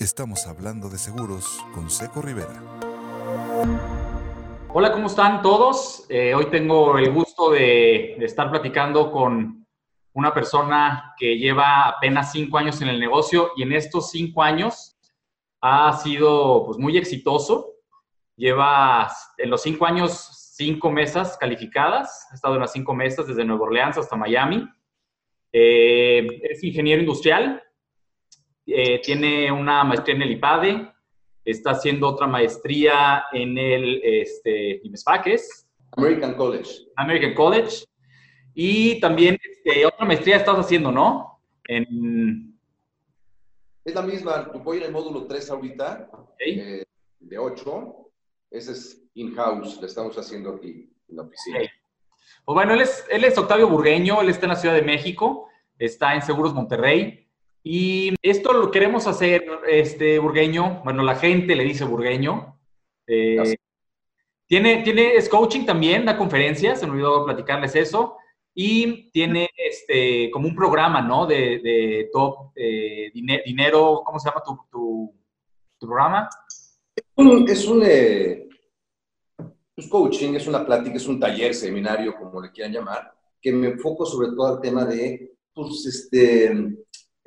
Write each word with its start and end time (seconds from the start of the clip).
Estamos 0.00 0.46
hablando 0.46 0.88
de 0.88 0.96
seguros 0.96 1.62
con 1.74 1.90
Seco 1.90 2.22
Rivera. 2.22 2.62
Hola, 4.72 4.92
¿cómo 4.92 5.08
están 5.08 5.42
todos? 5.42 6.06
Eh, 6.08 6.34
hoy 6.34 6.46
tengo 6.46 6.96
el 6.96 7.12
gusto 7.12 7.50
de, 7.50 8.14
estar 8.24 8.50
platicando 8.50 9.12
con 9.12 9.66
una 10.14 10.32
persona 10.32 11.12
que 11.18 11.36
lleva 11.36 11.86
apenas 11.86 12.32
cinco 12.32 12.56
años 12.56 12.80
en 12.80 12.88
el 12.88 12.98
negocio 12.98 13.50
y 13.56 13.62
en 13.62 13.74
estos 13.74 14.10
cinco 14.10 14.42
años 14.42 14.96
ha 15.60 15.92
sido 15.98 16.64
pues, 16.64 16.78
muy 16.78 16.96
exitoso. 16.96 17.74
Lleva 18.36 19.06
en 19.36 19.50
los 19.50 19.60
cinco 19.60 19.84
años 19.84 20.54
cinco 20.56 20.90
mesas 20.90 21.36
calificadas. 21.36 22.26
Ha 22.30 22.36
estado 22.36 22.54
en 22.54 22.62
las 22.62 22.72
cinco 22.72 22.94
mesas 22.94 23.26
desde 23.26 23.44
Nueva 23.44 23.64
Orleans 23.64 23.98
hasta 23.98 24.16
Miami. 24.16 24.66
Eh, 25.52 26.26
es 26.44 26.64
ingeniero 26.64 27.02
industrial. 27.02 27.62
Eh, 28.72 29.00
tiene 29.02 29.50
una 29.50 29.84
maestría 29.84 30.16
en 30.16 30.22
el 30.22 30.32
IPADE. 30.32 30.92
Está 31.44 31.70
haciendo 31.72 32.08
otra 32.08 32.26
maestría 32.26 33.24
en 33.32 33.58
el 33.58 34.00
este. 34.04 34.80
American 35.92 36.34
College. 36.34 36.70
American 36.96 37.34
College. 37.34 37.84
Y 38.54 39.00
también 39.00 39.38
este, 39.42 39.86
otra 39.86 40.06
maestría 40.06 40.36
estás 40.36 40.56
haciendo, 40.56 40.92
¿no? 40.92 41.40
En... 41.66 42.58
Es 43.84 43.94
la 43.94 44.02
misma. 44.02 44.50
Voy 44.62 44.78
en 44.78 44.84
el 44.84 44.92
módulo 44.92 45.26
3 45.26 45.50
ahorita, 45.50 46.10
eh, 46.38 46.84
de 47.18 47.38
8. 47.38 47.96
Ese 48.50 48.72
es 48.72 49.02
in-house, 49.14 49.80
lo 49.80 49.86
estamos 49.86 50.16
haciendo 50.18 50.54
aquí 50.54 50.92
en 51.08 51.16
la 51.16 51.22
oficina. 51.22 51.56
Okay. 51.58 51.68
Pues 52.44 52.54
bueno, 52.54 52.74
él 52.74 52.80
es, 52.80 53.04
él 53.10 53.24
es 53.24 53.38
Octavio 53.38 53.68
Burgueño, 53.68 54.20
él 54.20 54.28
está 54.28 54.46
en 54.46 54.50
la 54.50 54.56
Ciudad 54.56 54.74
de 54.74 54.82
México, 54.82 55.48
está 55.78 56.14
en 56.14 56.22
Seguros 56.22 56.54
Monterrey. 56.54 57.29
Y 57.62 58.14
esto 58.22 58.52
lo 58.52 58.70
queremos 58.70 59.06
hacer, 59.06 59.44
este 59.68 60.18
Burgueño, 60.18 60.80
bueno, 60.84 61.02
la 61.02 61.16
gente 61.16 61.54
le 61.54 61.64
dice 61.64 61.84
Burgueño. 61.84 62.58
Eh, 63.06 63.56
tiene, 64.46 64.82
tiene, 64.82 65.14
es 65.14 65.28
coaching 65.28 65.64
también, 65.64 66.04
da 66.04 66.16
conferencias, 66.16 66.80
se 66.80 66.86
me 66.86 66.92
olvidó 66.92 67.24
platicarles 67.24 67.76
eso. 67.76 68.16
Y 68.54 69.10
tiene 69.12 69.48
este, 69.54 70.30
como 70.30 70.48
un 70.48 70.56
programa, 70.56 71.00
¿no? 71.00 71.26
De, 71.26 71.60
de 71.60 72.08
top 72.12 72.50
eh, 72.56 73.10
dinero, 73.14 74.02
¿cómo 74.04 74.18
se 74.18 74.28
llama 74.28 74.42
tu, 74.44 74.58
tu, 74.70 75.14
tu 75.78 75.86
programa? 75.86 76.28
Es 77.46 77.68
un, 77.68 77.82
eh, 77.84 78.48
pues 79.74 79.88
coaching, 79.88 80.34
es 80.34 80.46
una 80.46 80.64
plática, 80.64 80.96
es 80.96 81.06
un 81.06 81.20
taller, 81.20 81.54
seminario, 81.54 82.14
como 82.16 82.40
le 82.40 82.50
quieran 82.50 82.72
llamar, 82.72 83.12
que 83.40 83.52
me 83.52 83.68
enfoco 83.68 84.04
sobre 84.04 84.28
todo 84.28 84.46
al 84.46 84.60
tema 84.60 84.84
de, 84.84 85.34
pues, 85.54 85.86
este, 85.86 86.52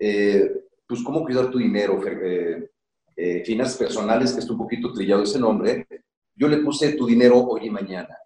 eh, 0.06 0.52
pues 0.86 1.02
cómo 1.02 1.24
cuidar 1.24 1.50
tu 1.50 1.58
dinero, 1.58 2.02
eh, 2.06 2.70
eh, 3.16 3.44
finanzas 3.46 3.78
personales, 3.78 4.34
que 4.34 4.42
está 4.42 4.52
un 4.52 4.60
poquito 4.60 4.92
trillado 4.92 5.24
ese 5.24 5.40
nombre. 5.40 5.88
Yo 6.36 6.48
le 6.50 6.58
puse 6.58 6.94
tu 6.94 7.06
dinero 7.06 7.38
hoy 7.40 7.68
y 7.68 7.70
mañana. 7.70 8.18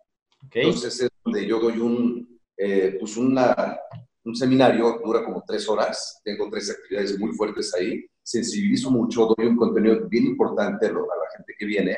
Okay. 0.47 0.63
Entonces 0.63 1.01
es 1.01 1.09
donde 1.23 1.45
yo 1.45 1.59
doy 1.59 1.77
un, 1.77 2.39
eh, 2.57 2.97
pues 2.99 3.15
una, 3.17 3.77
un 4.23 4.35
seminario, 4.35 4.99
dura 5.03 5.23
como 5.23 5.43
tres 5.45 5.69
horas, 5.69 6.19
tengo 6.23 6.49
tres 6.49 6.71
actividades 6.71 7.19
muy 7.19 7.31
fuertes 7.33 7.71
ahí, 7.75 8.03
sensibilizo 8.23 8.89
mucho, 8.89 9.35
doy 9.37 9.47
un 9.47 9.57
contenido 9.57 10.07
bien 10.07 10.25
importante 10.25 10.87
a 10.87 10.91
la 10.91 11.29
gente 11.35 11.53
que 11.59 11.65
viene. 11.65 11.97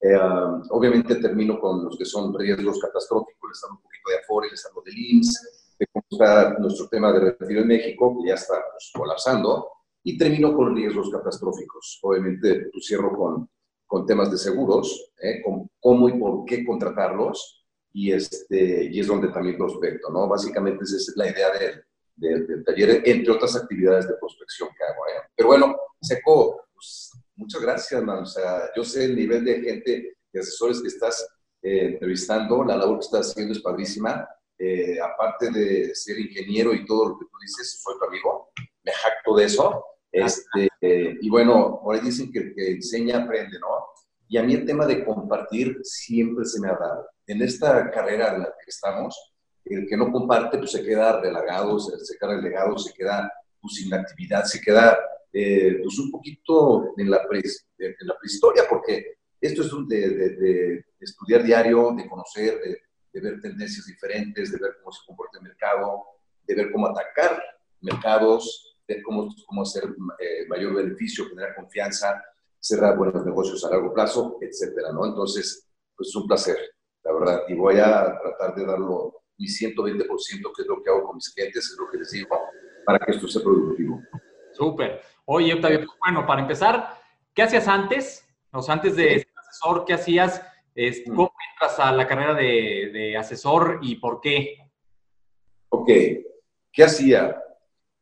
Eh, 0.00 0.18
obviamente 0.70 1.14
termino 1.16 1.60
con 1.60 1.84
los 1.84 1.96
que 1.96 2.04
son 2.04 2.36
riesgos 2.36 2.80
catastróficos, 2.80 3.50
les 3.50 3.64
hablo 3.64 3.76
un 3.76 3.82
poquito 3.82 4.10
de 4.10 4.18
Afore, 4.18 4.50
les 4.50 4.66
hablo 4.66 4.82
del 4.82 4.98
IMSS, 4.98 5.65
de 5.78 5.86
cómo 5.92 6.04
está 6.10 6.58
nuestro 6.58 6.88
tema 6.88 7.12
de 7.12 7.20
retiro 7.20 7.60
en 7.60 7.68
México, 7.68 8.16
que 8.18 8.28
ya 8.28 8.34
está 8.34 8.54
pues, 8.72 8.90
colapsando, 8.94 9.68
y 10.02 10.16
termino 10.16 10.54
con 10.54 10.74
riesgos 10.74 11.10
catastróficos. 11.10 11.98
Obviamente 12.02 12.68
pues, 12.72 12.86
cierro 12.86 13.16
con, 13.16 13.50
con 13.86 14.06
temas 14.06 14.30
de 14.30 14.38
seguros, 14.38 15.12
¿eh? 15.20 15.42
con 15.42 15.70
cómo 15.80 16.08
y 16.08 16.18
por 16.18 16.44
qué 16.44 16.64
contratarlos, 16.64 17.64
y, 17.92 18.12
este, 18.12 18.90
y 18.92 19.00
es 19.00 19.06
donde 19.06 19.28
también 19.28 19.56
prospecto, 19.56 20.10
¿no? 20.10 20.28
Básicamente 20.28 20.84
esa 20.84 20.96
es 20.96 21.12
la 21.16 21.30
idea 21.30 21.50
del, 21.50 21.82
del, 22.14 22.46
del 22.46 22.64
taller, 22.64 23.02
entre 23.04 23.32
otras 23.32 23.56
actividades 23.56 24.06
de 24.06 24.14
prospección 24.20 24.68
que 24.76 24.84
hago. 24.84 25.06
¿eh? 25.06 25.28
Pero 25.34 25.48
bueno, 25.48 25.76
Seco, 26.00 26.60
pues, 26.74 27.10
muchas 27.36 27.62
gracias, 27.62 28.02
man. 28.02 28.22
O 28.22 28.26
sea, 28.26 28.70
yo 28.76 28.84
sé 28.84 29.06
el 29.06 29.16
nivel 29.16 29.44
de 29.44 29.62
gente, 29.62 30.16
de 30.30 30.40
asesores 30.40 30.82
que 30.82 30.88
estás 30.88 31.26
eh, 31.62 31.92
entrevistando, 31.92 32.62
la 32.64 32.76
labor 32.76 32.98
que 32.98 33.06
estás 33.06 33.30
haciendo 33.30 33.52
es 33.54 33.60
padrísima. 33.60 34.28
Eh, 34.58 34.98
aparte 35.00 35.50
de 35.50 35.94
ser 35.94 36.18
ingeniero 36.18 36.72
y 36.72 36.86
todo 36.86 37.10
lo 37.10 37.18
que 37.18 37.26
tú 37.26 37.38
dices, 37.42 37.78
soy 37.82 37.98
tu 37.98 38.06
amigo, 38.06 38.50
me 38.82 38.92
jacto 38.92 39.36
de 39.36 39.44
eso. 39.44 39.84
Este, 40.10 40.68
y 41.20 41.28
bueno, 41.28 41.80
por 41.82 41.94
ahí 41.94 42.00
dicen 42.00 42.32
que 42.32 42.38
el 42.38 42.54
que 42.54 42.70
enseña 42.72 43.24
aprende, 43.24 43.58
¿no? 43.58 43.68
Y 44.28 44.38
a 44.38 44.42
mí 44.42 44.54
el 44.54 44.64
tema 44.64 44.86
de 44.86 45.04
compartir 45.04 45.78
siempre 45.82 46.44
se 46.46 46.60
me 46.60 46.68
ha 46.68 46.74
dado. 46.74 47.06
En 47.26 47.42
esta 47.42 47.90
carrera 47.90 48.34
en 48.34 48.40
la 48.40 48.46
que 48.46 48.68
estamos, 48.70 49.34
el 49.64 49.86
que 49.86 49.96
no 49.96 50.10
comparte, 50.10 50.58
pues 50.58 50.72
se 50.72 50.82
queda 50.82 51.20
relegado, 51.20 51.78
se, 51.78 52.16
queda 52.18 52.36
relegado, 52.36 52.78
se 52.78 52.94
queda 52.94 53.30
pues, 53.60 53.74
sin 53.74 53.92
actividad, 53.92 54.44
se 54.44 54.60
queda 54.60 54.98
eh, 55.32 55.80
pues 55.82 55.98
un 55.98 56.10
poquito 56.10 56.94
en 56.96 57.10
la, 57.10 57.26
prehistoria, 57.28 58.64
porque 58.68 59.16
esto 59.40 59.62
es 59.62 59.70
de, 59.88 60.08
de, 60.08 60.30
de, 60.36 60.84
estudiar 60.98 61.42
diario, 61.42 61.92
de 61.96 62.08
conocer, 62.08 62.58
de, 62.60 62.78
ver 63.20 63.40
tendencias 63.40 63.86
diferentes, 63.86 64.52
de 64.52 64.58
ver 64.58 64.76
cómo 64.80 64.92
se 64.92 65.06
comporta 65.06 65.38
el 65.38 65.44
mercado, 65.44 66.04
de 66.46 66.54
ver 66.54 66.70
cómo 66.72 66.88
atacar 66.88 67.42
mercados, 67.80 68.76
de 68.86 69.02
cómo, 69.02 69.28
cómo 69.46 69.62
hacer 69.62 69.84
eh, 70.18 70.46
mayor 70.48 70.74
beneficio, 70.74 71.28
generar 71.28 71.54
confianza, 71.54 72.22
cerrar 72.58 72.96
buenos 72.96 73.24
negocios 73.24 73.64
a 73.64 73.70
largo 73.70 73.92
plazo, 73.92 74.38
etcétera, 74.40 74.92
¿no? 74.92 75.06
Entonces, 75.06 75.68
pues 75.96 76.08
es 76.08 76.16
un 76.16 76.26
placer, 76.26 76.58
la 77.04 77.12
verdad, 77.12 77.42
y 77.48 77.54
voy 77.54 77.78
a 77.78 78.18
tratar 78.20 78.54
de 78.54 78.66
darlo 78.66 79.22
mi 79.38 79.46
120%, 79.46 80.06
que 80.54 80.62
es 80.62 80.68
lo 80.68 80.82
que 80.82 80.90
hago 80.90 81.04
con 81.04 81.16
mis 81.16 81.32
clientes, 81.32 81.64
es 81.64 81.76
lo 81.78 81.90
que 81.90 81.98
les 81.98 82.10
digo, 82.10 82.38
para 82.84 82.98
que 83.04 83.12
esto 83.12 83.28
sea 83.28 83.42
productivo. 83.42 84.00
Súper. 84.52 85.00
Oye, 85.26 85.54
Octavio, 85.54 85.78
pues, 85.78 85.90
bueno, 86.00 86.26
para 86.26 86.42
empezar, 86.42 86.98
¿qué 87.34 87.42
hacías 87.42 87.68
antes? 87.68 88.26
O 88.52 88.62
sea, 88.62 88.74
antes 88.74 88.96
de 88.96 89.18
ser 89.20 89.28
asesor, 89.36 89.84
¿qué 89.84 89.94
hacías? 89.94 90.42
¿Cómo 91.06 91.32
entras 91.52 91.78
a 91.78 91.90
la 91.92 92.06
carrera 92.06 92.34
de, 92.34 92.90
de, 92.92 93.16
asesor 93.16 93.78
y 93.80 93.94
por 93.94 94.20
qué? 94.20 94.58
Ok, 95.70 95.88
¿qué 96.70 96.84
hacía? 96.84 97.42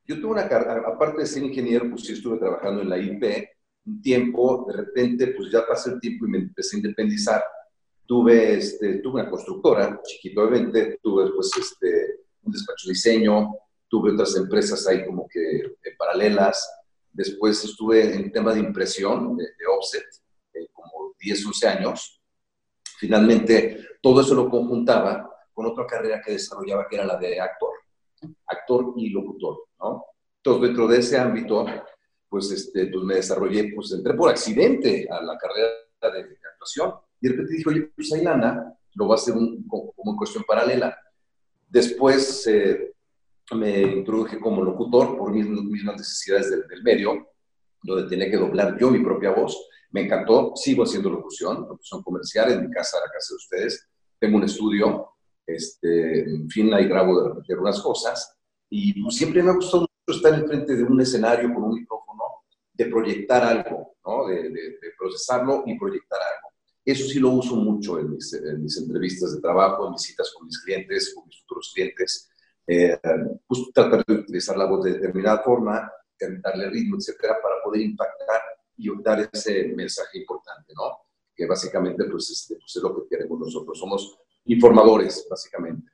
Yo 0.04 0.20
tuve 0.20 0.32
una 0.32 0.48
carrera, 0.48 0.82
aparte 0.86 1.20
de 1.20 1.26
ser 1.26 1.44
ingeniero, 1.44 1.88
pues 1.88 2.02
sí 2.02 2.14
estuve 2.14 2.38
trabajando 2.38 2.82
en 2.82 2.88
la 2.88 2.98
IP 2.98 3.48
un 3.86 4.02
tiempo, 4.02 4.66
de 4.66 4.76
repente, 4.78 5.28
pues 5.28 5.52
ya 5.52 5.64
pasé 5.66 5.90
el 5.90 6.00
tiempo 6.00 6.26
y 6.26 6.30
me 6.30 6.38
empecé 6.38 6.76
a 6.76 6.78
independizar. 6.78 7.44
Tuve, 8.06 8.54
este, 8.54 8.98
tuve 8.98 9.20
una 9.20 9.30
constructora, 9.30 10.00
chiquito 10.04 10.42
obviamente, 10.42 10.98
tuve 11.00 11.24
después 11.24 11.50
este, 11.58 12.24
un 12.42 12.52
despacho 12.52 12.88
de 12.88 12.92
diseño, 12.92 13.54
tuve 13.88 14.12
otras 14.12 14.34
empresas 14.36 14.86
ahí 14.88 15.06
como 15.06 15.28
que 15.28 15.40
eh, 15.40 15.94
paralelas. 15.96 16.68
Después 17.12 17.62
estuve 17.64 18.14
en 18.14 18.32
tema 18.32 18.52
de 18.52 18.60
impresión, 18.60 19.36
de, 19.36 19.44
de 19.44 19.66
offset, 19.78 20.04
eh, 20.54 20.66
como 20.72 21.14
10, 21.20 21.46
11 21.46 21.68
años. 21.68 22.23
Finalmente, 22.98 23.98
todo 24.00 24.20
eso 24.20 24.34
lo 24.34 24.48
conjuntaba 24.48 25.30
con 25.52 25.66
otra 25.66 25.86
carrera 25.86 26.20
que 26.24 26.32
desarrollaba, 26.32 26.86
que 26.88 26.96
era 26.96 27.06
la 27.06 27.16
de 27.16 27.40
actor, 27.40 27.70
actor 28.46 28.94
y 28.96 29.10
locutor, 29.10 29.66
¿no? 29.80 30.04
Entonces, 30.36 30.62
dentro 30.68 30.88
de 30.88 30.98
ese 30.98 31.18
ámbito, 31.18 31.64
pues, 32.28 32.50
este, 32.50 32.86
pues 32.86 33.04
me 33.04 33.14
desarrollé, 33.14 33.72
pues 33.74 33.92
entré 33.92 34.14
por 34.14 34.28
accidente 34.28 35.06
a 35.10 35.22
la 35.22 35.38
carrera 35.38 35.68
de, 36.12 36.36
actuación. 36.52 36.94
Y 37.20 37.28
de 37.28 37.32
repente 37.32 37.54
dije, 37.54 37.68
oye, 37.70 37.92
pues 37.94 38.12
hay 38.12 38.22
lana, 38.22 38.76
lo 38.94 39.08
va 39.08 39.14
a 39.14 39.18
hacer 39.18 39.34
un, 39.34 39.66
como 39.66 39.94
en 40.04 40.16
cuestión 40.16 40.44
paralela. 40.46 40.98
Después, 41.68 42.46
eh, 42.46 42.94
me 43.54 43.82
introduje 43.82 44.38
como 44.40 44.62
locutor 44.62 45.16
por 45.16 45.32
mis 45.32 45.46
mismas 45.46 45.96
necesidades 45.96 46.50
del, 46.50 46.66
del, 46.66 46.82
medio, 46.82 47.28
donde 47.82 48.08
tenía 48.08 48.30
que 48.30 48.36
doblar 48.36 48.78
yo 48.78 48.90
mi 48.90 49.00
propia 49.00 49.30
voz. 49.30 49.56
Me 49.94 50.02
encantó, 50.02 50.52
sigo 50.56 50.82
haciendo 50.82 51.08
locución, 51.08 51.66
locución 51.68 52.02
comercial 52.02 52.52
en 52.52 52.66
mi 52.66 52.70
casa, 52.70 52.98
la 52.98 53.10
casa 53.12 53.28
de 53.30 53.36
ustedes. 53.36 53.88
Tengo 54.18 54.36
un 54.38 54.44
estudio, 54.44 55.10
este, 55.46 56.20
en 56.28 56.50
fin, 56.50 56.74
ahí 56.74 56.86
grabo 56.86 57.22
de 57.22 57.28
repente 57.28 57.52
algunas 57.52 57.80
cosas. 57.80 58.36
Y 58.68 59.00
pues, 59.00 59.16
siempre 59.16 59.42
me 59.42 59.50
ha 59.50 59.54
gustado 59.54 59.82
mucho 59.82 60.18
estar 60.18 60.34
enfrente 60.38 60.74
de 60.74 60.82
un 60.82 61.00
escenario 61.00 61.54
con 61.54 61.62
un 61.62 61.74
micrófono, 61.74 62.22
de 62.72 62.86
proyectar 62.86 63.44
algo, 63.44 63.94
¿no? 64.04 64.26
de, 64.26 64.42
de, 64.42 64.50
de 64.50 64.92
procesarlo 64.98 65.62
y 65.64 65.78
proyectar 65.78 66.18
algo. 66.20 66.48
Eso 66.84 67.08
sí 67.08 67.18
lo 67.20 67.30
uso 67.30 67.56
mucho 67.56 67.98
en 67.98 68.10
mis, 68.10 68.34
en 68.34 68.62
mis 68.62 68.76
entrevistas 68.76 69.34
de 69.34 69.40
trabajo, 69.40 69.86
en 69.86 69.92
mis 69.92 70.02
citas 70.02 70.32
con 70.36 70.46
mis 70.46 70.58
clientes, 70.60 71.14
con 71.14 71.24
mis 71.26 71.40
futuros 71.40 71.72
clientes 71.72 72.28
eh, 72.66 72.98
pues 73.46 73.60
tratar 73.74 74.04
de 74.06 74.14
utilizar 74.14 74.56
la 74.56 74.66
voz 74.66 74.84
de 74.84 74.94
determinada 74.94 75.42
forma, 75.42 75.90
darle 76.42 76.70
ritmo, 76.70 76.96
etcétera, 76.96 77.36
para 77.42 77.56
poder 77.62 77.82
impactar 77.82 78.40
y 78.76 78.90
dar 79.02 79.28
ese 79.32 79.64
mensaje 79.68 80.18
importante, 80.18 80.72
¿no? 80.74 80.82
Que 81.34 81.46
básicamente, 81.46 82.04
pues, 82.04 82.30
este, 82.30 82.56
pues 82.56 82.76
es 82.76 82.82
lo 82.82 82.94
que 82.94 83.08
queremos 83.08 83.38
nosotros, 83.38 83.78
somos 83.78 84.18
informadores, 84.46 85.26
básicamente. 85.28 85.90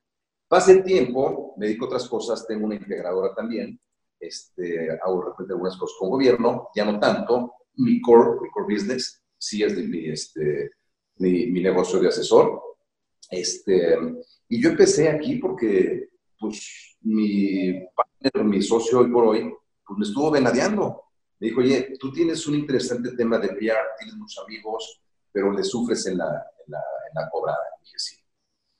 Pasa 0.48 0.72
el 0.72 0.82
tiempo, 0.82 1.54
me 1.56 1.66
dedico 1.66 1.84
a 1.84 1.88
otras 1.88 2.08
cosas, 2.08 2.46
tengo 2.46 2.66
una 2.66 2.74
integradora 2.74 3.34
también, 3.34 3.80
este, 4.18 4.90
hago 5.02 5.20
de 5.20 5.30
repente 5.30 5.52
algunas 5.52 5.76
cosas 5.76 5.96
con 5.98 6.10
gobierno, 6.10 6.68
ya 6.74 6.84
no 6.84 6.98
tanto, 6.98 7.54
mi 7.76 8.00
core, 8.00 8.40
mi 8.42 8.50
core 8.50 8.74
business, 8.74 9.22
sí 9.38 9.62
es 9.62 9.76
de 9.76 9.82
mi, 9.84 10.10
este, 10.10 10.70
mi, 11.16 11.46
mi 11.46 11.62
negocio 11.62 11.98
de 12.00 12.08
asesor. 12.08 12.60
Este, 13.30 13.96
y 14.48 14.60
yo 14.60 14.70
empecé 14.70 15.08
aquí 15.08 15.36
porque, 15.36 16.10
pues, 16.38 16.96
mi 17.02 17.86
partner, 17.94 18.44
mi 18.44 18.60
socio 18.60 19.00
hoy 19.00 19.10
por 19.10 19.24
hoy, 19.24 19.54
pues 19.86 19.98
me 19.98 20.04
estuvo 20.04 20.30
venadeando. 20.30 21.04
Me 21.40 21.48
dijo, 21.48 21.60
oye, 21.60 21.96
tú 21.98 22.12
tienes 22.12 22.46
un 22.46 22.54
interesante 22.54 23.12
tema 23.12 23.38
de 23.38 23.48
PR, 23.48 23.96
tienes 23.98 24.14
muchos 24.16 24.44
amigos, 24.44 25.00
pero 25.32 25.50
le 25.50 25.64
sufres 25.64 26.06
en 26.06 26.18
la, 26.18 26.26
en 26.26 26.72
la, 26.72 26.78
en 26.78 27.14
la 27.14 27.30
cobrada. 27.30 27.58
Y 27.80 27.84
dije, 27.84 27.98
sí. 27.98 28.16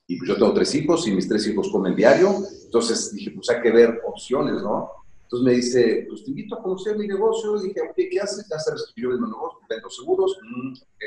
Y 0.07 0.19
pues 0.19 0.29
yo 0.29 0.37
tengo 0.37 0.53
tres 0.53 0.75
hijos 0.75 1.07
y 1.09 1.13
mis 1.13 1.27
tres 1.27 1.47
hijos 1.47 1.71
comen 1.71 1.97
diario. 1.97 2.37
Entonces 2.65 3.15
dije, 3.15 3.31
pues 3.31 3.49
hay 3.49 3.63
que 3.63 3.71
ver 3.71 4.03
opciones, 4.07 4.63
¿no? 4.63 4.91
Entonces 5.23 5.47
me 5.47 5.53
dice, 5.53 6.05
pues 6.07 6.23
te 6.23 6.31
invito 6.31 6.57
a 6.57 6.63
conocer 6.63 6.99
mi 6.99 7.09
negocio. 7.09 7.57
Y 7.57 7.69
dije, 7.69 7.81
ok, 7.81 7.95
¿qué 7.97 8.21
haces? 8.21 8.47
Ya 8.51 8.59
sabes 8.59 8.93
que 8.95 9.01
yo 9.01 9.09
vendo 9.09 9.27
vendo 9.69 9.89
seguros. 9.89 10.39
Mm, 10.43 10.73
ok, 10.73 11.05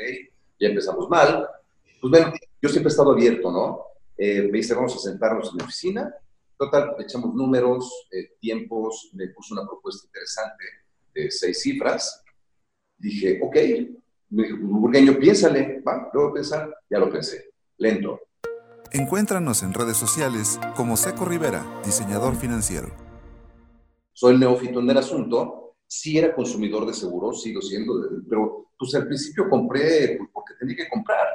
ya 0.58 0.68
empezamos 0.68 1.08
mal. 1.08 1.48
Pues 2.00 2.10
bueno, 2.10 2.32
yo 2.60 2.68
siempre 2.68 2.88
he 2.88 2.90
estestado 2.90 3.12
abierto, 3.12 3.52
¿no? 3.52 3.80
Eh, 4.16 4.48
me 4.50 4.58
dice, 4.58 4.74
vamos 4.74 4.96
a 4.96 4.98
sentarnos 4.98 5.50
en 5.52 5.58
la 5.58 5.64
oficina. 5.64 6.14
Total, 6.58 6.96
echamos 6.98 7.32
números, 7.34 8.08
eh, 8.10 8.32
tiempos, 8.40 9.10
me 9.12 9.28
puso 9.28 9.54
una 9.54 9.66
propuesta 9.66 10.06
interesante 10.06 10.64
de 11.14 11.30
seis 11.30 11.62
cifras. 11.62 12.22
Dije, 12.96 13.40
ok, 13.42 13.56
me 14.30 14.44
dijo, 14.44 14.58
burgueño, 14.60 15.18
piénsale, 15.18 15.80
va, 15.86 16.10
luego 16.12 16.34
pensar, 16.34 16.74
ya 16.90 16.98
lo 16.98 17.10
pensé, 17.10 17.52
lento. 17.78 18.20
Encuéntranos 18.92 19.62
en 19.62 19.74
redes 19.74 19.96
sociales 19.96 20.60
como 20.76 20.96
Seco 20.96 21.24
Rivera, 21.24 21.64
diseñador 21.84 22.36
financiero. 22.36 22.94
Soy 24.12 24.34
el 24.34 24.40
neófito 24.40 24.80
en 24.80 24.90
el 24.90 24.98
asunto, 24.98 25.76
sí 25.86 26.18
era 26.18 26.34
consumidor 26.34 26.86
de 26.86 26.94
seguros, 26.94 27.42
sigo 27.42 27.60
siendo, 27.60 27.94
pero 28.28 28.70
pues 28.78 28.94
al 28.94 29.06
principio 29.06 29.48
compré 29.48 30.16
pues, 30.16 30.30
porque 30.32 30.54
tenía 30.58 30.76
que 30.76 30.88
comprar. 30.88 31.26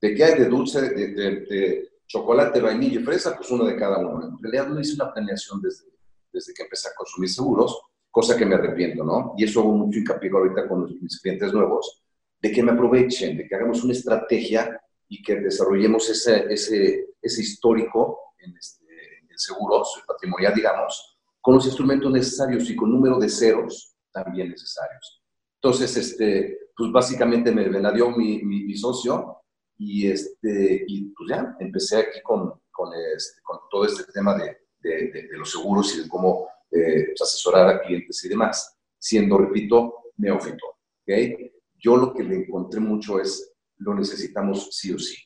¿De 0.00 0.14
qué 0.14 0.24
hay 0.24 0.38
de 0.38 0.46
dulce, 0.46 0.80
de, 0.80 1.08
de, 1.08 1.30
de 1.40 1.90
chocolate, 2.06 2.60
vainilla 2.60 3.00
y 3.00 3.04
fresa? 3.04 3.36
Pues 3.36 3.50
uno 3.50 3.64
de 3.64 3.76
cada 3.76 3.98
uno. 3.98 4.28
En 4.28 4.38
realidad 4.42 4.68
no 4.68 4.80
hice 4.80 4.94
una 4.94 5.12
planeación 5.12 5.60
desde, 5.60 5.86
desde 6.32 6.54
que 6.54 6.62
empecé 6.62 6.88
a 6.88 6.94
consumir 6.96 7.28
seguros, 7.28 7.80
cosa 8.10 8.36
que 8.36 8.46
me 8.46 8.56
arrepiento, 8.56 9.04
¿no? 9.04 9.34
Y 9.36 9.44
eso 9.44 9.60
hago 9.60 9.72
mucho 9.72 9.98
hincapié 9.98 10.30
ahorita 10.30 10.68
con 10.68 10.98
mis 11.00 11.20
clientes 11.20 11.52
nuevos, 11.52 12.02
de 12.40 12.50
que 12.50 12.62
me 12.62 12.72
aprovechen, 12.72 13.36
de 13.36 13.46
que 13.46 13.54
hagamos 13.54 13.84
una 13.84 13.92
estrategia 13.92 14.80
y 15.08 15.22
que 15.22 15.36
desarrollemos 15.36 16.08
ese, 16.08 16.52
ese, 16.52 17.10
ese 17.20 17.40
histórico 17.42 18.34
en, 18.38 18.56
este, 18.56 18.84
en 19.28 19.38
seguros, 19.38 20.02
patrimonial, 20.06 20.54
digamos, 20.54 21.18
con 21.40 21.54
los 21.54 21.66
instrumentos 21.66 22.10
necesarios 22.12 22.68
y 22.68 22.76
con 22.76 22.90
número 22.90 23.18
de 23.18 23.28
ceros 23.28 23.96
también 24.12 24.50
necesarios. 24.50 25.22
Entonces, 25.62 25.96
este, 25.96 26.58
pues 26.76 26.90
básicamente 26.90 27.52
me 27.52 27.68
venadió 27.68 28.10
mi, 28.10 28.42
mi, 28.42 28.64
mi, 28.64 28.76
socio 28.76 29.42
y, 29.78 30.10
este, 30.10 30.84
y 30.86 31.10
pues 31.10 31.28
ya 31.28 31.56
empecé 31.60 31.98
aquí 31.98 32.20
con, 32.22 32.54
con, 32.70 32.90
este, 32.94 33.40
con 33.42 33.58
todo 33.70 33.84
este 33.84 34.10
tema 34.12 34.34
de, 34.36 34.56
de, 34.80 35.10
de, 35.10 35.28
de, 35.28 35.38
los 35.38 35.50
seguros 35.50 35.94
y 35.94 36.02
de 36.02 36.08
cómo 36.08 36.48
eh, 36.70 37.06
pues 37.08 37.22
asesorar 37.22 37.68
a 37.68 37.80
clientes 37.80 38.24
y 38.24 38.28
demás, 38.28 38.78
siendo, 38.98 39.38
repito, 39.38 40.12
neófito. 40.16 40.78
¿okay? 41.02 41.52
Yo 41.78 41.96
lo 41.96 42.12
que 42.14 42.22
le 42.22 42.36
encontré 42.36 42.80
mucho 42.80 43.20
es 43.20 43.52
lo 43.78 43.94
necesitamos 43.94 44.68
sí 44.70 44.92
o 44.92 44.98
sí. 44.98 45.16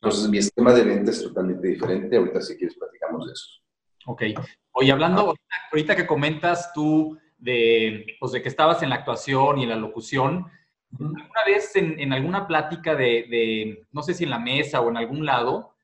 Entonces, 0.00 0.28
mi 0.28 0.38
esquema 0.38 0.74
de 0.74 0.82
venta 0.82 1.10
es 1.10 1.22
totalmente 1.22 1.68
diferente. 1.68 2.16
Ahorita, 2.16 2.40
si 2.40 2.56
quieres, 2.56 2.76
platicamos 2.76 3.26
de 3.26 3.32
eso. 3.32 3.46
Ok. 4.06 4.22
Oye, 4.72 4.92
hablando, 4.92 5.34
ahorita 5.72 5.96
que 5.96 6.06
comentas 6.06 6.72
tú 6.74 7.16
de, 7.38 8.04
pues, 8.20 8.32
de 8.32 8.42
que 8.42 8.48
estabas 8.48 8.82
en 8.82 8.90
la 8.90 8.96
actuación 8.96 9.58
y 9.58 9.62
en 9.62 9.70
la 9.70 9.76
locución, 9.76 10.46
¿alguna 10.92 11.44
vez 11.46 11.74
en, 11.76 11.98
en 11.98 12.12
alguna 12.12 12.46
plática 12.46 12.94
de, 12.94 13.26
de, 13.30 13.86
no 13.92 14.02
sé 14.02 14.12
si 14.12 14.24
en 14.24 14.30
la 14.30 14.38
mesa 14.38 14.80
o 14.80 14.90
en 14.90 14.96
algún 14.96 15.24
lado, 15.24 15.74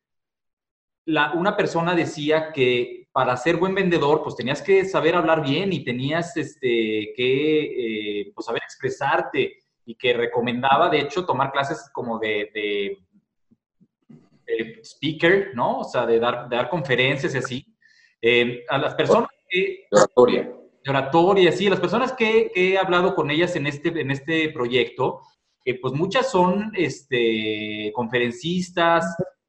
la, 1.07 1.33
una 1.33 1.57
persona 1.57 1.95
decía 1.95 2.53
que 2.53 3.00
para 3.13 3.37
ser 3.37 3.57
buen 3.57 3.75
vendedor, 3.75 4.23
pues 4.23 4.37
tenías 4.37 4.63
que 4.63 4.85
saber 4.85 5.15
hablar 5.15 5.43
bien 5.43 5.73
y 5.73 5.85
tenías 5.85 6.37
este, 6.37 7.13
que 7.17 8.21
eh, 8.21 8.33
pues, 8.35 8.47
saber 8.47 8.63
expresarte 8.63 9.59
y 9.85 9.95
que 9.97 10.13
recomendaba, 10.13 10.89
de 10.89 11.01
hecho, 11.01 11.27
tomar 11.27 11.51
clases 11.51 11.91
como 11.93 12.19
de, 12.19 12.51
de, 12.55 12.99
de 14.47 14.81
speaker, 14.85 15.51
¿no? 15.55 15.81
O 15.81 15.85
sea, 15.85 16.07
de 16.07 16.21
dar, 16.21 16.49
de 16.49 16.57
dar 16.57 16.69
conferencias 16.69 17.35
y 17.35 17.39
así. 17.39 17.77
Eh, 18.23 18.65
a 18.69 18.79
las 18.79 18.95
personas 18.95 19.29
que... 19.49 19.87
De 19.91 19.99
oratoria. 19.99 20.43
De 20.85 20.91
oratoria, 20.91 21.53
sí. 21.53 21.69
Las 21.69 21.81
personas 21.81 22.13
que, 22.13 22.53
que, 22.55 22.75
he 22.75 22.79
hablado 22.79 23.17
con 23.17 23.31
ellas 23.31 23.57
en 23.57 23.67
este, 23.67 23.89
en 24.01 24.13
este 24.13 24.51
proyecto, 24.51 25.23
pues 25.81 25.93
muchas 25.95 26.31
son 26.31 26.73
este, 26.75 27.93
conferencistas 27.95 29.05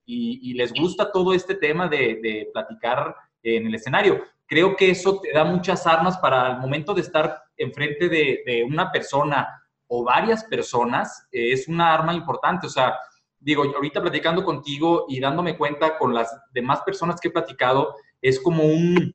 y, 0.05 0.51
y, 0.51 0.53
les 0.53 0.73
gusta 0.73 1.11
todo 1.11 1.33
este 1.33 1.55
tema 1.55 1.87
de, 1.87 2.19
de 2.21 2.49
platicar 2.53 3.15
en 3.43 3.67
el 3.67 3.75
escenario. 3.75 4.23
Creo 4.45 4.75
que 4.75 4.91
eso 4.91 5.19
te 5.19 5.31
da 5.31 5.43
muchas 5.43 5.88
armas 5.88 6.17
para 6.17 6.51
el 6.51 6.57
momento 6.57 6.93
de 6.93 7.01
estar 7.01 7.43
enfrente 7.57 8.09
de, 8.09 8.43
de 8.45 8.63
una 8.63 8.91
persona 8.91 9.61
o 9.93 10.05
varias 10.05 10.45
personas 10.45 11.27
eh, 11.31 11.51
es 11.51 11.67
una 11.67 11.93
arma 11.93 12.13
importante. 12.13 12.65
O 12.65 12.69
sea, 12.69 12.95
digo, 13.39 13.63
ahorita 13.63 14.01
platicando 14.01 14.45
contigo 14.45 15.05
y 15.09 15.19
dándome 15.19 15.57
cuenta 15.57 15.97
con 15.97 16.13
las 16.13 16.33
demás 16.53 16.81
personas 16.81 17.19
que 17.19 17.27
he 17.27 17.31
platicado, 17.31 17.95
es 18.21 18.39
como 18.39 18.63
un, 18.63 19.13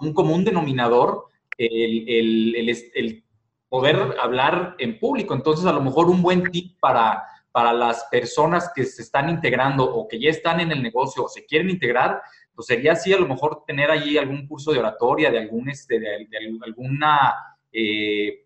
un 0.00 0.12
común 0.12 0.44
denominador 0.44 1.24
el, 1.56 2.04
el, 2.08 2.54
el, 2.56 2.76
el, 2.94 3.24
poder 3.70 4.16
hablar 4.20 4.76
en 4.78 4.98
público. 4.98 5.34
Entonces, 5.34 5.64
a 5.64 5.72
lo 5.72 5.80
mejor 5.80 6.10
un 6.10 6.20
buen 6.20 6.50
tip 6.50 6.78
para, 6.80 7.24
para 7.54 7.72
las 7.72 8.02
personas 8.10 8.72
que 8.74 8.84
se 8.84 9.02
están 9.02 9.30
integrando 9.30 9.84
o 9.84 10.08
que 10.08 10.18
ya 10.18 10.28
están 10.28 10.58
en 10.58 10.72
el 10.72 10.82
negocio 10.82 11.22
o 11.22 11.28
se 11.28 11.46
quieren 11.46 11.70
integrar, 11.70 12.20
pues 12.52 12.66
sería 12.66 12.94
así 12.94 13.12
a 13.12 13.16
lo 13.16 13.28
mejor 13.28 13.62
tener 13.64 13.92
allí 13.92 14.18
algún 14.18 14.48
curso 14.48 14.72
de 14.72 14.80
oratoria, 14.80 15.30
de, 15.30 15.38
algún, 15.38 15.68
este, 15.68 16.00
de, 16.00 16.26
de 16.28 16.38
alguna... 16.64 17.32
Eh, 17.72 18.40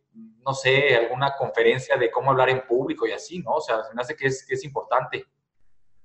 no 0.44 0.52
sé, 0.52 0.94
alguna 0.94 1.32
conferencia 1.38 1.96
de 1.96 2.10
cómo 2.10 2.32
hablar 2.32 2.50
en 2.50 2.66
público 2.66 3.06
y 3.06 3.12
así, 3.12 3.38
¿no? 3.38 3.52
O 3.52 3.60
sea, 3.62 3.82
se 3.82 3.94
me 3.94 4.02
hace 4.02 4.14
que 4.14 4.26
es, 4.26 4.44
que 4.46 4.56
es 4.56 4.64
importante. 4.64 5.25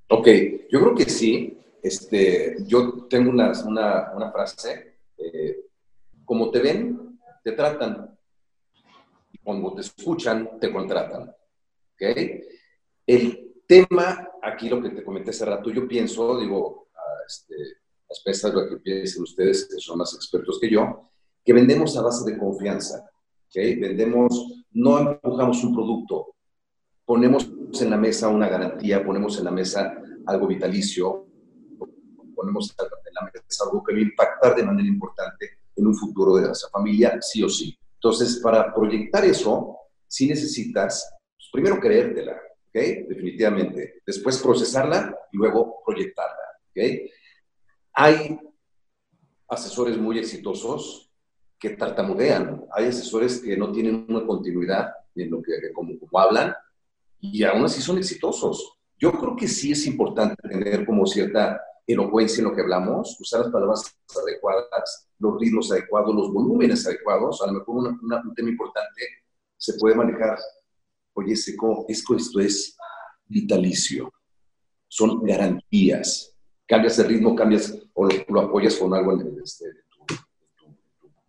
Ok, 0.07 0.27
yo 0.69 0.79
creo 0.79 0.95
que 0.95 1.05
sí. 1.05 1.59
Este, 1.81 2.55
yo 2.65 3.05
tengo 3.09 3.31
una, 3.31 3.51
una, 3.65 4.13
una 4.13 4.31
frase, 4.31 4.99
eh, 5.17 5.57
como 6.23 6.51
te 6.51 6.59
ven, 6.59 7.19
te 7.43 7.51
tratan. 7.51 8.17
Y 9.33 9.39
cuando 9.39 9.73
te 9.73 9.81
escuchan, 9.81 10.57
te 10.57 10.71
contratan. 10.71 11.23
¿Ok? 11.93 12.17
El 13.05 13.53
tema, 13.67 14.29
aquí 14.41 14.69
lo 14.69 14.81
que 14.81 14.89
te 14.89 15.03
comenté 15.03 15.31
hace 15.31 15.45
rato, 15.45 15.69
yo 15.69 15.87
pienso, 15.87 16.39
digo, 16.39 16.87
a, 16.95 17.25
este, 17.27 17.55
a 18.45 18.49
de 18.49 18.53
lo 18.53 18.69
que 18.69 18.77
piensen 18.77 19.23
ustedes, 19.23 19.67
que 19.67 19.79
son 19.79 19.97
más 19.97 20.13
expertos 20.13 20.59
que 20.59 20.69
yo, 20.69 21.09
que 21.43 21.53
vendemos 21.53 21.97
a 21.97 22.01
base 22.01 22.29
de 22.31 22.37
confianza. 22.37 23.09
¿okay? 23.47 23.75
Vendemos, 23.75 24.65
no 24.71 24.99
empujamos 24.99 25.63
un 25.63 25.73
producto, 25.73 26.35
ponemos 27.05 27.49
en 27.81 27.89
la 27.89 27.97
mesa 27.97 28.29
una 28.29 28.47
garantía, 28.47 29.03
ponemos 29.03 29.37
en 29.37 29.45
la 29.45 29.51
mesa 29.51 29.97
algo 30.25 30.47
vitalicio, 30.47 31.27
ponemos 32.35 32.73
en 32.77 33.13
la 33.13 33.31
mesa 33.31 33.63
algo 33.65 33.83
que 33.83 33.93
va 33.93 33.99
a 33.99 34.01
impactar 34.01 34.55
de 34.55 34.63
manera 34.63 34.87
importante 34.87 35.49
en 35.75 35.87
un 35.87 35.95
futuro 35.95 36.35
de 36.35 36.43
nuestra 36.43 36.69
familia, 36.69 37.19
sí 37.21 37.43
o 37.43 37.49
sí. 37.49 37.77
Entonces, 37.95 38.39
para 38.41 38.73
proyectar 38.73 39.25
eso, 39.25 39.77
sí 40.07 40.27
necesitas, 40.27 41.09
pues, 41.35 41.49
primero 41.51 41.79
creértela, 41.79 42.37
¿ok? 42.73 43.07
Definitivamente. 43.07 44.01
Después 44.05 44.41
procesarla 44.41 45.15
y 45.31 45.37
luego 45.37 45.81
proyectarla, 45.85 46.59
¿ok? 46.69 47.09
Hay 47.93 48.39
asesores 49.47 49.97
muy 49.97 50.17
exitosos 50.17 51.11
que 51.59 51.71
tartamudean. 51.71 52.65
Hay 52.71 52.87
asesores 52.87 53.39
que 53.39 53.55
no 53.55 53.71
tienen 53.71 54.05
una 54.09 54.25
continuidad 54.25 54.91
en 55.15 55.29
lo 55.29 55.41
que 55.41 55.71
como, 55.73 55.93
hablan 56.19 56.53
y 57.19 57.43
aún 57.43 57.63
así 57.65 57.81
son 57.81 57.97
exitosos. 57.99 58.79
Yo 58.97 59.11
creo 59.11 59.35
que 59.35 59.47
sí 59.47 59.71
es 59.71 59.85
importante 59.85 60.35
tener 60.47 60.85
como 60.85 61.05
cierta 61.05 61.61
elocuencia 61.85 62.41
en 62.41 62.49
lo 62.49 62.55
que 62.55 62.61
hablamos, 62.61 63.19
usar 63.19 63.41
las 63.41 63.51
palabras 63.51 63.95
adecuadas, 64.21 65.09
los 65.19 65.39
ritmos 65.39 65.71
adecuados, 65.71 66.15
los 66.15 66.33
volúmenes 66.33 66.85
adecuados. 66.87 67.41
A 67.41 67.47
lo 67.47 67.53
mejor 67.53 67.97
un 68.01 68.35
tema 68.35 68.49
importante 68.49 69.01
se 69.57 69.73
puede 69.75 69.95
manejar. 69.95 70.39
Oye, 71.13 71.35
Seco, 71.35 71.85
esto, 71.87 72.15
esto 72.15 72.39
es 72.39 72.77
vitalicio. 73.25 74.11
Son 74.87 75.23
garantías. 75.23 76.35
Cambias 76.67 76.97
el 76.99 77.07
ritmo, 77.07 77.35
cambias 77.35 77.77
o 77.93 78.05
lo, 78.05 78.13
lo 78.29 78.41
apoyas 78.41 78.75
con 78.75 78.93
algo 78.93 79.13
en 79.13 79.27
el, 79.27 79.41
este, 79.43 79.65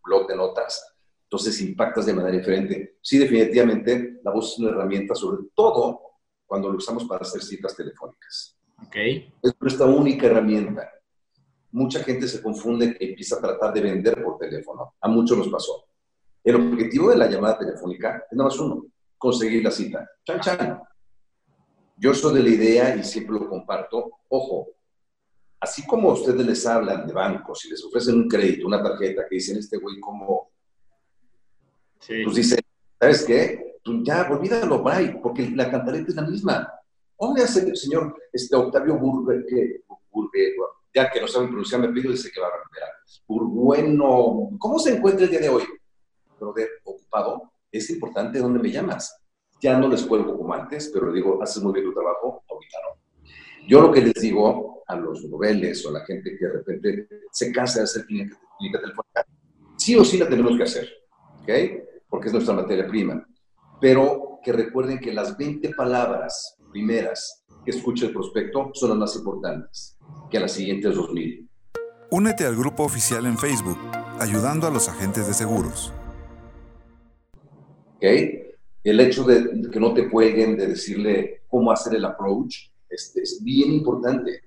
blog 0.05 0.29
de 0.29 0.37
notas. 0.37 0.95
Entonces 1.25 1.61
impactas 1.63 2.07
de 2.07 2.15
manera 2.15 2.37
diferente. 2.37 2.99
Sí, 3.03 3.19
definitivamente 3.19 4.21
la 4.23 4.31
voz 4.31 4.53
es 4.53 4.59
una 4.61 4.71
herramienta, 4.71 5.15
sobre 5.15 5.49
todo 5.55 6.01
cuando 6.47 6.71
lo 6.71 6.77
usamos 6.77 7.05
para 7.05 7.23
hacer 7.23 7.43
citas 7.43 7.75
telefónicas. 7.75 8.57
Ok. 8.87 8.97
Es 9.43 9.55
nuestra 9.59 9.87
única 9.87 10.27
herramienta. 10.27 10.89
Mucha 11.73 12.05
gente 12.05 12.29
se 12.29 12.41
confunde 12.41 12.97
que 12.97 13.11
empieza 13.11 13.37
a 13.37 13.41
tratar 13.41 13.73
de 13.73 13.81
vender 13.81 14.23
por 14.23 14.39
teléfono. 14.39 14.95
A 15.01 15.09
muchos 15.09 15.37
nos 15.37 15.49
pasó. 15.49 15.87
El 16.45 16.57
objetivo 16.57 17.11
de 17.11 17.17
la 17.17 17.29
llamada 17.29 17.59
telefónica 17.59 18.25
es 18.31 18.37
nada 18.37 18.51
más 18.51 18.59
uno, 18.61 18.87
conseguir 19.25 19.65
la 19.65 19.71
cita. 19.71 20.07
Chan, 20.23 20.41
chan. 20.41 20.83
Yo 21.97 22.13
soy 22.13 22.35
de 22.35 22.43
la 22.43 22.49
idea 22.51 22.95
y 22.95 23.03
siempre 23.03 23.37
lo 23.37 23.49
comparto. 23.49 24.21
Ojo, 24.29 24.69
así 25.59 25.87
como 25.87 26.13
ustedes 26.13 26.45
les 26.45 26.67
hablan 26.67 27.07
de 27.07 27.15
bancos 27.15 27.65
y 27.65 27.71
les 27.71 27.83
ofrecen 27.83 28.17
un 28.17 28.29
crédito, 28.29 28.67
una 28.67 28.83
tarjeta, 28.83 29.23
que 29.27 29.37
dicen, 29.37 29.57
este 29.57 29.79
güey, 29.79 29.99
¿cómo? 29.99 30.51
Sí. 32.01 32.23
Pues 32.23 32.37
dicen, 32.37 32.59
¿sabes 33.01 33.25
qué? 33.25 33.79
Tú 33.83 33.93
pues 33.93 34.05
ya, 34.05 34.29
olvídalo, 34.31 34.83
bye, 34.83 35.19
porque 35.23 35.49
la 35.51 35.71
cantareta 35.71 36.11
es 36.11 36.17
la 36.17 36.23
misma. 36.23 36.75
¿Dónde 37.19 37.45
hace 37.45 37.61
el 37.67 37.77
señor 37.77 38.15
este, 38.31 38.55
Octavio 38.57 38.99
Burbe, 38.99 39.47
que, 39.47 39.85
Burbe, 40.11 40.55
ya 40.95 41.11
que 41.11 41.21
no 41.23 41.29
saben 41.29 41.49
pronunciar, 41.49 41.81
me 41.81 41.89
pido 41.89 42.13
dice 42.13 42.31
que 42.31 42.41
va 42.41 42.49
a 42.49 42.59
recuperar. 42.59 42.91
Burbueno, 43.27 44.51
¿cómo 44.59 44.79
se 44.79 44.95
encuentra 44.95 45.25
el 45.25 45.31
día 45.31 45.41
de 45.41 45.49
hoy? 45.49 45.63
Brother, 46.39 46.69
ocupado, 46.85 47.54
es 47.79 47.91
importante 47.91 48.39
dónde 48.39 48.61
me 48.61 48.71
llamas. 48.71 49.21
Ya 49.61 49.79
no 49.79 49.89
les 49.89 50.03
cuelgo 50.05 50.37
como 50.37 50.55
antes, 50.55 50.91
pero 50.93 51.13
digo, 51.13 51.43
haces 51.43 51.63
muy 51.63 51.73
bien 51.73 51.87
tu 51.87 51.93
trabajo, 51.93 52.45
ahorita 52.49 52.79
no. 52.85 53.29
Yo 53.67 53.81
lo 53.81 53.93
que 53.93 54.03
les 54.03 54.15
digo 54.15 54.83
a 54.87 54.97
los 54.97 55.25
noveles 55.25 55.85
o 55.85 55.89
a 55.89 55.93
la 55.93 56.05
gente 56.05 56.37
que 56.39 56.47
de 56.47 56.53
repente 56.53 57.09
se 57.33 57.51
cansa 57.51 57.79
de 57.79 57.85
hacer 57.85 58.05
clínica, 58.05 58.37
telefónica, 58.59 59.27
sí 59.77 59.97
o 59.97 60.05
sí 60.05 60.19
la 60.19 60.29
tenemos 60.29 60.57
que 60.57 60.65
hacer, 60.65 60.89
¿ok? 61.43 61.51
Porque 62.09 62.29
es 62.29 62.33
nuestra 62.33 62.55
materia 62.55 62.87
prima. 62.87 63.27
Pero 63.81 64.39
que 64.45 64.53
recuerden 64.53 64.99
que 64.99 65.13
las 65.13 65.37
20 65.37 65.71
palabras 65.71 66.59
primeras 66.71 67.45
que 67.65 67.71
escucha 67.71 68.07
el 68.07 68.13
prospecto 68.13 68.71
son 68.75 68.91
las 68.91 68.99
más 68.99 69.17
importantes 69.17 69.97
que 70.31 70.39
las 70.39 70.53
siguientes 70.53 70.95
2000. 70.95 71.49
Únete 72.11 72.45
al 72.45 72.55
grupo 72.55 72.85
oficial 72.85 73.27
en 73.27 73.39
Facebook, 73.39 73.79
ayudando 74.21 74.67
a 74.67 74.71
los 74.71 74.89
agentes 74.89 75.27
de 75.27 75.35
seguros. 75.35 75.93
¿Ok? 77.97 78.05
El 78.83 79.01
hecho 79.01 79.25
de 79.25 79.71
que 79.71 79.81
no 79.81 79.95
te 79.95 80.11
cuelguen, 80.11 80.57
de 80.57 80.67
decirle 80.67 81.43
cómo 81.49 81.73
hacer 81.73 81.95
el 81.95 82.05
approach, 82.05 82.69
es 82.89 83.41
bien 83.43 83.73
importante. 83.73 84.43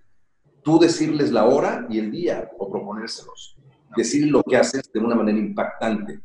Tú 0.61 0.79
decirles 0.79 1.31
la 1.31 1.45
hora 1.45 1.87
y 1.89 1.99
el 1.99 2.11
día 2.11 2.51
o 2.57 2.69
proponérselos. 2.69 3.57
Decir 3.95 4.27
lo 4.27 4.43
que 4.43 4.57
haces 4.57 4.91
de 4.91 4.99
una 4.99 5.15
manera 5.15 5.37
impactante. 5.37 6.19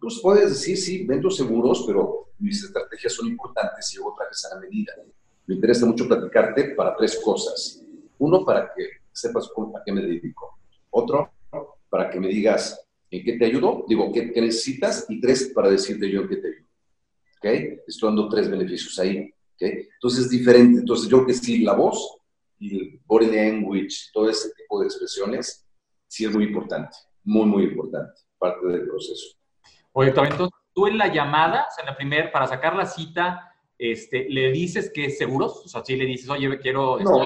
Pues 0.00 0.20
puedes 0.22 0.50
decir, 0.50 0.76
sí, 0.78 1.04
vendo 1.04 1.30
seguros, 1.30 1.84
pero 1.86 2.30
mis 2.38 2.64
estrategias 2.64 3.12
son 3.12 3.28
importantes 3.28 3.92
y 3.92 3.98
hago 3.98 4.14
trajes 4.16 4.44
a 4.46 4.54
la 4.54 4.60
medida. 4.60 4.92
Me 5.46 5.56
interesa 5.56 5.84
mucho 5.84 6.08
platicarte 6.08 6.74
para 6.74 6.96
tres 6.96 7.20
cosas. 7.22 7.82
Uno, 8.18 8.44
para 8.44 8.72
que 8.74 8.84
sepas 9.12 9.46
a 9.46 9.82
qué 9.84 9.92
me 9.92 10.02
dedico. 10.02 10.58
Otro, 10.90 11.30
para 11.90 12.08
que 12.08 12.20
me 12.20 12.28
digas 12.28 12.80
en 13.10 13.24
qué 13.24 13.32
te 13.34 13.44
ayudo, 13.46 13.84
digo, 13.88 14.12
qué, 14.12 14.26
necesitas. 14.36 15.06
Y 15.08 15.20
tres, 15.20 15.52
para 15.54 15.70
decirte 15.70 16.10
yo 16.10 16.22
en 16.22 16.28
qué 16.28 16.36
te 16.36 16.48
ayudo. 16.48 16.68
¿Ok? 17.38 17.82
Estoy 17.86 18.08
dando 18.08 18.28
tres 18.28 18.50
beneficios 18.50 18.98
ahí. 18.98 19.32
¿Ok? 19.54 19.62
Entonces 19.62 20.26
es 20.26 20.30
diferente. 20.30 20.80
Entonces 20.80 21.08
yo 21.08 21.26
que 21.26 21.34
sí, 21.34 21.58
la 21.60 21.74
voz 21.74 22.18
y 22.58 22.76
el 22.76 23.00
body 23.06 23.26
language, 23.26 24.10
todo 24.12 24.28
ese 24.28 24.50
tipo 24.54 24.80
de 24.80 24.86
expresiones, 24.86 25.66
sí 26.06 26.24
es 26.24 26.32
muy 26.32 26.44
importante. 26.44 26.96
Muy, 27.24 27.46
muy 27.46 27.64
importante. 27.64 28.20
Parte 28.38 28.66
del 28.66 28.86
proceso. 28.86 29.36
Oye, 29.92 30.10
entonces 30.10 30.48
tú 30.72 30.86
en 30.86 30.98
la 30.98 31.12
llamada, 31.12 31.66
o 31.68 31.74
sea, 31.74 31.82
en 31.82 31.86
la 31.86 31.96
primera, 31.96 32.30
para 32.30 32.46
sacar 32.46 32.76
la 32.76 32.86
cita, 32.86 33.54
este, 33.76 34.28
¿le 34.28 34.52
dices 34.52 34.92
que 34.94 35.06
es 35.06 35.18
seguros? 35.18 35.62
O 35.64 35.68
sea, 35.68 35.84
si 35.84 35.96
le 35.96 36.06
dices, 36.06 36.28
oye, 36.28 36.58
quiero... 36.60 36.98
No, 37.00 37.24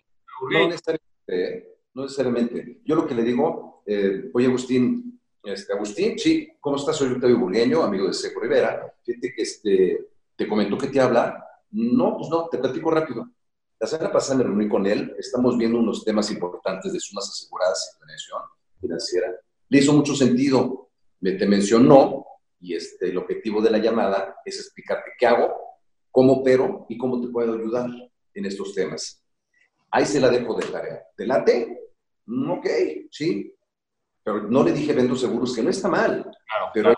no 0.50 0.68
necesariamente. 0.68 1.04
¿eh? 1.28 1.74
no 1.94 2.02
necesariamente. 2.02 2.80
Yo 2.84 2.96
lo 2.96 3.06
que 3.06 3.14
le 3.14 3.22
digo, 3.22 3.82
eh, 3.86 4.30
oye 4.34 4.46
Agustín, 4.46 5.20
este, 5.44 5.72
Agustín, 5.72 6.18
sí, 6.18 6.48
¿cómo 6.60 6.76
estás? 6.76 6.96
Soy 6.96 7.12
Octavio 7.12 7.38
Burgueño, 7.38 7.82
amigo 7.82 8.06
de 8.06 8.14
Seco 8.14 8.40
Rivera. 8.40 8.94
Fíjate 9.02 9.34
que 9.34 9.42
este, 9.42 10.08
te 10.36 10.48
comentó 10.48 10.78
que 10.78 10.88
te 10.88 11.00
habla. 11.00 11.44
No, 11.70 12.16
pues 12.16 12.30
no, 12.30 12.48
te 12.48 12.58
platico 12.58 12.90
rápido. 12.90 13.28
La 13.78 13.86
semana 13.86 14.12
pasada 14.12 14.38
me 14.38 14.44
reuní 14.44 14.68
con 14.68 14.86
él, 14.86 15.14
estamos 15.18 15.58
viendo 15.58 15.78
unos 15.78 16.04
temas 16.04 16.30
importantes 16.30 16.92
de 16.92 17.00
sumas 17.00 17.28
aseguradas 17.28 17.92
y 17.92 17.98
planeación 17.98 18.40
financiera. 18.80 19.34
Le 19.68 19.78
hizo 19.78 19.92
mucho 19.92 20.14
sentido, 20.14 20.90
me 21.20 21.32
te 21.32 21.46
mencionó 21.46 22.24
y 22.60 22.74
este, 22.74 23.10
el 23.10 23.18
objetivo 23.18 23.60
de 23.60 23.70
la 23.70 23.78
llamada 23.78 24.36
es 24.44 24.58
explicarte 24.58 25.10
qué 25.18 25.26
hago, 25.26 25.52
cómo 26.10 26.34
opero 26.34 26.86
y 26.88 26.96
cómo 26.96 27.20
te 27.20 27.28
puedo 27.28 27.52
ayudar 27.52 27.90
en 28.32 28.46
estos 28.46 28.72
temas. 28.72 29.22
Ahí 29.90 30.06
se 30.06 30.20
la 30.20 30.30
dejo 30.30 30.54
de 30.54 30.66
tarea. 30.66 31.02
¿Te 31.16 31.26
late? 31.26 31.90
Mm, 32.26 32.50
ok, 32.52 32.66
sí. 33.10 33.54
Pero 34.25 34.43
no 34.43 34.64
le 34.64 34.73
dije 34.73 34.93
vendo 34.93 35.14
seguros, 35.14 35.54
que 35.54 35.62
no 35.62 35.71
está 35.71 35.88
mal. 35.88 36.23
Claro, 36.23 36.71
pero 36.73 36.95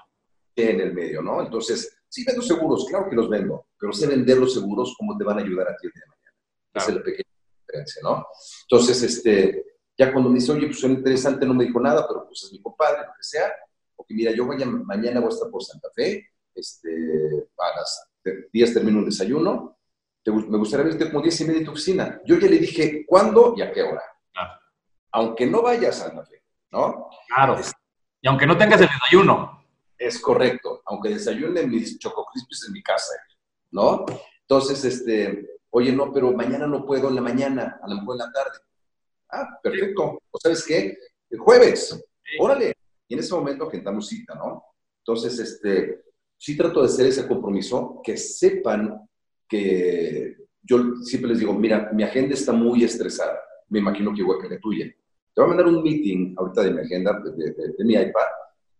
en 0.57 0.81
el 0.81 0.95
medio, 0.95 1.21
¿no? 1.21 1.43
Entonces, 1.43 1.99
sí 2.09 2.25
vendo 2.25 2.41
seguros, 2.41 2.87
claro 2.89 3.11
que 3.11 3.17
los 3.17 3.29
vendo, 3.29 3.67
pero 3.79 3.93
sé 3.93 4.07
vender 4.07 4.39
los 4.39 4.55
seguros 4.55 4.95
cómo 4.99 5.17
te 5.19 5.25
van 5.25 5.39
a 5.39 5.43
ayudar 5.43 5.69
a 5.69 5.77
ti 5.77 5.87
el 5.87 5.93
día 5.93 6.03
de 6.05 6.11
mañana. 6.11 6.37
Esa 6.75 6.89
es 6.89 6.97
la 6.97 7.03
pequeña 7.03 7.31
diferencia, 7.61 8.03
¿no? 8.03 8.27
Entonces, 8.63 9.03
este, 9.03 9.65
ya 9.99 10.13
cuando 10.13 10.31
me 10.31 10.39
dice, 10.39 10.53
oye, 10.53 10.67
pues 10.67 10.79
suena 10.79 10.95
interesante, 10.95 11.45
no 11.45 11.55
me 11.55 11.65
dijo 11.65 11.81
nada, 11.81 12.07
pero 12.09 12.27
pues 12.27 12.45
es 12.45 12.53
mi 12.53 12.63
compadre, 12.63 13.01
lo 13.01 13.13
que 13.15 13.23
sea. 13.23 13.53
Porque 13.95 14.15
mira, 14.15 14.31
yo 14.33 14.47
voy 14.47 14.65
mañana 14.65 15.21
voy 15.21 15.31
a 15.31 15.35
estar 15.35 15.51
por 15.51 15.63
Santa 15.63 15.89
Fe, 15.95 16.31
este, 16.55 17.49
a 17.59 17.77
las 17.77 18.09
10 18.53 18.75
termino 18.75 18.99
un 18.99 19.05
desayuno, 19.07 19.79
me 20.27 20.59
gustaría 20.59 20.87
verte 20.87 21.11
como 21.11 21.23
10 21.23 21.41
y 21.41 21.45
media 21.45 21.59
en 21.61 21.65
tu 21.65 21.73
oficina. 21.73 22.21
Yo 22.25 22.39
ya 22.39 22.49
le 22.49 22.59
dije 22.59 23.05
cuándo 23.07 23.55
y 23.57 23.63
a 23.63 23.73
qué 23.73 23.83
hora. 23.83 24.03
Aunque 25.13 25.47
no 25.47 25.63
vayas 25.63 26.01
a 26.01 26.09
Santa 26.09 26.27
Fe, 26.27 26.43
¿no? 26.77 27.09
Claro. 27.35 27.59
y 28.21 28.29
aunque 28.29 28.47
no 28.47 28.57
tengas 28.57 28.81
el 28.81 28.89
desayuno. 28.89 29.65
Es 29.99 30.21
correcto. 30.21 30.83
Aunque 30.87 31.09
desayune 31.09 31.67
mis 31.67 31.99
choco 31.99 32.27
en 32.67 32.73
mi 32.73 32.83
casa, 32.83 33.15
¿no? 33.71 34.05
Entonces, 34.43 34.85
este, 34.85 35.59
oye, 35.71 35.93
no, 35.93 36.13
pero 36.13 36.33
mañana 36.33 36.67
no 36.67 36.85
puedo 36.85 37.09
en 37.09 37.15
la 37.15 37.23
mañana, 37.23 37.81
a 37.83 37.89
lo 37.89 37.97
mejor 37.97 38.17
en 38.17 38.19
la 38.19 38.33
tarde. 38.33 38.59
Ah, 39.31 39.59
perfecto. 39.63 40.21
¿O 40.31 40.39
sabes 40.39 40.65
qué? 40.65 40.99
El 41.31 41.39
jueves. 41.39 41.99
Órale. 42.39 42.75
Y 43.09 43.15
en 43.15 43.21
ese 43.21 43.35
momento 43.35 43.67
agendamos 43.67 44.09
cita, 44.09 44.35
¿no? 44.35 44.63
Entonces, 44.99 45.39
este, 45.39 46.05
sí 46.37 46.57
trato 46.57 46.81
de 46.81 46.87
hacer 46.87 47.07
ese 47.07 47.27
compromiso, 47.27 48.01
que 48.05 48.17
sepan 48.17 49.09
que 49.49 50.37
yo 50.63 50.97
siempre 51.03 51.31
les 51.31 51.39
digo, 51.39 51.55
mira, 51.55 51.91
mi 51.93 52.03
agenda 52.03 52.35
está 52.35 52.53
muy 52.53 52.83
estresada, 52.83 53.39
me 53.69 53.79
imagino 53.79 54.13
que 54.13 54.21
igual 54.21 54.41
que 54.41 54.49
la 54.49 54.61
tuya. 54.61 54.93
Te 55.37 55.43
voy 55.43 55.51
a 55.51 55.55
mandar 55.55 55.67
un 55.67 55.83
meeting 55.83 56.35
ahorita 56.35 56.63
de 56.63 56.71
mi 56.71 56.81
agenda, 56.81 57.21
de, 57.23 57.85
mi 57.85 57.93
iPad, 57.93 58.27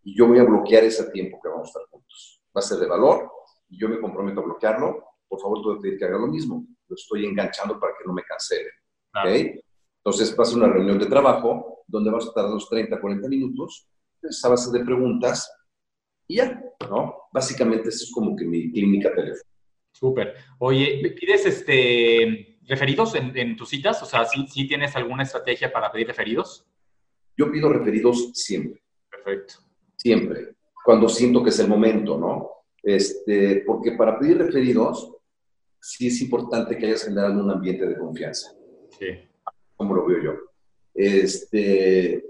y 0.05 0.17
yo 0.17 0.27
voy 0.27 0.39
a 0.39 0.45
bloquear 0.45 0.85
ese 0.85 1.11
tiempo 1.11 1.39
que 1.43 1.51
vamos 1.51 1.67
a 1.67 1.69
estar 1.69 1.83
juntos. 1.91 2.41
Va 2.57 2.61
a 2.61 2.63
ser 2.63 2.79
de 2.79 2.87
valor, 2.87 3.31
y 3.69 3.79
yo 3.79 3.91
me 3.91 4.01
comprometo 4.01 4.41
a 4.41 4.45
bloquearlo. 4.45 5.05
Por 5.29 5.39
favor, 5.39 5.61
tú 5.61 5.79
pedir 5.83 5.99
que 5.99 6.07
haga 6.07 6.17
lo 6.17 6.29
mismo. 6.29 6.67
Lo 6.89 6.95
estoy 6.95 7.27
enganchando 7.27 7.79
para 7.79 7.93
que 7.93 8.07
no 8.07 8.15
me 8.15 8.23
cancele. 8.23 8.71
Entonces, 9.99 10.35
va 10.35 10.45
a 10.45 10.57
una 10.57 10.73
reunión 10.73 10.99
de 10.99 11.05
trabajo 11.05 11.83
donde 11.87 12.09
vamos 12.09 12.25
a 12.25 12.29
estar 12.29 12.47
unos 12.47 12.67
30, 12.71 13.03
40 13.03 13.29
minutos, 13.29 13.87
a 14.43 14.49
base 14.49 14.71
de 14.71 14.83
preguntas, 14.83 15.53
y 16.27 16.37
ya, 16.37 16.59
¿no? 16.89 17.17
Básicamente, 17.31 17.91
eso 17.91 18.05
es 18.05 18.13
como 18.15 18.35
que 18.35 18.47
mi 18.47 18.73
clínica 18.73 19.11
telefónica. 19.11 19.47
Súper. 19.93 20.35
Oye, 20.59 21.15
¿pides 21.21 21.45
este, 21.45 22.56
referidos 22.67 23.15
en, 23.15 23.57
tus 23.57 23.69
citas? 23.69 24.03
O 24.03 24.07
sea, 24.07 24.25
¿sí, 24.25 24.67
tienes 24.67 24.95
alguna 24.97 25.23
estrategia 25.23 25.73
para 25.73 25.91
pedir 25.91 26.09
referidos? 26.09 26.67
Yo 27.37 27.51
pido 27.51 27.69
referidos 27.69 28.31
siempre. 28.35 28.83
Perfecto. 29.11 29.55
Siempre. 29.97 30.55
Cuando 30.85 31.09
siento 31.09 31.43
que 31.43 31.51
es 31.51 31.59
el 31.59 31.69
momento, 31.69 32.19
¿no? 32.19 32.51
Este, 32.83 33.63
porque 33.67 33.93
para 33.93 34.19
pedir 34.19 34.39
referidos, 34.39 35.13
sí 35.81 36.09
es 36.09 36.21
importante 36.21 36.77
que 36.77 36.87
hayas 36.87 37.05
generado 37.05 37.41
un 37.41 37.51
ambiente 37.51 37.87
de 37.87 37.99
confianza. 37.99 38.53
Sí. 38.99 39.07
Como 39.75 39.95
lo 39.95 40.07
veo 40.07 40.23
yo. 40.23 40.33
Este, 40.95 42.25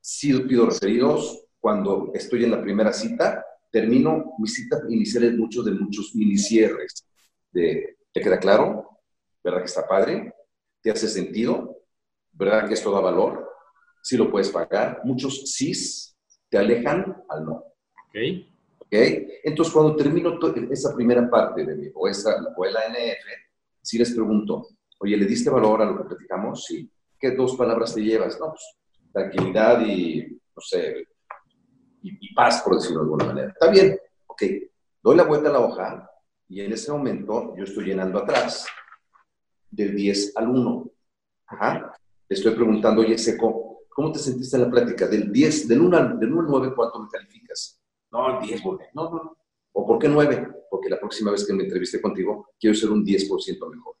sí 0.00 0.32
pido 0.40 0.66
referidos 0.66 1.46
cuando 1.60 2.12
estoy 2.14 2.44
en 2.44 2.52
la 2.52 2.62
primera 2.62 2.92
cita 2.92 3.44
termino 3.70 4.34
mi 4.38 4.48
cita 4.48 4.80
inicial 4.88 5.36
muchos 5.36 5.64
de 5.64 5.72
muchos 5.72 6.14
mini 6.14 6.38
cierres. 6.38 7.06
De, 7.52 7.98
¿Te 8.12 8.20
queda 8.20 8.38
claro? 8.38 8.97
¿Verdad 9.42 9.60
que 9.60 9.66
está 9.66 9.86
padre? 9.86 10.34
¿Te 10.80 10.90
hace 10.90 11.08
sentido? 11.08 11.82
¿Verdad 12.32 12.68
que 12.68 12.74
esto 12.74 12.90
da 12.90 13.00
valor? 13.00 13.48
¿Sí 14.02 14.16
lo 14.16 14.30
puedes 14.30 14.50
pagar? 14.50 15.00
Muchos 15.04 15.52
sís 15.52 16.16
te 16.48 16.58
alejan 16.58 17.22
al 17.28 17.44
no. 17.44 17.52
Ok. 17.52 18.16
Ok. 18.78 18.94
Entonces, 19.44 19.72
cuando 19.72 19.96
termino 19.96 20.38
esa 20.70 20.94
primera 20.94 21.28
parte 21.28 21.64
de 21.64 21.74
mi, 21.74 21.88
o, 21.94 22.08
esa, 22.08 22.34
o 22.56 22.64
la 22.64 22.88
NF, 22.88 23.24
si 23.82 23.98
les 23.98 24.12
pregunto, 24.12 24.68
oye, 25.00 25.16
¿le 25.16 25.26
diste 25.26 25.50
valor 25.50 25.82
a 25.82 25.84
lo 25.84 25.98
que 25.98 26.04
platicamos? 26.04 26.64
Sí. 26.64 26.90
¿Qué 27.18 27.32
dos 27.32 27.56
palabras 27.56 27.94
te 27.94 28.02
llevas? 28.02 28.38
No, 28.38 28.50
pues 28.50 28.62
tranquilidad 29.12 29.80
y, 29.84 30.40
no 30.54 30.60
sé, 30.60 31.06
y, 32.02 32.34
paz, 32.34 32.62
por 32.62 32.76
decirlo 32.76 33.00
de 33.00 33.04
alguna 33.04 33.24
manera. 33.24 33.48
Está 33.48 33.70
bien, 33.70 33.98
ok, 34.26 34.42
doy 35.02 35.16
la 35.16 35.24
vuelta 35.24 35.48
a 35.48 35.52
la 35.52 35.60
hoja 35.60 36.10
y 36.48 36.60
en 36.60 36.72
ese 36.72 36.92
momento 36.92 37.54
yo 37.56 37.64
estoy 37.64 37.86
llenando 37.86 38.20
atrás 38.20 38.66
del 39.78 39.96
10 39.96 40.36
al 40.36 40.48
1. 40.48 40.90
Ajá. 41.46 41.94
Le 42.28 42.36
estoy 42.36 42.54
preguntando, 42.54 43.00
oye, 43.00 43.16
Seco, 43.16 43.84
¿cómo 43.88 44.12
te 44.12 44.18
sentiste 44.18 44.56
en 44.56 44.64
la 44.64 44.70
plática? 44.70 45.06
Del 45.06 45.32
10, 45.32 45.68
del 45.68 45.80
1 45.80 45.96
al, 45.96 46.18
del 46.18 46.32
1 46.32 46.40
al 46.40 46.46
9, 46.48 46.72
¿cuánto 46.74 47.00
me 47.00 47.08
calificas? 47.08 47.80
No, 48.10 48.40
el 48.40 48.46
10, 48.46 48.62
No, 48.94 49.10
no, 49.10 49.36
¿O 49.72 49.86
por 49.86 49.98
qué 49.98 50.08
9? 50.08 50.48
porque 50.70 50.90
la 50.90 51.00
próxima 51.00 51.30
vez 51.30 51.46
que 51.46 51.54
me 51.54 51.64
entreviste 51.64 52.00
contigo, 52.00 52.50
quiero 52.60 52.74
ser 52.74 52.90
un 52.90 53.04
10% 53.04 53.70
mejor. 53.70 53.96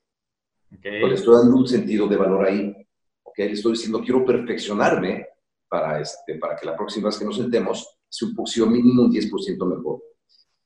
Okay. 0.76 1.00
le 1.00 1.14
estoy 1.14 1.34
dando 1.34 1.56
un 1.56 1.66
sentido 1.66 2.06
de 2.06 2.16
valor 2.16 2.44
ahí. 2.46 2.74
Okay. 3.22 3.46
Le 3.46 3.54
estoy 3.54 3.72
diciendo, 3.72 4.02
quiero 4.02 4.24
perfeccionarme 4.24 5.26
para, 5.66 6.00
este, 6.00 6.34
para 6.34 6.56
que 6.56 6.66
la 6.66 6.76
próxima 6.76 7.08
vez 7.08 7.18
que 7.18 7.24
nos 7.24 7.36
sentemos 7.36 7.98
sea 8.10 8.64
un 8.64 8.72
mínimo 8.72 9.02
un 9.02 9.12
10% 9.12 9.76
mejor. 9.76 10.02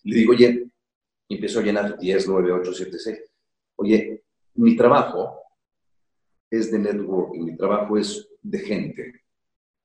Le 0.04 0.16
digo, 0.16 0.32
oye, 0.32 0.72
empiezo 1.28 1.60
a 1.60 1.62
llenar 1.62 1.98
10, 1.98 2.28
9, 2.28 2.52
8, 2.52 2.72
7, 2.72 2.98
6. 2.98 3.18
Oye, 3.76 4.24
mi 4.54 4.76
trabajo 4.76 5.40
es 6.50 6.70
de 6.70 6.78
networking, 6.78 7.44
mi 7.44 7.56
trabajo 7.56 7.96
es 7.96 8.28
de 8.42 8.58
gente. 8.58 9.22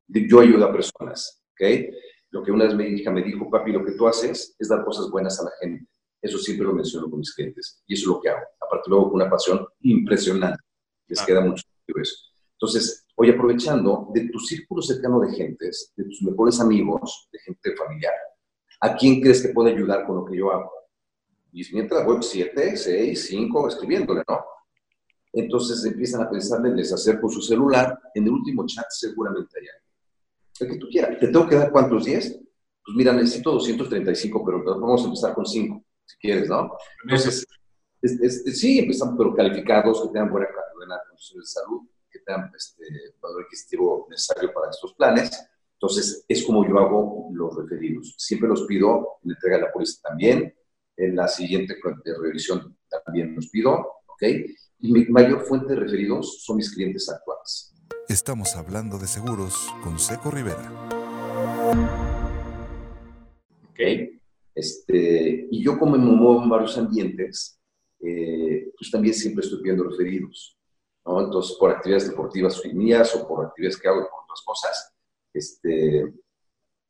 Yo 0.07 0.39
ayudo 0.39 0.65
a 0.65 0.71
personas, 0.71 1.43
¿ok? 1.51 1.93
Lo 2.31 2.43
que 2.43 2.51
una 2.51 2.65
vez 2.65 2.75
mi 2.75 2.85
hija 2.85 3.11
me 3.11 3.23
dijo, 3.23 3.49
papi, 3.49 3.71
lo 3.71 3.85
que 3.85 3.93
tú 3.93 4.07
haces 4.07 4.55
es 4.59 4.67
dar 4.67 4.83
cosas 4.83 5.09
buenas 5.09 5.39
a 5.39 5.45
la 5.45 5.51
gente. 5.61 5.87
Eso 6.21 6.37
siempre 6.37 6.65
lo 6.65 6.73
menciono 6.73 7.09
con 7.09 7.19
mis 7.19 7.33
clientes 7.33 7.81
y 7.87 7.93
eso 7.93 8.01
es 8.01 8.07
lo 8.07 8.21
que 8.21 8.29
hago. 8.29 8.45
Aparte 8.59 8.89
luego 8.89 9.05
con 9.05 9.21
una 9.21 9.29
pasión 9.29 9.65
impresionante. 9.81 10.61
Les 11.07 11.21
queda 11.21 11.41
mucho 11.41 11.63
eso. 12.01 12.15
Entonces, 12.53 13.05
hoy 13.15 13.29
aprovechando 13.29 14.09
de 14.13 14.27
tu 14.29 14.39
círculo 14.39 14.81
cercano 14.81 15.19
de 15.21 15.33
gentes, 15.33 15.93
de 15.95 16.03
tus 16.03 16.21
mejores 16.23 16.59
amigos, 16.59 17.29
de 17.31 17.39
gente 17.39 17.75
familiar, 17.75 18.13
¿a 18.81 18.95
quién 18.95 19.21
crees 19.21 19.41
que 19.41 19.53
puede 19.53 19.71
ayudar 19.71 20.05
con 20.05 20.17
lo 20.17 20.25
que 20.25 20.37
yo 20.37 20.51
hago? 20.51 20.71
Y 21.53 21.63
mientras 21.73 22.05
voy 22.05 22.17
7, 22.21 22.75
6, 22.75 23.27
5, 23.27 23.67
escribiéndole, 23.69 24.23
¿no? 24.27 24.43
Entonces 25.33 25.83
empiezan 25.85 26.21
a 26.21 26.29
pensar 26.29 26.65
en 26.65 26.75
deshacer 26.75 27.19
con 27.19 27.29
su 27.29 27.41
celular. 27.41 27.99
En 28.13 28.23
el 28.23 28.31
último 28.31 28.65
chat 28.65 28.85
seguramente 28.89 29.59
hay 29.59 29.67
alguien. 29.67 29.87
El 30.59 30.67
que 30.69 30.77
tú 30.77 30.87
quieras. 30.89 31.19
¿Te 31.19 31.27
tengo 31.27 31.47
que 31.47 31.55
dar 31.55 31.71
cuántos 31.71 32.05
10? 32.05 32.39
Pues 32.87 32.95
mira, 32.95 33.11
necesito 33.13 33.51
235, 33.51 34.45
pero 34.45 34.63
vamos 34.79 35.01
a 35.01 35.05
empezar 35.05 35.33
con 35.33 35.45
5, 35.45 35.85
si 36.05 36.17
quieres, 36.19 36.47
¿no? 36.47 36.71
Entonces, 37.03 37.45
sí, 38.01 38.79
empezamos, 38.79 39.15
pero 39.17 39.35
calificados, 39.35 40.01
que 40.01 40.07
tengan 40.07 40.31
buena, 40.31 40.47
buena 40.73 40.97
condición 41.05 41.41
de 41.41 41.45
salud, 41.45 41.81
que 42.09 42.19
tengan 42.19 42.49
este, 42.55 42.85
valor 43.21 43.43
adquisitivo 43.43 44.07
necesario 44.09 44.53
para 44.53 44.69
estos 44.69 44.93
planes. 44.93 45.29
Entonces, 45.73 46.23
es 46.29 46.45
como 46.45 46.65
yo 46.65 46.79
hago 46.79 47.29
los 47.33 47.55
referidos. 47.57 48.15
Siempre 48.17 48.47
los 48.47 48.63
pido 48.63 49.19
en 49.23 49.31
entrega 49.31 49.57
de 49.57 49.63
la 49.63 49.71
póliza 49.71 50.01
también. 50.01 50.55
En 50.95 51.15
la 51.15 51.27
siguiente 51.27 51.75
revisión 52.19 52.77
también 53.05 53.35
los 53.35 53.49
pido, 53.49 53.73
¿ok? 54.07 54.23
Y 54.79 54.91
mi 54.91 55.05
mayor 55.05 55.41
fuente 55.41 55.73
de 55.73 55.79
referidos 55.79 56.43
son 56.43 56.57
mis 56.57 56.71
clientes 56.71 57.09
actuales. 57.09 57.73
Estamos 58.07 58.55
hablando 58.55 58.99
de 58.99 59.07
seguros 59.07 59.73
con 59.83 59.97
Seco 59.97 60.29
Rivera. 60.29 60.71
Ok. 63.71 63.79
Este, 64.53 65.47
y 65.49 65.63
yo 65.63 65.79
como 65.79 65.97
me 65.97 65.97
muevo 65.97 66.43
en 66.43 66.49
varios 66.49 66.77
ambientes, 66.77 67.59
eh, 67.99 68.71
pues 68.77 68.91
también 68.91 69.15
siempre 69.15 69.43
estoy 69.43 69.61
pidiendo 69.61 69.83
referidos. 69.83 70.59
¿no? 71.05 71.21
Entonces, 71.21 71.57
por 71.57 71.71
actividades 71.71 72.09
deportivas 72.09 72.61
mías 72.71 73.15
o 73.15 73.27
por 73.27 73.47
actividades 73.47 73.81
que 73.81 73.87
hago 73.87 74.01
por 74.01 74.23
otras 74.25 74.41
cosas, 74.45 74.93
este, 75.33 76.13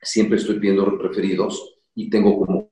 siempre 0.02 0.38
estoy 0.38 0.60
pidiendo 0.60 0.86
referidos 0.86 1.80
y 1.96 2.10
tengo 2.10 2.38
como 2.38 2.72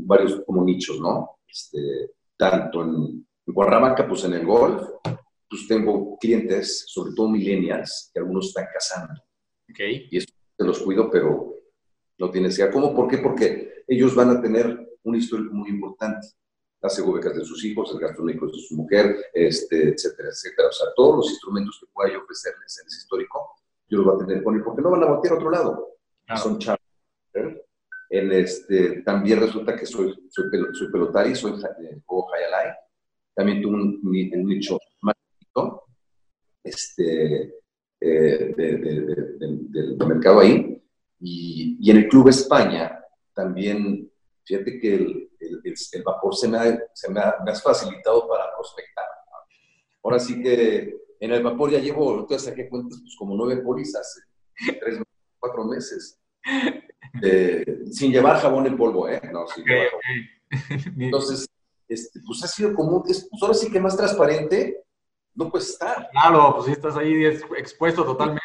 varios 0.00 0.42
como 0.44 0.64
nichos, 0.64 1.00
¿no? 1.00 1.38
Este, 1.46 2.10
tanto 2.36 2.82
en 2.82 3.26
en 3.46 4.08
pues 4.08 4.24
en 4.24 4.34
el 4.34 4.46
golf, 4.46 4.82
pues 5.48 5.66
tengo 5.68 6.16
clientes, 6.18 6.84
sobre 6.86 7.12
todo 7.14 7.28
millennials, 7.28 8.10
que 8.12 8.20
algunos 8.20 8.48
están 8.48 8.66
casando. 8.72 9.20
Okay. 9.70 10.08
Y 10.10 10.18
eso 10.18 10.28
te 10.56 10.64
los 10.64 10.80
cuido, 10.80 11.10
pero 11.10 11.56
no 12.18 12.30
tienes 12.30 12.58
idea. 12.58 12.70
¿Cómo? 12.70 12.94
¿Por 12.94 13.08
qué? 13.08 13.18
Porque 13.18 13.84
ellos 13.86 14.14
van 14.14 14.30
a 14.30 14.40
tener 14.40 14.96
un 15.02 15.14
histórico 15.14 15.52
muy 15.54 15.70
importante. 15.70 16.26
Las 16.80 17.00
becas 17.12 17.36
de 17.36 17.44
sus 17.44 17.64
hijos, 17.64 17.92
el 17.92 18.00
gasto 18.00 18.22
médico 18.22 18.46
de 18.46 18.54
su 18.54 18.74
mujer, 18.76 19.26
este, 19.32 19.90
etcétera, 19.90 20.30
etcétera. 20.30 20.68
O 20.68 20.72
sea, 20.72 20.88
todos 20.96 21.16
los 21.16 21.30
instrumentos 21.30 21.78
que 21.80 21.86
pueda 21.92 22.12
yo 22.12 22.22
ofrecerles 22.22 22.80
en 22.80 22.86
ese 22.88 22.98
histórico, 22.98 23.56
yo 23.88 23.98
los 23.98 24.06
voy 24.06 24.14
a 24.16 24.26
tener 24.26 24.42
con 24.42 24.54
ellos, 24.54 24.64
porque 24.66 24.82
no 24.82 24.90
van 24.90 25.02
a 25.04 25.06
voltear 25.06 25.34
a 25.34 25.36
otro 25.36 25.50
lado. 25.50 25.88
Son 26.36 26.58
chavos. 26.58 26.80
¿eh? 27.34 27.62
En 28.10 28.32
este, 28.32 29.02
también 29.02 29.40
resulta 29.40 29.76
que 29.76 29.86
soy, 29.86 30.12
soy, 30.28 30.44
soy 30.72 30.90
pelotari, 30.90 31.34
soy 31.34 31.52
juego 32.04 32.34
Hayalai, 32.34 32.72
también 33.34 33.62
tuvo 33.62 33.74
un, 33.74 34.00
nicho 34.02 34.78
más 35.00 35.14
este, 36.64 37.54
eh, 38.00 38.54
del 38.56 39.96
mercado 40.06 40.40
ahí. 40.40 40.82
Y, 41.20 41.76
y, 41.80 41.90
en 41.90 41.98
el 41.98 42.08
Club 42.08 42.28
España 42.28 42.98
también, 43.32 44.10
fíjate 44.44 44.78
que 44.80 44.94
el, 44.94 45.30
el, 45.40 46.02
vapor 46.02 46.34
se, 46.34 46.48
me 46.48 46.58
ha, 46.58 46.82
se 46.92 47.10
me, 47.10 47.20
ha, 47.20 47.36
me 47.44 47.52
ha, 47.52 47.54
facilitado 47.54 48.28
para 48.28 48.52
prospectar. 48.56 49.04
Ahora 50.02 50.18
sí 50.18 50.42
que 50.42 50.96
en 51.20 51.32
el 51.32 51.42
vapor 51.42 51.70
ya 51.70 51.78
llevo, 51.78 52.18
entonces 52.18 52.48
saqué 52.48 52.68
cuentas, 52.68 52.98
pues 53.00 53.14
como 53.16 53.36
nueve 53.36 53.62
pólizas, 53.62 54.20
tres, 54.80 54.98
cuatro 55.38 55.64
meses. 55.64 56.18
Eh, 57.22 57.64
sin 57.92 58.10
llevar 58.10 58.40
jabón 58.40 58.66
en 58.66 58.76
polvo, 58.76 59.08
¿eh? 59.08 59.20
No, 59.32 59.46
sin 59.46 59.64
llevar 59.64 59.88
jabón. 59.90 60.98
Entonces, 60.98 61.46
este, 61.92 62.20
pues 62.26 62.42
ha 62.44 62.48
sido 62.48 62.74
como, 62.74 63.04
es, 63.08 63.28
pues 63.30 63.42
ahora 63.42 63.54
sí 63.54 63.70
que 63.70 63.80
más 63.80 63.96
transparente 63.96 64.84
no 65.34 65.50
puedes 65.50 65.70
estar. 65.70 66.08
Claro, 66.10 66.54
pues 66.54 66.66
si 66.66 66.72
estás 66.72 66.96
ahí 66.96 67.24
expuesto 67.24 68.04
totalmente. 68.04 68.42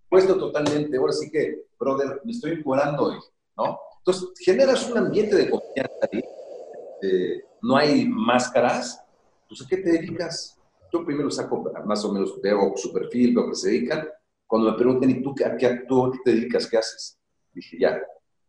Expuesto 0.00 0.38
totalmente, 0.38 0.96
ahora 0.96 1.12
sí 1.12 1.30
que, 1.30 1.66
brother, 1.78 2.20
me 2.24 2.32
estoy 2.32 2.62
curando 2.62 3.04
hoy, 3.04 3.18
¿no? 3.56 3.78
Entonces, 3.98 4.28
generas 4.38 4.88
un 4.88 4.98
ambiente 4.98 5.34
de 5.34 5.50
confianza 5.50 6.08
ahí, 6.12 6.22
eh, 7.02 7.42
no 7.62 7.76
hay 7.76 8.06
máscaras, 8.06 9.02
pues 9.48 9.62
¿a 9.62 9.66
qué 9.68 9.78
te 9.78 9.90
dedicas? 9.90 10.56
Yo 10.92 11.04
primero 11.04 11.30
saco, 11.30 11.72
más 11.84 12.04
o 12.04 12.12
menos, 12.12 12.40
veo 12.40 12.72
su 12.76 12.92
perfil, 12.92 13.34
veo 13.34 13.48
que 13.48 13.56
se 13.56 13.70
dedican. 13.70 14.08
Cuando 14.46 14.70
me 14.70 14.78
preguntan, 14.78 15.10
¿y 15.10 15.20
tú 15.20 15.34
a 15.44 15.56
qué, 15.56 15.82
tú, 15.88 16.12
qué 16.12 16.18
te 16.24 16.30
dedicas? 16.36 16.68
¿Qué 16.68 16.78
haces? 16.78 17.18
Dije, 17.52 17.76
ya, 17.80 18.00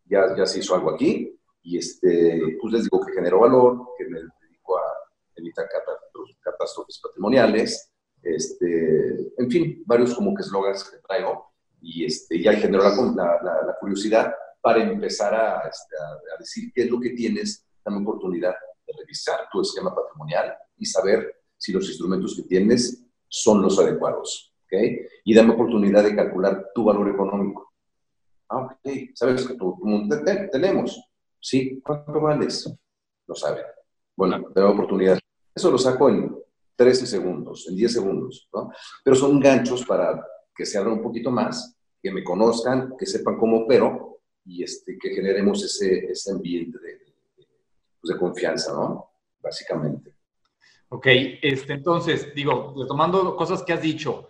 ya, 0.04 0.36
ya 0.36 0.46
se 0.46 0.60
hizo 0.60 0.76
algo 0.76 0.90
aquí, 0.90 1.37
y 1.68 1.76
este, 1.76 2.56
pues 2.60 2.72
les 2.72 2.84
digo 2.84 3.04
que 3.04 3.12
genero 3.12 3.40
valor, 3.40 3.88
que 3.98 4.06
me 4.06 4.20
dedico 4.20 4.78
a 4.78 4.84
evitar 5.36 5.68
catástrofes 6.40 6.98
patrimoniales, 7.02 7.92
este, 8.22 9.34
en 9.36 9.50
fin, 9.50 9.82
varios 9.84 10.14
como 10.14 10.34
que 10.34 10.42
eslogans 10.42 10.82
que 10.84 10.96
traigo 11.06 11.52
y 11.82 12.06
este, 12.06 12.42
ya 12.42 12.54
generó 12.54 12.84
la, 12.84 13.38
la, 13.42 13.76
curiosidad 13.78 14.34
para 14.62 14.82
empezar 14.82 15.34
a, 15.34 15.68
este, 15.68 15.94
a, 15.96 16.38
decir 16.38 16.72
qué 16.74 16.84
es 16.84 16.90
lo 16.90 16.98
que 16.98 17.10
tienes, 17.10 17.66
dame 17.84 18.00
oportunidad 18.00 18.54
de 18.86 18.92
revisar 18.98 19.40
tu 19.52 19.60
esquema 19.60 19.94
patrimonial 19.94 20.54
y 20.78 20.86
saber 20.86 21.36
si 21.58 21.72
los 21.72 21.86
instrumentos 21.86 22.34
que 22.34 22.48
tienes 22.48 23.04
son 23.28 23.60
los 23.60 23.78
adecuados, 23.78 24.54
¿ok? 24.64 24.72
Y 25.22 25.34
dame 25.34 25.52
oportunidad 25.52 26.02
de 26.02 26.16
calcular 26.16 26.70
tu 26.74 26.84
valor 26.84 27.10
económico. 27.10 27.74
Ah, 28.48 28.60
ok, 28.62 29.10
sabes 29.14 29.46
que 29.46 29.54
tú, 29.54 29.78
tenemos, 30.50 31.07
Sí, 31.40 31.80
¿cuánto 31.84 32.20
vales? 32.20 32.72
Lo 33.26 33.34
saben. 33.34 33.64
Bueno, 34.16 34.50
tengo 34.54 34.70
oportunidad. 34.70 35.18
Eso 35.54 35.70
lo 35.70 35.78
saco 35.78 36.08
en 36.08 36.36
13 36.76 37.06
segundos, 37.06 37.66
en 37.68 37.76
10 37.76 37.92
segundos, 37.92 38.48
¿no? 38.52 38.72
Pero 39.04 39.16
son 39.16 39.40
ganchos 39.40 39.84
para 39.84 40.24
que 40.54 40.66
se 40.66 40.78
abran 40.78 40.94
un 40.94 41.02
poquito 41.02 41.30
más, 41.30 41.76
que 42.02 42.10
me 42.10 42.22
conozcan, 42.22 42.94
que 42.96 43.06
sepan 43.06 43.36
cómo 43.36 43.58
opero 43.58 44.20
y 44.44 44.62
este, 44.62 44.96
que 44.98 45.10
generemos 45.10 45.62
ese, 45.62 46.10
ese 46.10 46.32
ambiente 46.32 46.78
de, 46.78 46.98
pues 48.00 48.14
de 48.14 48.18
confianza, 48.18 48.72
¿no? 48.72 49.10
Básicamente. 49.40 50.14
Ok, 50.90 51.06
este, 51.42 51.74
entonces, 51.74 52.34
digo, 52.34 52.74
retomando 52.76 53.36
cosas 53.36 53.62
que 53.62 53.72
has 53.72 53.82
dicho, 53.82 54.28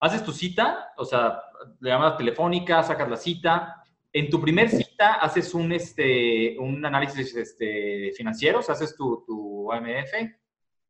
haces 0.00 0.24
tu 0.24 0.32
cita, 0.32 0.92
o 0.96 1.04
sea, 1.04 1.40
le 1.80 1.90
llamas 1.90 2.16
telefónica, 2.16 2.82
sacas 2.82 3.08
la 3.08 3.16
cita, 3.16 3.83
en 4.14 4.30
tu 4.30 4.40
primer 4.40 4.70
cita 4.70 5.14
haces 5.14 5.52
un, 5.54 5.72
este, 5.72 6.56
un 6.60 6.86
análisis 6.86 7.34
este, 7.34 8.12
financiero, 8.16 8.60
haces 8.60 8.96
tu, 8.96 9.24
tu 9.26 9.72
AMF. 9.72 10.12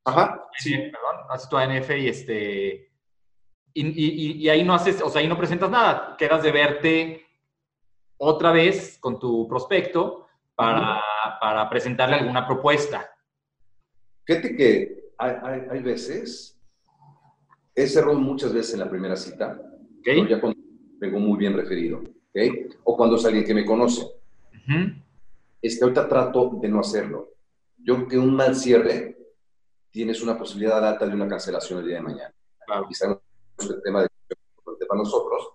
Ajá, 0.04 0.46
sí. 0.58 0.76
Perdón, 0.76 1.26
haces 1.30 1.48
tu 1.48 1.56
AMF 1.56 1.90
y 1.90 2.08
este... 2.08 2.90
Y, 3.76 4.44
y, 4.44 4.48
ahí 4.50 4.62
no 4.62 4.72
haces, 4.72 5.02
o 5.02 5.08
sea, 5.08 5.20
ahí 5.20 5.26
no 5.26 5.36
presentas 5.36 5.68
nada, 5.68 6.14
quedas 6.16 6.44
de 6.44 6.52
verte 6.52 7.26
otra 8.18 8.52
vez 8.52 8.98
con 9.00 9.18
tu 9.18 9.48
prospecto 9.48 10.28
para, 10.54 11.02
para 11.40 11.68
presentarle 11.68 12.14
alguna 12.14 12.46
propuesta. 12.46 13.10
Fíjate 14.24 14.54
que 14.54 15.10
hay, 15.18 15.36
hay, 15.42 15.62
hay 15.72 15.82
veces, 15.82 16.56
he 17.74 17.88
cerrado 17.88 18.14
muchas 18.14 18.52
veces 18.52 18.74
en 18.74 18.80
la 18.80 18.88
primera 18.88 19.16
cita, 19.16 19.60
okay. 19.98 20.24
ya 20.28 20.40
cuando 20.40 20.54
muy 21.18 21.36
bien 21.36 21.56
referido 21.56 22.00
o 22.84 22.96
cuando 22.96 23.16
es 23.16 23.24
alguien 23.24 23.44
que 23.44 23.54
me 23.54 23.64
conoce. 23.64 24.06
este, 25.60 25.84
ahorita 25.84 26.08
trato 26.08 26.58
de 26.60 26.68
no 26.68 26.80
hacerlo. 26.80 27.30
Yo 27.78 27.96
creo 27.96 28.08
que 28.08 28.18
un 28.18 28.34
mal 28.34 28.56
cierre 28.56 29.16
tienes 29.90 30.22
una 30.22 30.36
posibilidad 30.36 30.86
alta 30.86 31.06
de 31.06 31.14
una 31.14 31.28
cancelación 31.28 31.80
el 31.80 31.86
día 31.86 31.96
de 31.96 32.02
mañana. 32.02 32.34
Claro. 32.66 32.86
Sabemos 32.92 33.22
que 33.58 33.66
el 33.66 33.82
tema 33.82 34.02
de, 34.02 34.08
para 34.86 34.98
nosotros. 34.98 35.50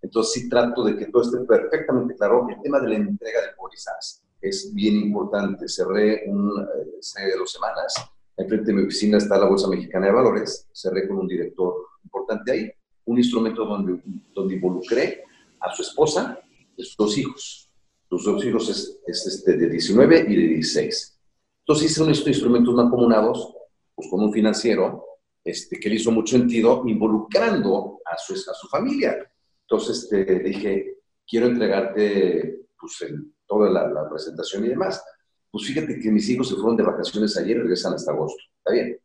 Entonces 0.00 0.32
sí 0.32 0.48
trato 0.48 0.84
de 0.84 0.96
que 0.96 1.06
todo 1.06 1.22
esté 1.22 1.38
perfectamente 1.44 2.14
claro. 2.14 2.46
El 2.48 2.62
tema 2.62 2.80
de 2.80 2.88
la 2.88 2.94
entrega 2.94 3.40
de 3.42 3.48
pólizas, 3.56 4.22
es 4.40 4.72
bien 4.72 4.96
importante. 4.96 5.68
Cerré 5.68 6.24
un, 6.26 6.60
eh, 6.60 6.98
hace 7.00 7.36
dos 7.36 7.50
semanas, 7.50 7.94
enfrente 8.36 8.66
de 8.66 8.72
mi 8.74 8.82
oficina 8.84 9.18
está 9.18 9.38
la 9.38 9.46
Bolsa 9.46 9.68
Mexicana 9.68 10.06
de 10.06 10.12
Valores, 10.12 10.68
cerré 10.72 11.08
con 11.08 11.18
un 11.18 11.26
director 11.26 11.74
importante 12.04 12.52
ahí, 12.52 12.70
un 13.06 13.18
instrumento 13.18 13.64
donde, 13.64 14.00
donde 14.32 14.54
involucré 14.54 15.25
a 15.66 15.74
su 15.74 15.82
esposa 15.82 16.38
y 16.76 16.82
sus 16.82 16.96
dos 16.96 17.18
hijos. 17.18 17.70
Sus 18.08 18.24
dos 18.24 18.44
hijos 18.44 18.68
es, 19.06 19.26
este, 19.26 19.56
de 19.56 19.68
19 19.68 20.26
y 20.28 20.36
de 20.36 20.48
16. 20.54 21.20
Entonces 21.60 21.90
hice 21.90 22.02
unos 22.02 22.26
instrumentos 22.26 22.74
mancomunados 22.74 23.54
pues, 23.94 24.08
con 24.08 24.22
un 24.22 24.32
financiero 24.32 25.04
este, 25.44 25.78
que 25.78 25.88
le 25.88 25.96
hizo 25.96 26.12
mucho 26.12 26.36
sentido 26.36 26.82
involucrando 26.86 28.00
a 28.04 28.16
su, 28.16 28.34
a 28.34 28.54
su 28.54 28.68
familia. 28.68 29.16
Entonces 29.62 30.04
este, 30.04 30.38
dije, 30.40 30.98
quiero 31.26 31.46
entregarte 31.46 32.66
pues, 32.78 33.12
toda 33.46 33.70
la, 33.70 34.08
presentación 34.08 34.64
y 34.64 34.68
demás. 34.68 35.02
Pues 35.50 35.66
fíjate 35.66 35.98
que 35.98 36.10
mis 36.10 36.28
hijos 36.28 36.48
se 36.48 36.54
fueron 36.54 36.76
de 36.76 36.84
vacaciones 36.84 37.36
ayer 37.36 37.56
y 37.56 37.60
regresan 37.60 37.94
hasta 37.94 38.12
agosto. 38.12 38.42
Está 38.58 38.72
bien. 38.72 38.98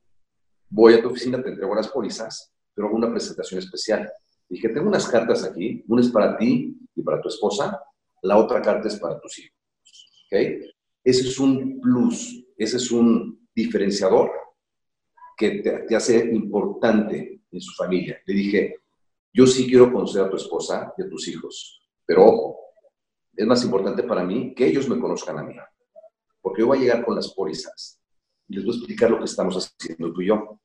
Voy 0.69 0.93
a 0.93 1.01
tu 1.01 1.09
oficina, 1.09 1.41
te 1.41 1.49
entrego 1.49 1.75
las 1.75 1.87
pólizas, 1.89 2.51
pero 2.73 2.87
hago 2.87 2.97
una 2.97 3.11
presentación 3.11 3.59
especial. 3.59 4.11
Dije, 4.51 4.67
tengo 4.67 4.89
unas 4.89 5.07
cartas 5.07 5.45
aquí, 5.45 5.81
una 5.87 6.01
es 6.01 6.09
para 6.09 6.37
ti 6.37 6.77
y 6.93 7.01
para 7.03 7.21
tu 7.21 7.29
esposa, 7.29 7.81
la 8.21 8.37
otra 8.37 8.61
carta 8.61 8.89
es 8.89 8.99
para 8.99 9.17
tus 9.17 9.39
hijos. 9.39 9.57
¿Ok? 10.25 10.39
Ese 11.05 11.21
es 11.29 11.39
un 11.39 11.79
plus, 11.79 12.45
ese 12.57 12.75
es 12.75 12.91
un 12.91 13.47
diferenciador 13.55 14.29
que 15.37 15.61
te, 15.87 15.95
hace 15.95 16.17
importante 16.33 17.43
en 17.49 17.61
su 17.61 17.73
familia. 17.75 18.21
Le 18.25 18.33
dije, 18.33 18.75
yo 19.33 19.47
sí 19.47 19.65
quiero 19.67 19.91
conocer 19.91 20.23
a 20.23 20.29
tu 20.29 20.35
esposa 20.35 20.93
y 20.97 21.01
a 21.01 21.09
tus 21.09 21.29
hijos, 21.29 21.81
pero 22.05 22.53
es 23.33 23.47
más 23.47 23.63
importante 23.63 24.03
para 24.03 24.25
mí 24.25 24.53
que 24.53 24.67
ellos 24.67 24.89
me 24.89 24.99
conozcan 24.99 25.39
a 25.39 25.43
mí, 25.43 25.55
porque 26.41 26.59
yo 26.59 26.67
voy 26.67 26.79
a 26.79 26.81
llegar 26.81 27.05
con 27.05 27.15
las 27.15 27.33
pólizas 27.33 28.01
y 28.49 28.55
les 28.55 28.65
voy 28.65 28.75
a 28.75 28.77
explicar 28.79 29.11
lo 29.11 29.19
que 29.19 29.25
estamos 29.25 29.55
haciendo 29.55 30.11
tú 30.11 30.21
y 30.21 30.27
yo. 30.27 30.59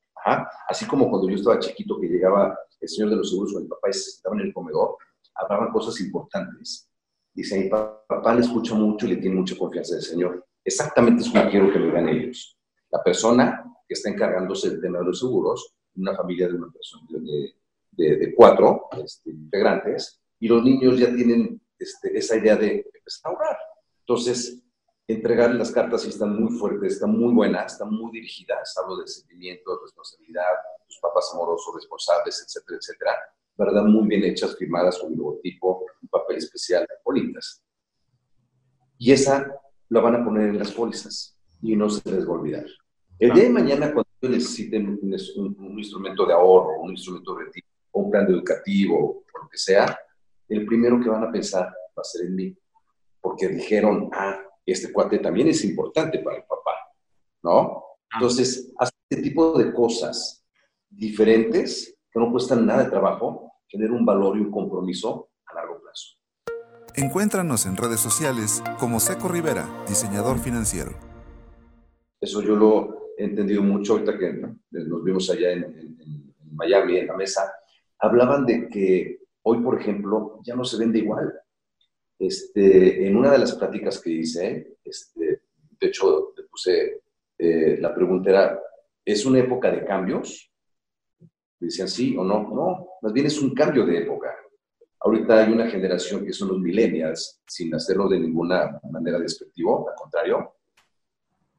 Así 0.67 0.85
como 0.85 1.09
cuando 1.09 1.29
yo 1.29 1.35
estaba 1.35 1.59
chiquito 1.59 1.99
que 1.99 2.07
llegaba 2.07 2.57
el 2.79 2.89
señor 2.89 3.09
de 3.11 3.15
los 3.17 3.29
seguros 3.29 3.53
con 3.53 3.63
mi 3.63 3.69
papá 3.69 3.89
y 3.89 3.93
se 3.93 4.11
sentaba 4.11 4.35
en 4.35 4.41
el 4.47 4.53
comedor, 4.53 4.97
hablaban 5.35 5.71
cosas 5.71 5.99
importantes. 6.01 6.89
Dice, 7.33 7.59
mi 7.59 7.69
papá 7.69 8.33
le 8.33 8.41
escucha 8.41 8.73
mucho 8.73 9.05
y 9.05 9.09
le 9.09 9.17
tiene 9.17 9.35
mucha 9.35 9.55
confianza 9.55 9.95
del 9.95 10.03
Señor. 10.03 10.45
Exactamente 10.63 11.21
es 11.21 11.29
como 11.29 11.49
quiero 11.49 11.71
que 11.71 11.79
me 11.79 11.91
vean 11.91 12.09
ellos. 12.09 12.57
La 12.89 13.03
persona 13.03 13.63
que 13.87 13.93
está 13.93 14.09
encargándose 14.09 14.71
del 14.71 14.81
tema 14.81 14.99
de 14.99 15.05
los 15.05 15.19
seguros, 15.19 15.75
una 15.95 16.15
familia 16.15 16.47
de 16.47 16.55
una 16.55 16.71
persona 16.71 17.05
de, 17.09 17.53
de, 17.91 18.35
cuatro 18.35 18.87
este, 19.03 19.31
integrantes, 19.31 20.19
y 20.39 20.47
los 20.47 20.63
niños 20.63 20.99
ya 20.99 21.13
tienen 21.13 21.61
este, 21.77 22.17
esa 22.17 22.37
idea 22.37 22.55
de 22.55 22.89
empezar 22.93 23.31
a 23.31 23.35
ahorrar. 23.35 23.57
Entonces, 23.99 24.63
entregar 25.07 25.55
las 25.55 25.71
cartas 25.71 26.01
sí 26.01 26.09
están 26.09 26.39
muy 26.39 26.51
fuertes, 26.57 26.93
están 26.93 27.17
muy 27.17 27.33
buenas, 27.33 27.73
están 27.73 27.91
muy 27.93 28.11
dirigidas, 28.11 28.77
hablo 28.77 28.97
de 28.97 29.07
sentimiento, 29.07 29.79
responsabilidad, 29.81 30.43
tus 30.85 30.99
papás 30.99 31.31
amorosos, 31.33 31.73
responsables, 31.75 32.43
etcétera, 32.45 32.77
etcétera, 32.77 33.11
¿verdad? 33.57 33.83
Muy 33.85 34.07
bien 34.07 34.23
hechas, 34.25 34.57
firmadas 34.57 34.99
con 34.99 35.13
un 35.13 35.17
logotipo, 35.17 35.85
un 36.01 36.09
papel 36.09 36.37
especial, 36.37 36.85
bonitas. 37.05 37.63
Y 38.97 39.11
esa 39.11 39.49
la 39.89 40.01
van 40.01 40.15
a 40.15 40.25
poner 40.25 40.49
en 40.49 40.59
las 40.59 40.71
pólizas 40.71 41.37
y 41.61 41.75
no 41.75 41.89
se 41.89 42.09
les 42.11 42.27
va 42.27 42.31
a 42.31 42.39
olvidar. 42.39 42.65
El 43.17 43.33
día 43.33 43.43
de 43.43 43.49
mañana, 43.49 43.93
cuando 43.93 44.09
necesiten 44.21 44.99
un, 45.01 45.79
instrumento 45.79 46.25
de 46.25 46.33
ahorro, 46.33 46.81
un 46.81 46.91
instrumento 46.91 47.33
de 47.35 47.45
retiro, 47.45 47.67
un 47.93 48.11
plan 48.11 48.27
educativo, 48.27 49.23
o 49.33 49.39
lo 49.41 49.49
que 49.49 49.57
sea, 49.57 49.97
el 50.49 50.65
primero 50.65 50.99
que 50.99 51.09
van 51.09 51.23
a 51.23 51.31
pensar 51.31 51.65
va 51.65 52.01
a 52.01 52.03
ser 52.03 52.27
en 52.27 52.35
mí. 52.35 52.57
Porque 53.19 53.47
dijeron, 53.47 54.09
ah, 54.13 54.39
este 54.71 54.91
cuate 54.91 55.19
también 55.19 55.47
es 55.47 55.63
importante 55.63 56.19
para 56.19 56.37
el 56.37 56.43
papá, 56.43 56.71
¿no? 57.43 57.59
Ah. 58.11 58.17
Entonces, 58.17 58.73
hace 58.77 58.91
este 59.09 59.23
tipo 59.23 59.57
de 59.57 59.73
cosas 59.73 60.45
diferentes 60.89 61.97
que 62.11 62.19
no 62.19 62.31
cuestan 62.31 62.65
nada 62.65 62.83
de 62.83 62.89
trabajo, 62.89 63.53
tener 63.69 63.91
un 63.91 64.05
valor 64.05 64.37
y 64.37 64.41
un 64.41 64.51
compromiso 64.51 65.29
a 65.45 65.55
largo 65.55 65.81
plazo. 65.81 66.15
Encuéntranos 66.95 67.65
en 67.65 67.77
redes 67.77 67.99
sociales 67.99 68.63
como 68.79 68.99
Seco 68.99 69.27
Rivera, 69.27 69.67
diseñador 69.87 70.39
financiero. 70.39 70.91
Eso 72.19 72.41
yo 72.41 72.55
lo 72.55 73.11
he 73.17 73.25
entendido 73.25 73.61
mucho 73.61 73.93
ahorita 73.93 74.17
que 74.17 74.33
nos 74.71 75.03
vimos 75.03 75.29
allá 75.29 75.51
en, 75.51 75.63
en 75.63 76.33
Miami, 76.53 76.97
en 76.97 77.07
la 77.07 77.15
mesa. 77.15 77.53
Hablaban 77.99 78.45
de 78.45 78.67
que 78.67 79.19
hoy, 79.43 79.61
por 79.61 79.79
ejemplo, 79.79 80.39
ya 80.43 80.55
no 80.55 80.63
se 80.63 80.77
vende 80.77 80.99
igual. 80.99 81.31
Este, 82.19 83.07
en 83.07 83.15
una 83.15 83.31
de 83.31 83.37
las 83.37 83.53
pláticas 83.55 83.99
que 83.99 84.09
hice, 84.09 84.77
este, 84.83 85.41
de 85.79 85.87
hecho, 85.87 86.33
le 86.35 86.43
puse, 86.43 87.01
eh, 87.37 87.77
la 87.79 87.93
pregunta 87.93 88.29
era, 88.29 88.59
¿es 89.05 89.25
una 89.25 89.39
época 89.39 89.71
de 89.71 89.85
cambios? 89.85 90.51
Decían 91.59 91.87
sí 91.87 92.15
o 92.17 92.23
no. 92.23 92.49
No, 92.49 92.87
más 93.01 93.13
bien 93.13 93.27
es 93.27 93.39
un 93.41 93.53
cambio 93.53 93.85
de 93.85 93.99
época. 93.99 94.35
Ahorita 94.99 95.43
hay 95.43 95.51
una 95.51 95.69
generación 95.69 96.25
que 96.25 96.33
son 96.33 96.49
los 96.49 96.59
millennials, 96.59 97.41
sin 97.45 97.73
hacerlo 97.75 98.09
de 98.09 98.19
ninguna 98.19 98.79
manera 98.91 99.19
despectivo, 99.19 99.87
al 99.89 99.95
contrario, 99.95 100.55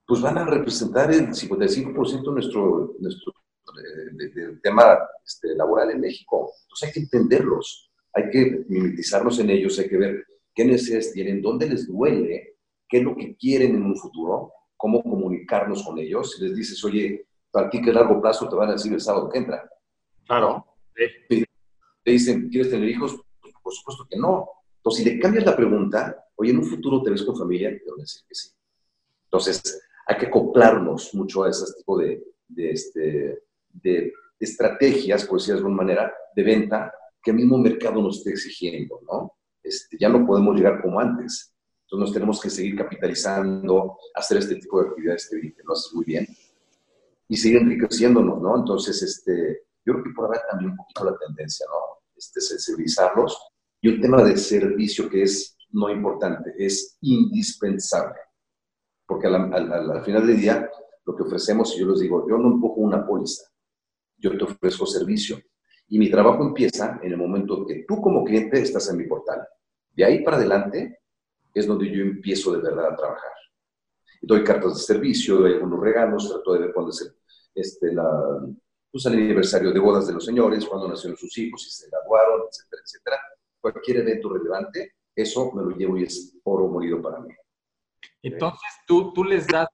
pues 0.05 0.21
van 0.21 0.39
a 0.39 0.45
representar 0.45 1.13
el 1.13 1.29
55% 1.29 2.23
de 2.23 2.33
nuestro, 2.33 2.97
nuestro 2.99 3.33
del 4.13 4.61
tema 4.61 4.99
este, 5.25 5.55
laboral 5.55 5.91
en 5.91 6.01
México. 6.01 6.53
Entonces 6.63 6.89
hay 6.89 6.93
que 6.93 7.01
entenderlos, 7.01 7.91
hay 8.13 8.31
que 8.31 8.65
mimetizarlos 8.69 9.39
en 9.39 9.51
ellos, 9.51 9.79
hay 9.79 9.89
que 9.89 9.97
ver 9.99 10.27
qué 10.59 10.65
necesidades 10.65 11.13
tienen, 11.13 11.41
dónde 11.41 11.69
les 11.69 11.87
duele, 11.87 12.57
qué 12.89 12.99
es 12.99 13.05
lo 13.05 13.15
que 13.15 13.37
quieren 13.37 13.77
en 13.77 13.83
un 13.85 13.97
futuro, 13.97 14.53
cómo 14.77 15.05
comunicarnos 15.05 15.85
con 15.85 16.01
ellos. 16.01 16.33
Si 16.33 16.43
les 16.43 16.57
dices, 16.57 16.85
oye, 16.85 17.29
para 17.49 17.71
ti 17.71 17.81
que 17.81 17.91
a 17.91 17.93
largo 17.93 18.21
plazo 18.21 18.49
te 18.49 18.57
van 18.57 18.71
a 18.71 18.73
decir 18.73 18.93
el 18.93 19.01
sábado 19.01 19.29
que 19.29 19.39
entra. 19.39 19.71
Claro. 20.27 20.67
Te, 20.97 21.47
dicen, 22.05 22.49
¿quieres 22.49 22.73
tener 22.73 22.89
hijos? 22.89 23.21
Pues, 23.41 23.55
por 23.63 23.73
supuesto 23.73 24.05
que 24.11 24.19
no. 24.19 24.49
Entonces, 24.79 25.05
si 25.05 25.11
le 25.11 25.21
cambias 25.21 25.47
la 25.47 25.55
pregunta, 25.55 26.27
oye, 26.35 26.51
en 26.51 26.59
un 26.59 26.65
futuro 26.65 27.05
te 27.05 27.11
ves 27.11 27.23
con 27.23 27.39
familia, 27.39 27.71
te 27.71 27.89
van 27.89 28.01
a 28.01 28.03
decir 28.03 28.23
que 28.29 28.35
sí. 28.35 28.49
Entonces, 29.27 29.81
hay 30.09 30.17
que 30.17 30.27
acoplarnos 30.27 31.15
mucho 31.15 31.45
a 31.45 31.51
ese 31.51 31.73
tipo 31.77 31.99
de, 31.99 32.21
de, 32.49 32.71
este, 32.73 33.43
de 33.75 34.13
estrategias, 34.41 35.25
por 35.25 35.39
decirlo 35.39 35.61
de 35.61 35.67
alguna 35.67 35.85
manera, 35.85 36.13
de 36.35 36.43
venta 36.43 36.93
que 37.23 37.31
el 37.31 37.37
mismo 37.37 37.59
mercado 37.59 38.03
nos 38.03 38.19
esté 38.19 38.31
exigiendo, 38.31 38.99
¿no? 39.07 39.38
Este, 39.69 39.97
ya 39.99 40.09
no 40.09 40.27
podemos 40.27 40.57
llegar 40.57 40.81
como 40.83 40.99
antes. 40.99 41.55
Entonces 41.83 42.09
nos 42.09 42.13
tenemos 42.13 42.41
que 42.41 42.51
seguir 42.51 42.77
capitalizando, 42.77 43.99
hacer 44.15 44.39
este 44.39 44.57
tipo 44.57 44.83
de 44.83 44.89
actividades 44.89 45.29
que, 45.31 45.55
lo 45.65 45.73
haces 45.73 45.95
muy 45.95 46.05
bien 46.05 46.27
y 47.29 47.37
seguir 47.37 47.59
enriqueciéndonos, 47.59 48.41
¿no? 48.41 48.57
Entonces, 48.59 49.03
este, 49.03 49.67
yo 49.85 49.95
creo 49.95 50.05
que 50.05 50.11
por 50.11 50.27
haber 50.27 50.41
también 50.51 50.71
un 50.73 50.77
poquito 50.77 51.05
la 51.05 51.17
tendencia, 51.19 51.67
¿no? 51.69 51.99
Este, 52.17 52.41
sensibilizarlos. 52.41 53.39
Y 53.81 53.89
un 53.89 54.01
tema 54.01 54.23
de 54.23 54.37
servicio 54.37 55.09
que 55.09 55.23
es 55.23 55.57
no 55.71 55.91
importante, 55.91 56.55
es 56.59 56.97
indispensable. 57.03 58.19
Porque 59.07 59.27
al 59.27 60.05
final 60.05 60.27
del 60.27 60.41
día, 60.41 60.71
lo 61.07 61.17
que 61.17 61.23
ofrecemos, 61.23 61.75
y 61.75 61.81
yo 61.81 61.89
les 61.89 62.01
digo, 62.01 62.27
yo 62.29 62.37
no 62.37 62.49
empujo 62.49 62.81
una 62.81 63.07
póliza, 63.07 63.45
yo 64.19 64.37
te 64.37 64.45
ofrezco 64.45 64.87
servicio. 64.87 65.39
Y 65.89 65.99
mi 65.99 66.11
trabajo 66.11 66.43
empieza 66.43 67.01
en 67.03 67.13
el 67.13 67.19
momento 67.19 67.65
que 67.67 67.85
tú 67.89 68.01
como 68.01 68.25
cliente 68.25 68.61
estás 68.61 68.91
en 68.91 68.99
mi 68.99 69.05
portal. 69.07 69.47
De 69.99 70.05
ahí 70.05 70.23
para 70.23 70.37
adelante 70.37 71.01
es 71.53 71.67
donde 71.67 71.91
yo 71.91 72.03
empiezo 72.03 72.53
de 72.53 72.63
verdad 72.63 72.93
a 72.93 72.97
trabajar. 72.97 73.33
Doy 74.23 74.45
cartas 74.45 74.75
de 74.75 74.81
servicio, 74.81 75.39
doy 75.39 75.55
algunos 75.55 75.81
regalos, 75.81 76.31
trato 76.31 76.53
de 76.53 76.61
ver 76.61 76.73
cuándo 76.73 76.93
es 76.93 77.01
el, 77.01 77.17
este, 77.53 77.93
la, 77.93 78.09
pues, 78.93 79.05
el 79.07 79.15
aniversario 79.15 79.73
de 79.73 79.81
bodas 79.81 80.07
de 80.07 80.13
los 80.13 80.25
señores, 80.25 80.65
cuándo 80.67 80.87
nacieron 80.87 81.17
sus 81.17 81.37
hijos, 81.37 81.65
si 81.65 81.71
se 81.71 81.91
graduaron, 81.91 82.43
etcétera, 82.49 82.83
etcétera. 82.85 83.17
Cualquier 83.61 83.97
evento 83.97 84.33
relevante, 84.33 84.93
eso 85.17 85.51
me 85.53 85.65
lo 85.65 85.71
llevo 85.71 85.99
y 85.99 86.05
es 86.05 86.39
oro 86.45 86.69
molido 86.69 87.03
para 87.03 87.19
mí. 87.19 87.35
Entonces, 88.23 88.71
tú, 88.87 89.13
tú 89.13 89.25
les 89.25 89.49
das, 89.49 89.67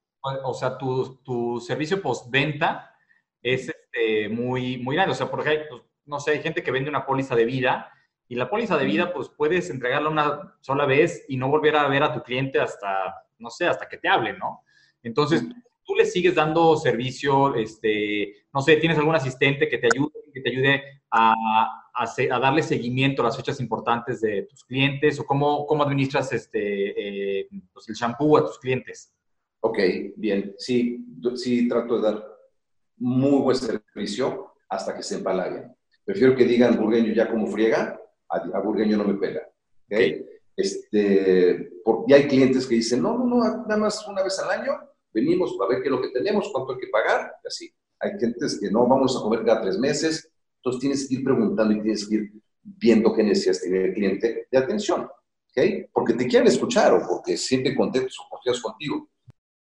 o 0.43 0.55
sea, 0.55 0.75
tu, 0.75 1.17
tu 1.17 1.59
servicio 1.59 2.01
postventa 2.01 2.95
es 3.43 3.69
este, 3.69 4.27
muy, 4.29 4.79
muy 4.79 4.95
grande. 4.95 5.11
O 5.11 5.15
sea, 5.15 5.29
por 5.29 5.41
ejemplo, 5.41 5.67
pues, 5.69 5.83
no 6.05 6.19
sé, 6.19 6.31
hay 6.31 6.41
gente 6.41 6.63
que 6.63 6.71
vende 6.71 6.89
una 6.89 7.05
póliza 7.05 7.35
de 7.35 7.45
vida 7.45 7.91
y 8.27 8.35
la 8.35 8.49
póliza 8.49 8.77
de 8.77 8.85
vida, 8.85 9.13
pues 9.13 9.29
puedes 9.29 9.69
entregarla 9.69 10.09
una 10.09 10.55
sola 10.61 10.85
vez 10.85 11.25
y 11.27 11.37
no 11.37 11.49
volver 11.49 11.75
a 11.75 11.87
ver 11.87 12.03
a 12.03 12.13
tu 12.13 12.21
cliente 12.23 12.59
hasta, 12.59 13.13
no 13.37 13.49
sé, 13.49 13.67
hasta 13.67 13.87
que 13.87 13.97
te 13.97 14.07
hable, 14.07 14.33
¿no? 14.33 14.63
Entonces, 15.03 15.43
tú 15.83 15.95
le 15.95 16.05
sigues 16.05 16.33
dando 16.33 16.75
servicio, 16.75 17.55
este, 17.55 18.33
no 18.53 18.61
sé, 18.61 18.77
tienes 18.77 18.97
algún 18.97 19.15
asistente 19.15 19.69
que 19.69 19.77
te 19.77 19.87
ayude, 19.93 20.11
que 20.33 20.41
te 20.41 20.49
ayude 20.49 20.83
a, 21.11 21.33
a, 21.93 22.39
darle 22.39 22.63
seguimiento 22.63 23.21
a 23.21 23.25
las 23.25 23.37
fechas 23.37 23.59
importantes 23.59 24.19
de 24.21 24.43
tus 24.43 24.63
clientes 24.63 25.19
o 25.19 25.25
cómo, 25.25 25.65
cómo 25.67 25.83
administras 25.83 26.33
este, 26.33 27.39
eh, 27.41 27.49
pues 27.71 27.87
el 27.87 27.95
shampoo 27.95 28.37
a 28.37 28.45
tus 28.45 28.57
clientes. 28.57 29.13
Ok, 29.61 29.79
bien, 30.15 30.55
sí, 30.57 31.05
sí 31.35 31.67
trato 31.67 31.97
de 31.97 32.01
dar 32.01 32.25
muy 32.97 33.41
buen 33.41 33.55
servicio 33.55 34.53
hasta 34.69 34.95
que 34.95 35.03
se 35.03 35.15
empalaguen. 35.15 35.75
Prefiero 36.03 36.35
que 36.35 36.45
digan 36.45 36.77
burgueño 36.77 37.13
ya 37.13 37.29
como 37.29 37.47
friega, 37.47 37.99
a, 38.29 38.59
burgueño 38.59 38.97
no 38.97 39.05
me 39.05 39.15
pega. 39.15 39.41
¿okay? 39.85 40.25
Este, 40.55 41.81
porque 41.83 42.13
hay 42.13 42.27
clientes 42.27 42.65
que 42.65 42.75
dicen, 42.75 43.01
no, 43.01 43.17
no, 43.17 43.25
no, 43.25 43.37
nada 43.37 43.77
más 43.77 44.07
una 44.07 44.23
vez 44.23 44.39
al 44.39 44.61
año, 44.61 44.71
venimos 45.13 45.55
para 45.57 45.71
ver 45.71 45.81
qué 45.81 45.89
es 45.89 45.91
lo 45.91 46.01
que 46.01 46.09
tenemos, 46.09 46.49
cuánto 46.51 46.73
hay 46.73 46.79
que 46.79 46.87
pagar, 46.87 47.33
y 47.43 47.47
así. 47.47 47.73
Hay 47.99 48.17
clientes 48.17 48.59
que 48.59 48.69
no, 48.69 48.87
vamos 48.87 49.17
a 49.17 49.21
comer 49.21 49.43
cada 49.45 49.61
tres 49.61 49.77
meses, 49.77 50.29
entonces 50.57 50.79
tienes 50.79 51.07
que 51.07 51.15
ir 51.15 51.23
preguntando 51.23 51.73
y 51.73 51.81
tienes 51.81 52.07
que 52.07 52.15
ir 52.15 52.33
viendo 52.61 53.13
qué 53.13 53.23
necesidades 53.23 53.61
tiene 53.61 53.85
el 53.85 53.93
cliente 53.93 54.47
de 54.51 54.57
atención, 54.57 55.03
¿ok? 55.03 55.89
Porque 55.93 56.13
te 56.13 56.27
quieren 56.27 56.47
escuchar 56.47 56.93
o 56.93 57.07
porque 57.07 57.37
sienten 57.37 57.75
contentos 57.75 58.17
o 58.19 58.29
confiados 58.29 58.61
contigo. 58.61 59.09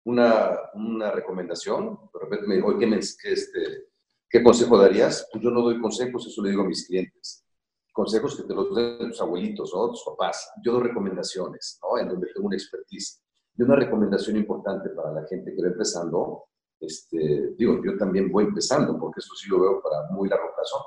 Una, 0.06 0.58
una 0.74 1.12
recomendación, 1.12 2.00
de 2.14 2.20
repente 2.20 2.48
me 2.48 2.56
dijo, 2.56 2.78
¿qué, 2.78 2.88
me, 2.88 2.98
este, 2.98 3.88
¿qué 4.30 4.42
consejo 4.42 4.78
darías? 4.78 5.28
Pues 5.32 5.44
yo 5.44 5.52
no 5.52 5.62
doy 5.62 5.80
consejos, 5.80 6.26
eso 6.26 6.42
le 6.42 6.50
digo 6.50 6.64
a 6.64 6.68
mis 6.68 6.88
clientes 6.88 7.44
consejos 7.94 8.36
que 8.38 8.44
te 8.44 8.54
los 8.54 8.74
den 8.76 9.10
tus 9.10 9.22
abuelitos, 9.22 9.72
¿no? 9.74 9.90
tus 9.90 10.04
papás. 10.06 10.52
Yo 10.64 10.74
doy 10.74 10.84
recomendaciones, 10.84 11.80
¿no? 11.84 12.00
En 12.00 12.08
donde 12.10 12.28
tengo 12.34 12.48
una 12.48 12.56
expertise. 12.56 13.22
Y 13.58 13.64
una 13.64 13.76
recomendación 13.76 14.38
importante 14.38 14.90
para 14.90 15.12
la 15.12 15.28
gente 15.28 15.54
que 15.54 15.62
va 15.62 15.68
empezando, 15.68 16.46
este, 16.80 17.56
digo, 17.58 17.82
yo 17.84 17.98
también 17.98 18.32
voy 18.32 18.46
empezando, 18.46 18.98
porque 18.98 19.20
esto 19.20 19.36
sí 19.36 19.50
lo 19.50 19.60
veo 19.60 19.82
para 19.82 20.10
muy 20.12 20.30
largo 20.30 20.54
plazo, 20.56 20.86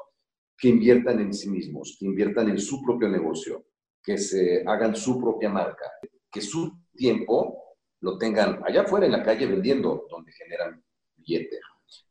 que 0.56 0.68
inviertan 0.68 1.20
en 1.20 1.34
sí 1.34 1.50
mismos, 1.50 1.96
que 1.98 2.06
inviertan 2.06 2.48
en 2.48 2.58
su 2.58 2.82
propio 2.82 3.08
negocio, 3.08 3.66
que 4.02 4.16
se 4.16 4.64
hagan 4.66 4.96
su 4.96 5.20
propia 5.20 5.50
marca, 5.50 5.90
que 6.30 6.40
su 6.40 6.72
tiempo 6.94 7.76
lo 8.00 8.16
tengan 8.18 8.62
allá 8.64 8.82
afuera 8.82 9.06
en 9.06 9.12
la 9.12 9.22
calle 9.22 9.46
vendiendo, 9.46 10.06
donde 10.08 10.32
generan 10.32 10.82
billete. 11.16 11.58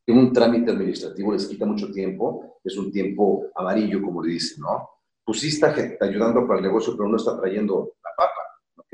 Que 0.06 0.12
un 0.12 0.34
trámite 0.34 0.72
administrativo 0.72 1.34
les 1.34 1.48
quita 1.48 1.66
mucho 1.66 1.92
tiempo, 1.92 2.60
es 2.64 2.78
un 2.78 2.92
tiempo 2.92 3.48
amarillo, 3.56 4.02
como 4.02 4.24
le 4.24 4.34
dicen, 4.34 4.62
¿no? 4.62 4.90
Pues 5.24 5.40
sí 5.40 5.50
está 5.50 5.74
ayudando 6.02 6.48
para 6.48 6.60
el 6.60 6.66
negocio, 6.66 6.96
pero 6.98 7.08
no 7.08 7.18
está 7.18 7.40
trayendo 7.40 7.94
la 8.04 8.10
papa, 8.18 8.42
¿ok? 8.78 8.94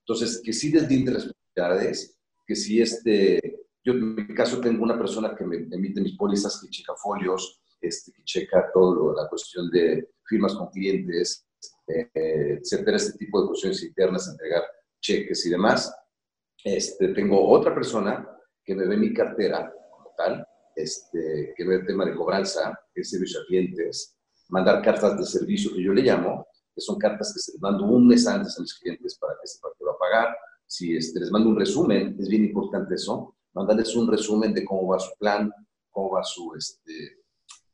Entonces, 0.00 0.40
que 0.44 0.52
sí 0.52 0.70
desdinde 0.70 1.12
responsabilidades, 1.12 2.18
que 2.46 2.56
sí 2.56 2.80
este, 2.80 3.66
yo 3.84 3.92
en 3.92 4.14
mi 4.14 4.34
caso 4.34 4.60
tengo 4.60 4.82
una 4.82 4.98
persona 4.98 5.34
que 5.36 5.44
me 5.44 5.56
emite 5.70 6.00
mis 6.00 6.16
pólizas, 6.16 6.60
que 6.60 6.68
checa 6.70 6.94
folios, 6.96 7.60
este, 7.80 8.12
que 8.12 8.24
checa 8.24 8.70
todo 8.72 9.14
la 9.14 9.28
cuestión 9.28 9.70
de 9.70 10.10
firmas 10.24 10.54
con 10.54 10.70
clientes, 10.70 11.46
eh, 11.86 12.58
etcétera, 12.60 12.96
este 12.96 13.16
tipo 13.16 13.40
de 13.40 13.48
cuestiones 13.48 13.82
internas, 13.82 14.28
entregar 14.28 14.64
cheques 15.00 15.46
y 15.46 15.50
demás. 15.50 15.94
Este, 16.64 17.08
tengo 17.08 17.48
otra 17.48 17.74
persona 17.74 18.28
que 18.64 18.74
me 18.74 18.86
ve 18.86 18.96
mi 18.96 19.14
cartera 19.14 19.72
como 20.16 20.34
tal, 20.34 20.46
este, 20.74 21.54
que 21.56 21.64
ve 21.64 21.76
el 21.76 21.86
tema 21.86 22.04
de 22.04 22.14
cobranza, 22.14 22.78
que 22.94 23.00
es 23.00 23.10
servicio 23.10 23.40
a 23.40 23.46
clientes, 23.46 24.16
mandar 24.48 24.82
cartas 24.82 25.18
de 25.18 25.24
servicio 25.24 25.72
que 25.74 25.82
yo 25.82 25.92
le 25.92 26.02
llamo, 26.02 26.46
que 26.74 26.80
son 26.80 26.98
cartas 26.98 27.32
que 27.32 27.40
se 27.40 27.52
les 27.52 27.60
mando 27.60 27.84
un 27.86 28.06
mes 28.06 28.26
antes 28.26 28.58
a 28.58 28.62
mis 28.62 28.74
clientes 28.78 29.18
para 29.18 29.34
que 29.40 29.46
sepan 29.48 29.72
que 29.78 29.84
va 29.84 29.92
a 29.92 29.98
pagar. 29.98 30.36
Si 30.66 30.96
este, 30.96 31.20
les 31.20 31.30
mando 31.30 31.48
un 31.48 31.58
resumen, 31.58 32.16
es 32.18 32.28
bien 32.28 32.44
importante 32.44 32.94
eso, 32.94 33.36
mandarles 33.54 33.94
un 33.96 34.10
resumen 34.10 34.52
de 34.52 34.64
cómo 34.64 34.88
va 34.88 34.98
su 34.98 35.16
plan, 35.18 35.50
cómo 35.90 36.10
va 36.10 36.22
su, 36.22 36.52
este, 36.56 37.22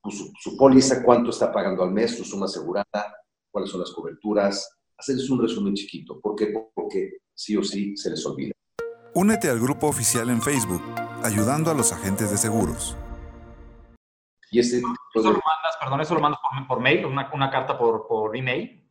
pues, 0.00 0.16
su, 0.16 0.30
su, 0.38 0.56
póliza, 0.56 1.02
cuánto 1.02 1.30
está 1.30 1.52
pagando 1.52 1.82
al 1.82 1.90
mes, 1.90 2.16
su 2.16 2.24
suma 2.24 2.46
asegurada, 2.46 3.16
cuáles 3.50 3.70
son 3.70 3.80
las 3.80 3.90
coberturas, 3.90 4.78
hacerles 4.96 5.28
un 5.30 5.40
resumen 5.40 5.74
chiquito. 5.74 6.20
¿Por 6.20 6.36
qué? 6.36 6.54
Porque 6.74 7.18
sí 7.34 7.56
o 7.56 7.64
sí 7.64 7.96
se 7.96 8.10
les 8.10 8.24
olvida. 8.24 8.52
Únete 9.14 9.50
al 9.50 9.60
grupo 9.60 9.88
oficial 9.88 10.30
en 10.30 10.40
Facebook, 10.40 10.82
ayudando 11.22 11.70
a 11.70 11.74
los 11.74 11.92
agentes 11.92 12.30
de 12.30 12.38
seguros. 12.38 12.96
Y 14.50 14.58
ese, 14.58 14.78
¿Eso 14.78 14.84
lo 15.14 15.32
mandas, 15.32 15.76
perdón, 15.78 16.00
eso 16.00 16.14
lo 16.14 16.20
mandas 16.20 16.40
por, 16.40 16.66
por 16.66 16.80
mail, 16.80 17.04
una, 17.04 17.30
una 17.34 17.50
carta 17.50 17.76
por, 17.76 18.06
por 18.08 18.34
email? 18.34 18.82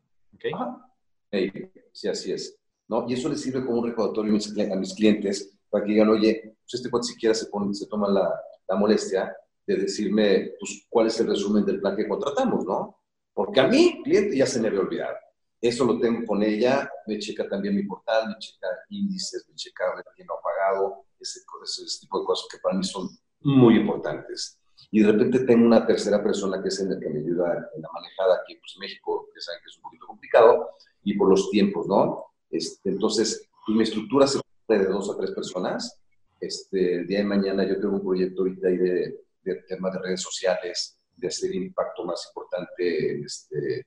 sí, 1.91 2.07
así 2.07 2.31
es. 2.33 2.55
¿no? 2.87 3.05
Y 3.09 3.13
eso 3.13 3.29
les 3.29 3.41
sirve 3.41 3.65
como 3.65 3.79
un 3.79 3.87
recordatorio 3.87 4.31
a 4.31 4.75
mis 4.75 4.93
clientes 4.93 5.57
para 5.71 5.83
que 5.83 5.93
digan, 5.93 6.09
oye, 6.09 6.55
pues 6.61 6.73
este 6.75 6.91
cuate 6.91 7.07
siquiera 7.07 7.33
se, 7.33 7.47
pone, 7.47 7.73
se 7.73 7.87
toma 7.87 8.07
la, 8.07 8.31
la, 8.67 8.75
molestia 8.75 9.35
de 9.65 9.75
decirme 9.75 10.51
pues, 10.59 10.85
cuál 10.87 11.07
es 11.07 11.19
el 11.19 11.29
resumen 11.29 11.65
del 11.65 11.79
plan 11.79 11.95
que 11.95 12.07
contratamos, 12.07 12.63
¿no? 12.63 12.99
Porque 13.33 13.59
a 13.59 13.67
mí, 13.67 14.01
cliente, 14.03 14.37
ya 14.37 14.45
se 14.45 14.61
me 14.61 14.67
había 14.67 14.81
olvidado. 14.81 15.15
Eso 15.61 15.85
lo 15.85 15.99
tengo 15.99 16.25
con 16.25 16.41
ella, 16.41 16.89
me 17.05 17.19
checa 17.19 17.47
también 17.47 17.75
mi 17.75 17.83
portal, 17.83 18.29
me 18.29 18.35
checa 18.39 18.67
índices, 18.89 19.47
me 19.47 19.55
checa 19.55 19.85
quién 20.15 20.27
no 20.27 20.33
ha 20.33 20.41
pagado, 20.41 21.05
ese, 21.19 21.41
ese 21.63 21.99
tipo 22.01 22.19
de 22.19 22.25
cosas 22.25 22.47
que 22.51 22.57
para 22.57 22.75
mí 22.75 22.83
son 22.83 23.07
muy 23.41 23.77
importantes 23.77 24.61
y 24.89 25.01
de 25.01 25.11
repente 25.11 25.39
tengo 25.45 25.65
una 25.65 25.85
tercera 25.85 26.23
persona 26.23 26.61
que 26.61 26.69
es 26.69 26.79
el 26.79 26.99
que 26.99 27.09
me 27.09 27.19
ayuda 27.19 27.69
en 27.75 27.81
la 27.81 27.89
manejada 27.93 28.41
aquí, 28.41 28.55
pues 28.55 28.75
México, 28.79 29.29
que 29.33 29.39
saben 29.39 29.61
que 29.63 29.69
es 29.69 29.77
un 29.77 29.83
poquito 29.83 30.05
complicado, 30.07 30.69
y 31.03 31.17
por 31.17 31.29
los 31.29 31.49
tiempos, 31.49 31.87
¿no? 31.87 32.25
Este, 32.49 32.89
entonces, 32.89 33.47
pues, 33.65 33.77
mi 33.77 33.83
estructura 33.83 34.27
se 34.27 34.39
puede 34.65 34.85
de 34.85 34.91
dos 34.91 35.09
a 35.09 35.17
tres 35.17 35.31
personas. 35.31 35.97
Este, 36.39 36.95
el 36.95 37.07
día 37.07 37.19
de 37.19 37.25
mañana 37.25 37.63
yo 37.63 37.79
tengo 37.79 37.95
un 37.95 38.01
proyecto 38.01 38.41
ahorita 38.41 38.67
ahí 38.67 38.77
de, 38.77 39.21
de 39.43 39.55
temas 39.67 39.93
de 39.93 39.99
redes 39.99 40.21
sociales, 40.21 40.99
de 41.15 41.27
hacer 41.27 41.53
impacto 41.55 42.03
más 42.03 42.27
importante, 42.27 43.21
este, 43.21 43.85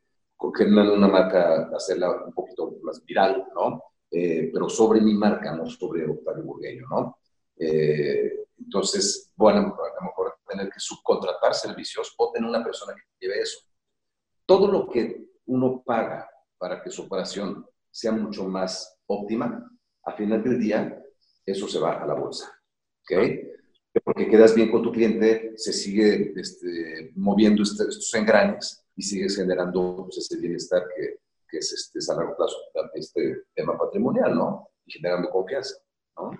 generando 0.54 0.94
una 0.94 1.08
marca, 1.08 1.70
hacerla 1.74 2.24
un 2.24 2.32
poquito 2.32 2.76
más 2.82 3.04
viral, 3.04 3.46
¿no? 3.54 3.82
Eh, 4.10 4.50
pero 4.52 4.68
sobre 4.68 5.00
mi 5.00 5.14
marca, 5.14 5.54
no 5.54 5.66
sobre 5.66 6.08
Octavio 6.08 6.44
Burgueño, 6.44 6.86
¿no? 6.88 7.18
Eh, 7.56 8.46
entonces, 8.58 9.32
bueno, 9.36 9.60
a 9.60 10.00
lo 10.00 10.06
mejor 10.06 10.36
tener 10.46 10.68
que 10.70 10.78
subcontratar 10.78 11.54
servicios 11.54 12.14
o 12.16 12.30
tener 12.30 12.48
una 12.48 12.62
persona 12.62 12.94
que 12.94 13.26
lleve 13.26 13.40
eso. 13.40 13.58
Todo 14.46 14.68
lo 14.70 14.88
que 14.88 15.26
uno 15.46 15.82
paga 15.84 16.28
para 16.58 16.82
que 16.82 16.90
su 16.90 17.02
operación 17.02 17.66
sea 17.90 18.12
mucho 18.12 18.44
más 18.44 18.98
óptima, 19.06 19.70
a 20.04 20.12
final 20.12 20.42
del 20.42 20.60
día, 20.60 21.02
eso 21.46 21.66
se 21.66 21.78
va 21.78 22.02
a 22.02 22.06
la 22.06 22.14
bolsa. 22.14 22.52
¿Ok? 23.02 24.02
Porque 24.04 24.28
quedas 24.28 24.54
bien 24.54 24.70
con 24.70 24.82
tu 24.82 24.92
cliente, 24.92 25.52
se 25.56 25.72
sigue 25.72 26.32
este, 26.36 27.12
moviendo 27.14 27.62
estos 27.62 28.12
engranes 28.14 28.83
y 28.96 29.02
sigues 29.02 29.36
generando 29.36 30.04
pues, 30.04 30.18
ese 30.18 30.40
bienestar 30.40 30.82
que, 30.94 31.18
que 31.48 31.58
es 31.58 31.72
este, 31.72 32.12
a 32.12 32.16
largo 32.16 32.36
plazo, 32.36 32.56
este 32.94 33.44
tema 33.54 33.76
patrimonial, 33.76 34.34
¿no? 34.34 34.68
Y 34.86 34.92
generando 34.92 35.30
confianza, 35.30 35.76
¿no? 36.16 36.30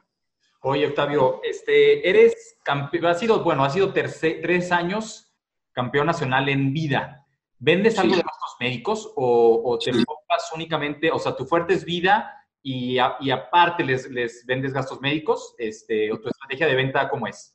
Oye, 0.63 0.87
Octavio, 0.87 1.41
este, 1.43 2.09
eres 2.09 2.57
campeón, 2.65 3.07
has 3.07 3.21
sido, 3.21 3.45
bueno, 3.45 3.65
has 3.65 3.75
sido 3.75 3.93
tres 3.93 4.73
años 4.73 5.35
campeón 5.75 6.07
nacional 6.07 6.49
en 6.49 6.73
vida. 6.73 7.27
¿Vendes 7.59 7.99
algo 7.99 8.17
de 8.17 8.23
gastos 8.23 8.57
médicos 8.61 9.13
o, 9.17 9.79
te 9.83 9.91
enfocas 9.91 10.51
únicamente, 10.55 11.11
o 11.11 11.19
sea, 11.19 11.37
tu 11.37 11.45
fuerte 11.45 11.75
es 11.75 11.85
vida 11.85 12.33
y, 12.63 12.97
y 13.21 13.31
aparte 13.31 13.85
les, 13.85 14.11
les, 14.11 14.47
vendes 14.47 14.73
gastos 14.73 15.01
médicos? 15.01 15.55
Este, 15.59 16.11
¿O 16.13 16.19
tu 16.19 16.29
estrategia 16.29 16.67
de 16.67 16.75
venta 16.77 17.11
cómo 17.11 17.27
es? 17.27 17.55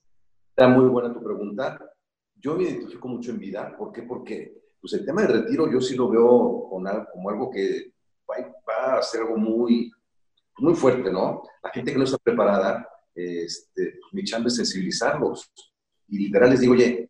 Está 0.49 0.67
muy 0.67 0.85
buena 0.85 1.13
tu 1.13 1.23
pregunta. 1.23 1.79
Yo 2.35 2.55
me 2.55 2.63
identifico 2.63 3.07
mucho 3.07 3.31
en 3.31 3.39
vida. 3.39 3.75
¿Por 3.77 3.91
qué? 3.91 4.03
Porque 4.03 4.58
pues 4.81 4.93
el 4.93 5.05
tema 5.05 5.21
de 5.21 5.27
retiro 5.27 5.71
yo 5.71 5.81
sí 5.81 5.95
lo 5.95 6.09
veo 6.09 6.69
como 7.11 7.29
algo 7.29 7.49
que 7.51 7.93
va, 8.29 8.97
a 8.97 9.01
ser 9.01 9.21
algo 9.21 9.37
muy, 9.37 9.91
muy 10.59 10.75
fuerte, 10.75 11.11
¿no? 11.11 11.43
La 11.63 11.69
gente 11.71 11.91
que 11.91 11.97
no 11.97 12.03
está 12.03 12.17
preparada 12.17 12.87
este, 13.15 13.99
mi 14.13 14.23
chamba 14.23 14.47
es 14.47 14.55
sensibilizarlos. 14.55 15.51
Y 16.07 16.17
literal 16.19 16.51
les 16.51 16.61
digo, 16.61 16.73
oye, 16.73 17.09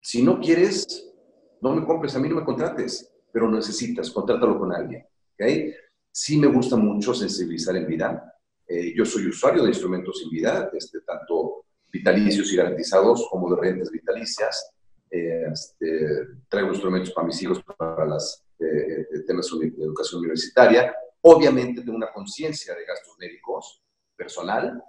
si 0.00 0.22
no 0.22 0.40
quieres, 0.40 1.12
no 1.60 1.74
me 1.74 1.86
compres, 1.86 2.14
a 2.16 2.18
mí 2.18 2.28
no 2.28 2.36
me 2.36 2.44
contrates, 2.44 3.10
pero 3.32 3.50
necesitas, 3.50 4.10
contrátalo 4.10 4.58
con 4.58 4.72
alguien. 4.72 5.06
¿okay? 5.34 5.74
Sí 6.10 6.38
me 6.38 6.48
gusta 6.48 6.76
mucho 6.76 7.14
sensibilizar 7.14 7.76
en 7.76 7.86
vida. 7.86 8.34
Eh, 8.66 8.92
yo 8.96 9.04
soy 9.04 9.28
usuario 9.28 9.62
de 9.62 9.68
instrumentos 9.68 10.20
en 10.24 10.30
vida, 10.30 10.70
este, 10.72 11.00
tanto 11.02 11.66
vitalicios 11.92 12.52
y 12.52 12.56
garantizados 12.56 13.28
como 13.30 13.54
de 13.54 13.60
rentas 13.60 13.90
vitalicias. 13.90 14.72
Eh, 15.14 15.44
este, 15.52 16.08
traigo 16.48 16.70
instrumentos 16.70 17.12
para 17.12 17.26
mis 17.26 17.42
hijos 17.42 17.62
para 17.76 18.06
las 18.06 18.42
eh, 18.58 19.06
temas 19.26 19.46
de 19.60 19.84
educación 19.84 20.20
universitaria. 20.20 20.94
Obviamente 21.20 21.82
tengo 21.82 21.96
una 21.96 22.12
conciencia 22.12 22.74
de 22.74 22.84
gastos 22.86 23.14
médicos 23.18 23.82
personal, 24.16 24.82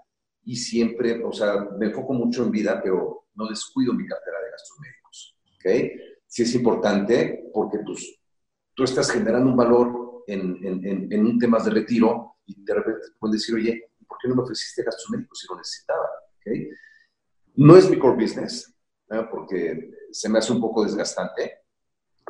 y 0.46 0.56
siempre, 0.56 1.24
o 1.24 1.32
sea, 1.32 1.68
me 1.78 1.88
enfoco 1.88 2.14
mucho 2.14 2.44
en 2.44 2.52
vida, 2.52 2.82
pero 2.84 3.28
no 3.36 3.48
descuido 3.48 3.94
mi 3.94 4.06
cartera 4.06 4.38
de 4.42 4.52
gastos 4.52 4.78
médicos. 4.80 5.38
¿Ok? 5.56 6.02
Sí 6.28 6.44
es 6.44 6.56
importante 6.56 7.50
porque 7.54 7.80
pues, 7.80 8.20
tú 8.74 8.84
estás 8.84 9.10
generando 9.10 9.50
un 9.50 9.56
valor 9.56 10.24
en, 10.28 10.58
en, 10.66 11.12
en, 11.12 11.26
un 11.26 11.38
tema 11.38 11.60
de 11.60 11.70
retiro 11.70 12.38
y 12.46 12.64
de 12.64 12.74
repente 12.74 13.02
te 13.02 13.20
pueden 13.20 13.34
decir, 13.34 13.56
oye, 13.56 13.92
¿por 14.08 14.18
qué 14.22 14.28
no 14.28 14.36
me 14.36 14.44
ofreciste 14.44 14.84
gastos 14.84 15.10
médicos 15.12 15.40
si 15.40 15.48
lo 15.48 15.58
necesitaba? 15.58 16.10
¿Okay? 16.38 16.70
No 17.56 17.78
es 17.78 17.90
mi 17.90 17.98
core 17.98 18.22
business, 18.22 18.74
porque 19.30 19.92
se 20.14 20.30
me 20.30 20.40
hace 20.40 20.54
un 20.54 20.62
poco 20.62 20.84
desgastante, 20.84 21.60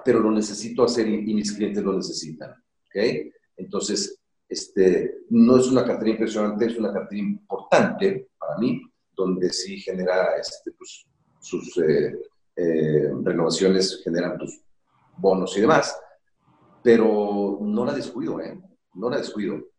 pero 0.03 0.19
lo 0.19 0.31
necesito 0.31 0.83
hacer 0.83 1.07
y, 1.07 1.31
y 1.31 1.33
mis 1.33 1.51
clientes 1.51 1.83
lo 1.83 1.93
necesitan. 1.93 2.51
¿ok? 2.51 3.31
Entonces, 3.57 4.19
este, 4.47 5.25
no 5.29 5.57
es 5.57 5.67
una 5.67 5.85
cartera 5.85 6.11
impresionante, 6.11 6.65
es 6.65 6.77
una 6.77 6.93
cartera 6.93 7.21
importante 7.21 8.29
para 8.37 8.57
mí, 8.57 8.81
donde 9.15 9.51
sí 9.51 9.79
genera 9.79 10.35
este, 10.39 10.71
pues, 10.71 11.05
sus 11.39 11.77
eh, 11.77 12.15
eh, 12.55 13.11
renovaciones, 13.23 14.01
generan 14.03 14.37
tus 14.37 14.61
bonos 15.17 15.55
y 15.57 15.61
demás. 15.61 15.97
pero 16.83 17.59
no 17.61 17.85
la 17.85 17.93
descuido, 17.93 18.41
¿eh? 18.41 18.59
No 18.95 19.09
la 19.09 19.17
descuido. 19.17 19.69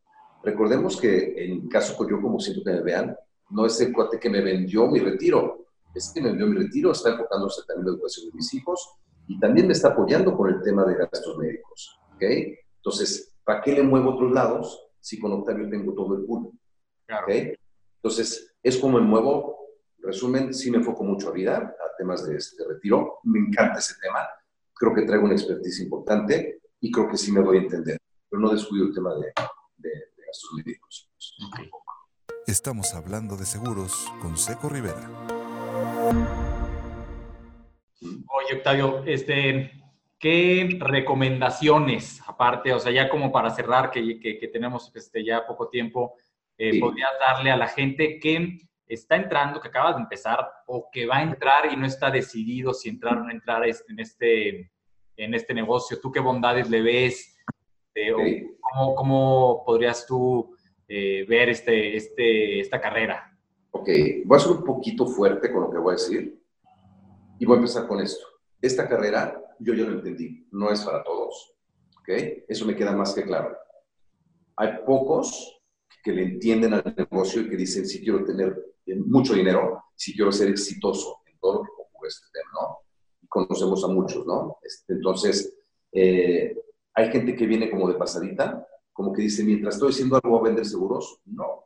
Recordemos 0.43 0.99
que 0.99 1.35
en 1.37 1.69
caso 1.69 1.97
que 1.99 2.11
yo, 2.11 2.21
como 2.21 2.41
siento 2.41 2.65
que 2.65 2.73
me 2.73 2.83
vean, 2.83 3.15
no 3.51 3.67
es 3.67 3.79
el 3.81 3.93
cuate 3.93 4.19
que 4.19 4.31
me 4.31 4.41
vendió 4.41 4.87
mi 4.89 5.01
retiro, 5.01 5.64
es 5.95 6.11
que 6.13 6.21
me 6.21 6.31
vendió 6.31 6.47
mi 6.47 6.59
retiro, 6.59 6.93
está 6.93 7.11
enfocándose 7.11 7.63
también 7.67 7.87
en 7.87 7.93
la 7.93 7.97
educación 7.97 8.27
de 8.27 8.33
mis 8.35 8.53
hijos 8.55 8.97
y 9.27 9.39
también 9.39 9.67
me 9.67 9.73
está 9.73 9.89
apoyando 9.89 10.37
con 10.37 10.51
el 10.51 10.63
tema 10.63 10.85
de 10.85 10.97
gastos 10.97 11.37
médicos, 11.39 11.99
¿ok? 12.15 12.23
Entonces, 12.77 13.33
¿para 13.45 13.63
qué 13.63 13.73
le 13.73 13.83
muevo 13.83 14.15
otros 14.15 14.33
lados 14.33 14.87
si 15.01 15.19
con 15.19 15.33
Octavio 15.33 15.69
tengo 15.71 15.95
todo 15.95 16.17
el 16.17 16.25
pool? 16.25 16.51
Claro. 17.07 17.25
¿okay? 17.25 17.55
Entonces, 17.97 18.55
es 18.63 18.79
como 18.79 18.99
el 18.99 19.09
nuevo, 19.09 19.57
resumen, 19.99 20.53
sí 20.53 20.71
me 20.71 20.79
enfoco 20.79 21.05
mucho 21.05 21.29
a 21.29 21.33
vida, 21.33 21.57
a 21.57 21.97
temas 21.97 22.27
de, 22.27 22.37
este 22.37 22.65
retiro, 22.67 23.21
me 23.25 23.39
encanta 23.39 23.79
ese 23.79 23.95
tema, 24.03 24.21
creo 24.75 24.95
que 24.95 25.03
traigo 25.03 25.25
una 25.25 25.35
expertise 25.35 25.81
importante 25.81 26.61
y 26.81 26.91
creo 26.91 27.09
que 27.09 27.17
sí 27.17 27.33
me 27.33 27.41
voy 27.41 27.59
a 27.59 27.63
entender, 27.63 27.99
pero 28.29 28.43
no 28.43 28.51
descuido 28.51 28.87
el 28.87 28.95
tema 28.95 29.15
de, 29.15 29.33
de, 29.79 29.89
de 29.89 30.27
gastos 30.27 30.51
médicos. 30.57 31.11
Estamos 32.47 32.93
hablando 32.93 33.37
de 33.37 33.47
seguros 33.47 34.13
con 34.21 34.37
Seco 34.37 34.69
Rivera. 34.69 35.54
Oye, 38.01 38.57
Octavio, 38.57 39.03
este, 39.07 39.73
¿qué 40.19 40.77
recomendaciones, 40.79 42.21
aparte, 42.27 42.73
o 42.73 42.79
sea, 42.79 42.93
ya 42.93 43.09
como 43.09 43.33
para 43.33 43.51
cerrar, 43.51 43.91
que, 43.91 44.21
que, 44.21 44.49
tenemos 44.49 44.93
este, 44.95 45.25
ya 45.25 45.47
poco 45.47 45.69
tiempo, 45.69 46.15
eh, 46.59 46.79
podrías 46.79 47.11
darle 47.19 47.51
a 47.51 47.57
la 47.57 47.69
gente 47.69 48.19
que 48.19 48.59
está 48.87 49.17
entrando, 49.17 49.61
que 49.61 49.69
acaba 49.69 49.95
de 49.95 50.03
empezar 50.03 50.47
o 50.67 50.91
que 50.93 51.07
va 51.07 51.19
a 51.19 51.23
entrar 51.23 51.73
y 51.73 51.77
no 51.77 51.87
está 51.87 52.11
decidido 52.11 52.75
si 52.75 52.91
entrar 52.91 53.17
o 53.17 53.25
no 53.25 53.31
entrar 53.31 53.67
este, 53.67 53.93
en 53.93 54.01
este, 54.01 54.71
en 55.17 55.35
este 55.35 55.55
negocio? 55.55 56.01
¿Tú 56.01 56.13
qué 56.13 56.21
bondades 56.21 56.69
le 56.69 56.83
ves? 56.83 57.37
Eh, 57.95 58.47
cómo, 58.61 58.95
cómo, 58.95 59.63
podrías 59.65 60.07
tú 60.07 60.55
eh, 60.87 61.25
ver 61.27 61.49
este, 61.49 61.97
este, 61.97 62.61
esta 62.61 62.81
carrera? 62.81 63.34
Ok, 63.77 63.89
voy 64.25 64.37
a 64.37 64.41
ser 64.41 64.53
un 64.53 64.65
poquito 64.65 65.05
fuerte 65.05 65.53
con 65.53 65.63
lo 65.63 65.71
que 65.71 65.79
voy 65.79 65.95
a 65.95 65.97
decir 65.97 66.41
y 67.41 67.45
voy 67.45 67.57
a 67.57 67.59
empezar 67.59 67.89
con 67.89 68.01
esto. 68.01 68.25
Esta 68.63 68.89
carrera 68.89 69.43
yo 69.59 69.75
ya 69.75 69.85
lo 69.85 69.95
entendí, 69.95 70.47
no 70.53 70.71
es 70.71 70.81
para 70.83 71.03
todos. 71.03 71.57
¿Ok? 71.99 72.09
Eso 72.49 72.67
me 72.67 72.77
queda 72.77 72.93
más 72.93 73.13
que 73.13 73.25
claro. 73.25 73.57
Hay 74.57 74.79
pocos 74.87 75.61
que 76.05 76.13
le 76.13 76.23
entienden 76.23 76.75
al 76.75 76.95
negocio 76.97 77.43
y 77.43 77.51
que 77.51 77.57
dicen, 77.57 77.85
si 77.85 78.01
quiero 78.01 78.25
tener 78.25 78.77
mucho 79.07 79.35
dinero, 79.35 79.83
si 79.97 80.15
quiero 80.15 80.31
ser 80.31 80.51
exitoso 80.51 81.23
en 81.27 81.37
todo 81.41 81.55
lo 81.55 81.63
que 81.65 81.71
ocurre 81.71 82.09
este 82.09 82.27
tema, 82.33 82.51
¿no? 82.53 82.79
Y 83.23 83.27
conocemos 83.27 83.83
a 83.83 83.89
muchos, 83.89 84.25
¿no? 84.25 84.59
Este, 84.63 84.93
entonces, 84.93 85.59
eh, 85.91 86.57
hay 86.95 87.11
gente 87.11 87.35
que 87.35 87.47
viene 87.47 87.69
como 87.69 87.89
de 87.89 87.95
pasadita, 87.95 88.69
como 88.93 89.13
que 89.13 89.23
dice, 89.23 89.43
mientras 89.43 89.75
estoy 89.75 89.91
haciendo 89.91 90.21
algo 90.23 90.39
a 90.39 90.43
vender 90.43 90.65
seguros, 90.65 91.21
no. 91.25 91.65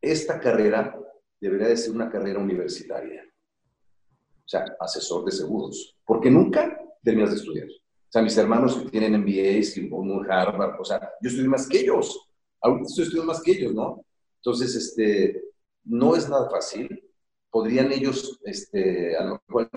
Esta 0.00 0.40
carrera 0.40 0.96
debería 1.40 1.68
de 1.68 1.76
ser 1.76 1.92
una 1.92 2.10
carrera 2.10 2.38
universitaria. 2.38 3.24
O 3.24 4.48
sea, 4.48 4.64
asesor 4.80 5.24
de 5.24 5.32
seguros. 5.32 5.96
Porque 6.04 6.30
nunca 6.30 6.78
terminas 7.02 7.30
de 7.30 7.36
estudiar. 7.36 7.68
O 7.68 8.12
sea, 8.12 8.22
mis 8.22 8.36
hermanos 8.36 8.76
que 8.76 8.90
tienen 8.90 9.20
MBAs 9.20 9.76
y 9.76 9.88
un 9.90 10.30
Harvard, 10.30 10.80
o 10.80 10.84
sea, 10.84 10.98
yo 11.20 11.28
estudié 11.28 11.48
más 11.48 11.68
que 11.68 11.80
ellos. 11.80 12.28
Ahorita 12.60 12.88
estoy 12.88 13.04
estudiando 13.04 13.32
más 13.32 13.42
que 13.42 13.52
ellos, 13.52 13.72
¿no? 13.72 14.04
Entonces, 14.36 14.74
este, 14.74 15.40
no 15.84 16.16
es 16.16 16.28
nada 16.28 16.50
fácil. 16.50 17.08
Podrían 17.50 17.92
ellos, 17.92 18.40
este, 18.44 19.16
a 19.16 19.24
lo 19.24 19.42
mejor 19.46 19.70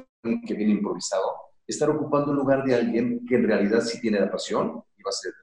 que 0.48 0.54
viene 0.54 0.74
improvisado, 0.74 1.32
estar 1.68 1.90
ocupando 1.90 2.32
el 2.32 2.38
lugar 2.38 2.64
de 2.64 2.76
alguien 2.76 3.26
que 3.28 3.36
en 3.36 3.48
realidad 3.48 3.82
sí 3.82 4.00
tiene 4.02 4.20
la 4.20 4.32
pasión 4.32 4.84
y 4.98 5.04
va 5.04 5.10
a 5.10 5.24
bien. 5.24 5.34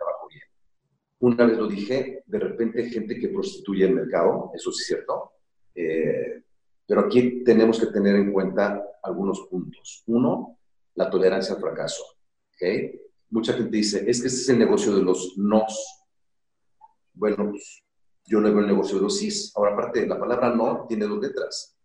Una 1.20 1.44
vez 1.44 1.59
lo 1.59 1.66
dije, 1.66 2.22
de 2.26 2.38
repente 2.38 2.88
gente 2.88 3.18
que 3.18 3.28
prostituye 3.28 3.85
el 3.85 3.94
mercado, 3.94 4.50
eso 4.54 4.72
sí 4.72 4.80
es 4.80 4.87
cierto, 4.87 5.33
eh, 5.74 6.42
pero 6.87 7.02
aquí 7.02 7.44
tenemos 7.44 7.78
que 7.78 7.87
tener 7.87 8.16
en 8.16 8.33
cuenta 8.33 8.83
algunos 9.02 9.46
puntos. 9.50 10.02
Uno, 10.06 10.59
la 10.94 11.11
tolerancia 11.11 11.54
al 11.54 11.61
fracaso. 11.61 12.02
¿okay? 12.54 13.00
Mucha 13.28 13.52
gente 13.52 13.76
dice, 13.76 13.98
es 14.11 14.20
que 14.20 14.28
este 14.28 14.40
es 14.40 14.48
el 14.48 14.59
negocio 14.59 14.96
de 14.96 15.02
los 15.02 15.37
nos. 15.37 16.04
Bueno, 17.12 17.50
pues, 17.50 17.85
yo 18.26 18.40
no 18.40 18.48
veo 18.48 18.61
el 18.61 18.66
negocio 18.66 18.96
de 18.96 19.02
los 19.02 19.18
sís. 19.18 19.52
Ahora, 19.56 19.74
aparte, 19.74 20.06
la 20.06 20.18
palabra 20.18 20.54
no 20.54 20.87
tiene 20.88 21.06
dos 21.06 21.20
letras. 21.20 21.76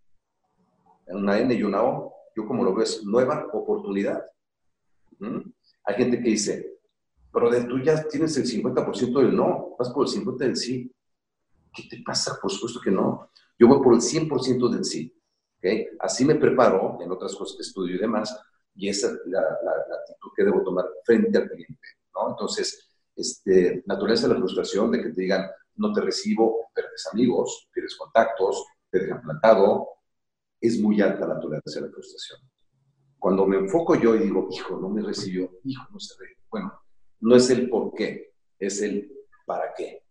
Una 1.07 1.39
N 1.39 1.53
y 1.53 1.63
una 1.63 1.83
O. 1.83 2.13
Yo 2.35 2.47
como 2.47 2.63
lo 2.63 2.73
veo 2.73 2.83
es 2.83 3.03
nueva 3.03 3.47
oportunidad. 3.53 4.23
¿Mm? 5.19 5.41
Hay 5.83 5.95
gente 5.95 6.17
que 6.17 6.29
dice, 6.29 6.74
pero 7.35 7.49
de 7.49 7.65
tú 7.65 7.79
ya 7.79 8.01
tienes 8.07 8.37
el 8.37 8.45
50% 8.45 9.19
del 9.19 9.35
no, 9.35 9.75
vas 9.77 9.89
por 9.89 10.07
el 10.07 10.13
50% 10.13 10.37
del 10.37 10.55
sí. 10.55 10.89
¿Qué 11.73 11.83
te 11.89 12.01
pasa? 12.01 12.39
Por 12.41 12.49
supuesto 12.49 12.79
que 12.79 12.91
no. 12.91 13.29
Yo 13.59 13.67
voy 13.67 13.83
por 13.83 13.93
el 13.93 13.99
100% 13.99 14.69
del 14.69 14.85
sí. 14.85 15.13
¿okay? 15.57 15.85
Así 15.99 16.23
me 16.23 16.35
preparo 16.35 16.97
en 17.01 17.11
otras 17.11 17.35
cosas 17.35 17.57
que 17.57 17.63
estudio 17.63 17.97
y 17.97 17.99
demás, 17.99 18.33
y 18.73 18.87
esa 18.87 19.07
es 19.07 19.19
la, 19.25 19.41
actitud 19.41 20.29
que 20.33 20.45
debo 20.45 20.63
tomar 20.63 20.85
frente 21.03 21.37
al 21.37 21.49
cliente. 21.49 21.87
¿no? 22.15 22.29
Entonces, 22.29 22.87
este, 23.13 23.83
naturaleza 23.85 24.29
de 24.29 24.35
la 24.35 24.39
frustración 24.39 24.89
de 24.93 25.03
que 25.03 25.09
te 25.09 25.21
digan, 25.23 25.45
no 25.75 25.91
te 25.91 25.99
recibo, 25.99 26.69
pierdes 26.73 27.05
amigos, 27.11 27.67
pierdes 27.73 27.97
contactos, 27.97 28.65
te 28.89 28.99
dejan 28.99 29.21
plantado, 29.21 29.89
es 30.61 30.79
muy 30.79 31.01
alta 31.01 31.27
la 31.27 31.37
tolerancia 31.37 31.81
de 31.81 31.87
la 31.87 31.93
frustración. 31.93 32.39
Cuando 33.19 33.45
me 33.45 33.57
enfoco 33.57 33.95
yo 33.95 34.15
y 34.15 34.19
digo, 34.19 34.47
hijo, 34.49 34.79
no 34.79 34.87
me 34.87 35.01
recibió, 35.01 35.51
hijo, 35.65 35.83
no 35.91 35.99
se 35.99 36.13
ve. 36.17 36.37
Bueno, 36.49 36.84
no 37.25 37.35
es 37.35 37.49
el 37.49 37.67
por 37.69 37.91
qué, 37.95 38.33
es 38.59 38.83
el 38.83 39.11
para 39.47 39.73
qué. 39.73 40.03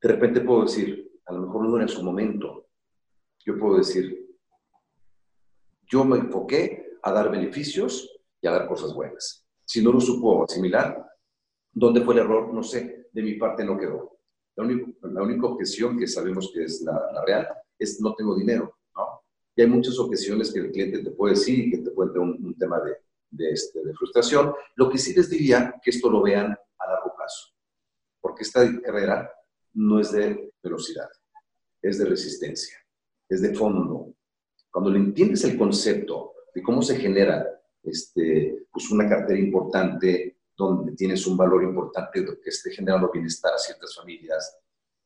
De 0.00 0.08
repente 0.08 0.40
puedo 0.42 0.62
decir, 0.62 1.10
a 1.26 1.32
lo 1.32 1.40
mejor 1.40 1.68
no 1.68 1.76
era 1.76 1.88
su 1.88 2.04
momento. 2.04 2.68
Yo 3.44 3.58
puedo 3.58 3.78
decir, 3.78 4.28
yo 5.86 6.04
me 6.04 6.18
enfoqué 6.18 6.98
a 7.02 7.10
dar 7.10 7.32
beneficios 7.32 8.16
y 8.40 8.46
a 8.46 8.52
dar 8.52 8.68
cosas 8.68 8.94
buenas. 8.94 9.44
Si 9.64 9.82
no 9.82 9.90
lo 9.90 10.00
supo 10.00 10.44
asimilar, 10.44 11.04
¿dónde 11.72 12.02
fue 12.02 12.14
el 12.14 12.20
error? 12.20 12.54
No 12.54 12.62
sé, 12.62 13.08
de 13.10 13.22
mi 13.22 13.34
parte 13.34 13.64
no 13.64 13.76
quedó. 13.76 14.20
La, 14.54 14.64
la 15.10 15.22
única 15.22 15.48
objeción 15.48 15.98
que 15.98 16.06
sabemos 16.06 16.52
que 16.54 16.62
es 16.62 16.80
la, 16.82 17.24
real 17.26 17.48
es 17.76 18.00
no 18.00 18.14
tengo 18.14 18.36
dinero, 18.36 18.78
¿no? 18.94 19.22
Y 19.56 19.62
hay 19.62 19.66
muchas 19.66 19.98
objeciones 19.98 20.52
que 20.52 20.60
el 20.60 20.70
cliente 20.70 21.02
te 21.02 21.10
puede 21.10 21.34
decir 21.34 21.58
y 21.58 21.70
que 21.72 21.78
te 21.78 21.90
puede 21.90 22.12
tener 22.12 22.28
un, 22.28 22.54
tema 22.56 22.80
de, 22.80 22.98
de, 23.36 23.50
este, 23.50 23.84
de 23.84 23.94
frustración. 23.94 24.54
Lo 24.76 24.88
que 24.88 24.98
sí 24.98 25.14
les 25.14 25.28
diría 25.28 25.74
que 25.82 25.90
esto 25.90 26.10
lo 26.10 26.22
vean 26.22 26.56
a 26.78 26.86
largo 26.86 27.14
plazo, 27.16 27.54
porque 28.20 28.42
esta 28.42 28.64
carrera 28.80 29.30
no 29.74 30.00
es 30.00 30.12
de 30.12 30.52
velocidad, 30.62 31.08
es 31.82 31.98
de 31.98 32.04
resistencia, 32.04 32.76
es 33.28 33.42
de 33.42 33.54
fondo. 33.54 34.14
Cuando 34.70 34.90
le 34.90 34.98
entiendes 34.98 35.44
el 35.44 35.58
concepto 35.58 36.34
de 36.54 36.62
cómo 36.62 36.82
se 36.82 36.96
genera 36.96 37.46
este, 37.82 38.66
pues 38.72 38.90
una 38.90 39.08
cartera 39.08 39.38
importante, 39.38 40.38
donde 40.56 40.92
tienes 40.92 41.26
un 41.26 41.36
valor 41.36 41.64
importante 41.64 42.24
que 42.24 42.50
esté 42.50 42.70
generando 42.70 43.10
bienestar 43.12 43.52
a 43.54 43.58
ciertas 43.58 43.94
familias, 43.96 44.56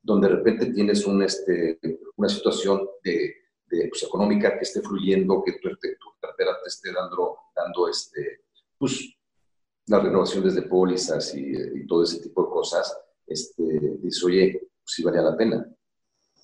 donde 0.03 0.29
de 0.29 0.37
repente 0.37 0.73
tienes 0.73 1.07
un, 1.07 1.23
este, 1.23 1.79
una 2.17 2.29
situación 2.29 2.87
de, 3.03 3.35
de 3.71 3.89
pues, 3.89 4.03
económica 4.03 4.57
que 4.57 4.65
esté 4.65 4.81
fluyendo, 4.81 5.43
que 5.45 5.53
tu, 5.53 5.69
cartera 6.21 6.57
te 6.63 6.69
esté 6.69 6.93
dando, 6.93 7.37
dando 7.55 7.89
este, 7.89 8.45
pues, 8.79 9.15
las 9.87 10.03
renovaciones 10.03 10.55
de 10.55 10.63
pólizas 10.63 11.35
y, 11.35 11.53
y 11.53 11.87
todo 11.87 12.03
ese 12.03 12.21
tipo 12.21 12.45
de 12.45 12.51
cosas, 12.51 12.97
este, 13.27 13.63
dice, 14.03 14.27
oye, 14.27 14.71
si 14.85 15.03
valía 15.03 15.23
la 15.23 15.37
pena. 15.37 15.67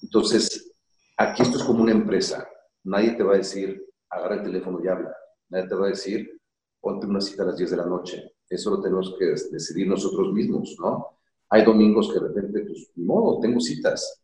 Entonces, 0.03 0.73
aquí 1.17 1.43
esto 1.43 1.59
es 1.59 1.65
como 1.65 1.83
una 1.83 1.93
empresa. 1.93 2.49
Nadie 2.85 3.13
te 3.13 3.23
va 3.23 3.35
a 3.35 3.39
decir, 3.39 3.85
agarra 4.11 4.37
el 4.37 4.43
teléfono 4.43 4.81
y 4.83 4.89
habla. 4.89 5.17
Nadie 5.49 5.69
te 5.69 5.75
va 5.75 5.87
a 5.87 5.91
decir, 5.91 6.41
ponte 6.81 7.07
una 7.07 7.21
cita 7.21 7.43
a 7.43 7.47
las 7.47 7.57
10 7.57 7.71
de 7.71 7.77
la 7.77 7.87
noche. 7.87 8.35
Eso 8.49 8.71
lo 8.71 8.83
tenemos 8.83 9.17
que 9.19 9.25
decidir 9.25 9.89
nosotros 9.89 10.33
mismos, 10.33 10.77
¿no? 10.79 11.19
Hay 11.49 11.65
domingos 11.65 12.13
que 12.13 12.21
de 12.21 12.29
repente, 12.29 12.61
pues, 12.61 12.91
modo, 12.97 13.41
tengo 13.41 13.61
citas, 13.61 14.23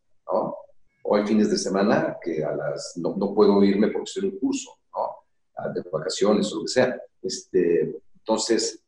O 1.11 1.15
hay 1.17 1.27
fines 1.27 1.51
de 1.51 1.57
semana 1.57 2.17
que 2.23 2.41
a 2.41 2.55
las, 2.55 2.93
no, 2.95 3.17
no 3.17 3.33
puedo 3.35 3.61
irme 3.65 3.89
porque 3.89 4.05
estoy 4.05 4.23
en 4.29 4.33
un 4.33 4.39
curso, 4.39 4.69
¿no? 4.95 5.73
De 5.73 5.81
vacaciones 5.91 6.49
o 6.53 6.59
lo 6.59 6.61
que 6.61 6.69
sea. 6.69 7.01
Este, 7.21 8.01
entonces, 8.17 8.81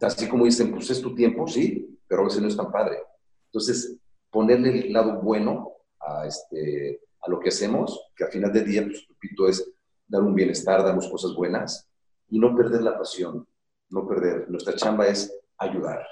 así 0.00 0.28
como 0.28 0.44
dicen, 0.44 0.70
pues 0.70 0.88
es 0.90 1.02
tu 1.02 1.16
tiempo, 1.16 1.48
sí, 1.48 1.98
pero 2.06 2.22
a 2.22 2.24
veces 2.26 2.42
no 2.42 2.46
es 2.46 2.56
tan 2.56 2.70
padre. 2.70 2.98
Entonces, 3.46 3.96
ponerle 4.30 4.86
el 4.86 4.92
lado 4.92 5.20
bueno 5.20 5.72
a, 5.98 6.28
este, 6.28 7.00
a 7.22 7.28
lo 7.28 7.40
que 7.40 7.48
hacemos, 7.48 8.08
que 8.14 8.22
al 8.22 8.30
final 8.30 8.52
del 8.52 8.64
día, 8.64 8.84
pues, 8.84 9.04
repito, 9.08 9.48
es 9.48 9.68
dar 10.06 10.22
un 10.22 10.36
bienestar, 10.36 10.84
damos 10.84 11.08
cosas 11.08 11.34
buenas 11.34 11.88
y 12.28 12.38
no 12.38 12.54
perder 12.54 12.82
la 12.82 12.96
pasión, 12.96 13.48
no 13.90 14.06
perder. 14.06 14.48
Nuestra 14.48 14.76
chamba 14.76 15.08
es 15.08 15.36
ayudar. 15.56 16.06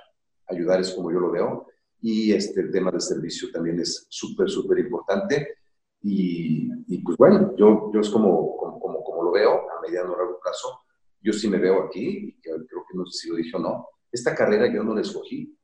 Ayudar 0.49 0.81
es 0.81 0.91
como 0.91 1.13
yo 1.13 1.21
lo 1.21 1.31
veo 1.31 1.69
y 2.01 2.33
este, 2.33 2.61
el 2.61 2.71
tema 2.71 2.91
del 2.91 3.01
servicio 3.01 3.51
también 3.51 3.81
es 3.81 4.07
súper, 4.09 4.49
súper 4.49 4.79
importante. 4.79 5.59
Y, 6.03 6.71
y, 6.87 6.99
pues 6.99 7.17
bueno, 7.17 7.55
yo, 7.57 7.91
yo 7.93 8.01
es 8.01 8.11
como, 8.11 8.57
como, 8.57 9.03
como, 9.03 9.25
lo 9.25 9.33
veo 9.33 9.71
a 9.71 9.81
mediano 9.81 10.13
o 10.13 10.17
largo 10.17 10.39
plazo. 10.41 10.83
yo 11.21 11.33
sí 11.33 11.49
me 11.49 11.59
veo 11.59 11.85
aquí, 11.85 12.39
creo 12.41 12.85
que 12.89 12.97
no 12.97 13.07
sé 13.07 13.19
si 13.19 13.31
lo 13.31 13.37
dije 13.37 13.57
o 13.57 13.59
no, 13.59 13.89
esta 14.13 14.35
carrera 14.35 14.73
yo 14.73 14.85
no 14.85 14.95
la 14.95 15.01
escogí, 15.01 15.57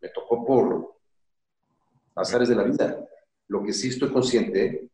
me 0.00 0.08
tocó 0.10 0.44
por 0.44 0.94
azares 2.14 2.48
de 2.48 2.54
la 2.54 2.64
vida. 2.64 3.04
Lo 3.48 3.62
que 3.62 3.72
sí 3.72 3.88
estoy 3.88 4.12
consciente, 4.12 4.90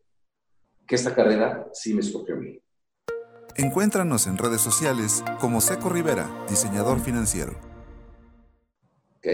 que 0.87 0.95
esta 0.95 1.14
carrera 1.14 1.68
sí 1.72 1.93
me 1.95 2.01
escogió 2.01 2.37
a 2.37 2.39
mí. 2.39 2.61
Encuéntranos 3.57 4.26
en 4.26 4.37
redes 4.37 4.61
sociales 4.61 5.24
como 5.41 5.61
Seco 5.61 5.89
Rivera, 5.89 6.28
diseñador 6.49 7.01
financiero. 7.01 7.53
¿Ok? 9.16 9.26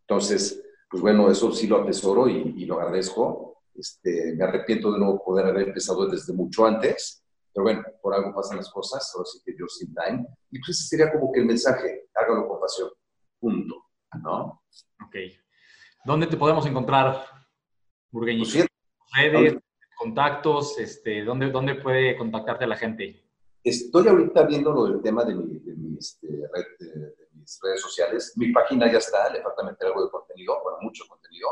Entonces, 0.00 0.62
pues 0.88 1.02
bueno, 1.02 1.30
eso 1.30 1.52
sí 1.52 1.66
lo 1.66 1.82
atesoro 1.82 2.28
y, 2.28 2.64
lo 2.64 2.80
agradezco. 2.80 3.62
Este, 3.74 4.34
me 4.34 4.44
arrepiento 4.44 4.92
de 4.92 4.98
no 4.98 5.20
poder 5.24 5.46
haber 5.46 5.68
empezado 5.68 6.06
desde 6.06 6.32
mucho 6.32 6.66
antes, 6.66 7.22
pero 7.52 7.64
bueno, 7.64 7.82
por 8.02 8.14
algo 8.14 8.34
pasan 8.34 8.56
las 8.56 8.70
cosas, 8.70 9.12
ahora 9.14 9.26
sí 9.26 9.40
que 9.44 9.54
yo 9.58 9.66
sin 9.68 9.94
time. 9.94 10.26
Y 10.50 10.58
pues 10.58 10.70
ese 10.70 10.88
sería 10.88 11.12
como 11.12 11.30
que 11.30 11.40
el 11.40 11.46
mensaje, 11.46 12.08
hágalo 12.14 12.48
con 12.48 12.60
pasión, 12.60 12.90
punto, 13.38 13.74
¿no? 14.22 14.62
Ok. 15.04 15.16
¿Dónde 16.04 16.26
te 16.26 16.36
podemos 16.36 16.66
encontrar, 16.66 17.24
Burgueñito? 18.10 18.50
Pues 18.50 18.68
Redes, 19.14 19.58
contactos, 19.96 20.78
este, 20.78 21.24
¿dónde, 21.24 21.50
¿dónde 21.50 21.74
puede 21.76 22.16
contactarte 22.16 22.66
la 22.66 22.76
gente? 22.76 23.24
Estoy 23.62 24.08
ahorita 24.08 24.44
viendo 24.44 24.72
lo 24.72 24.86
del 24.86 25.02
tema 25.02 25.24
de, 25.24 25.34
mi, 25.34 25.58
de, 25.58 25.98
este, 25.98 26.28
de, 26.28 27.27
mis 27.48 27.58
redes 27.62 27.80
sociales. 27.80 28.34
Mi 28.36 28.52
página 28.52 28.92
ya 28.92 28.98
está, 28.98 29.30
le 29.30 29.40
falta 29.42 29.62
meter 29.62 29.86
algo 29.88 30.04
de 30.04 30.10
contenido, 30.10 30.60
bueno, 30.62 30.76
mucho 30.82 31.04
contenido. 31.08 31.48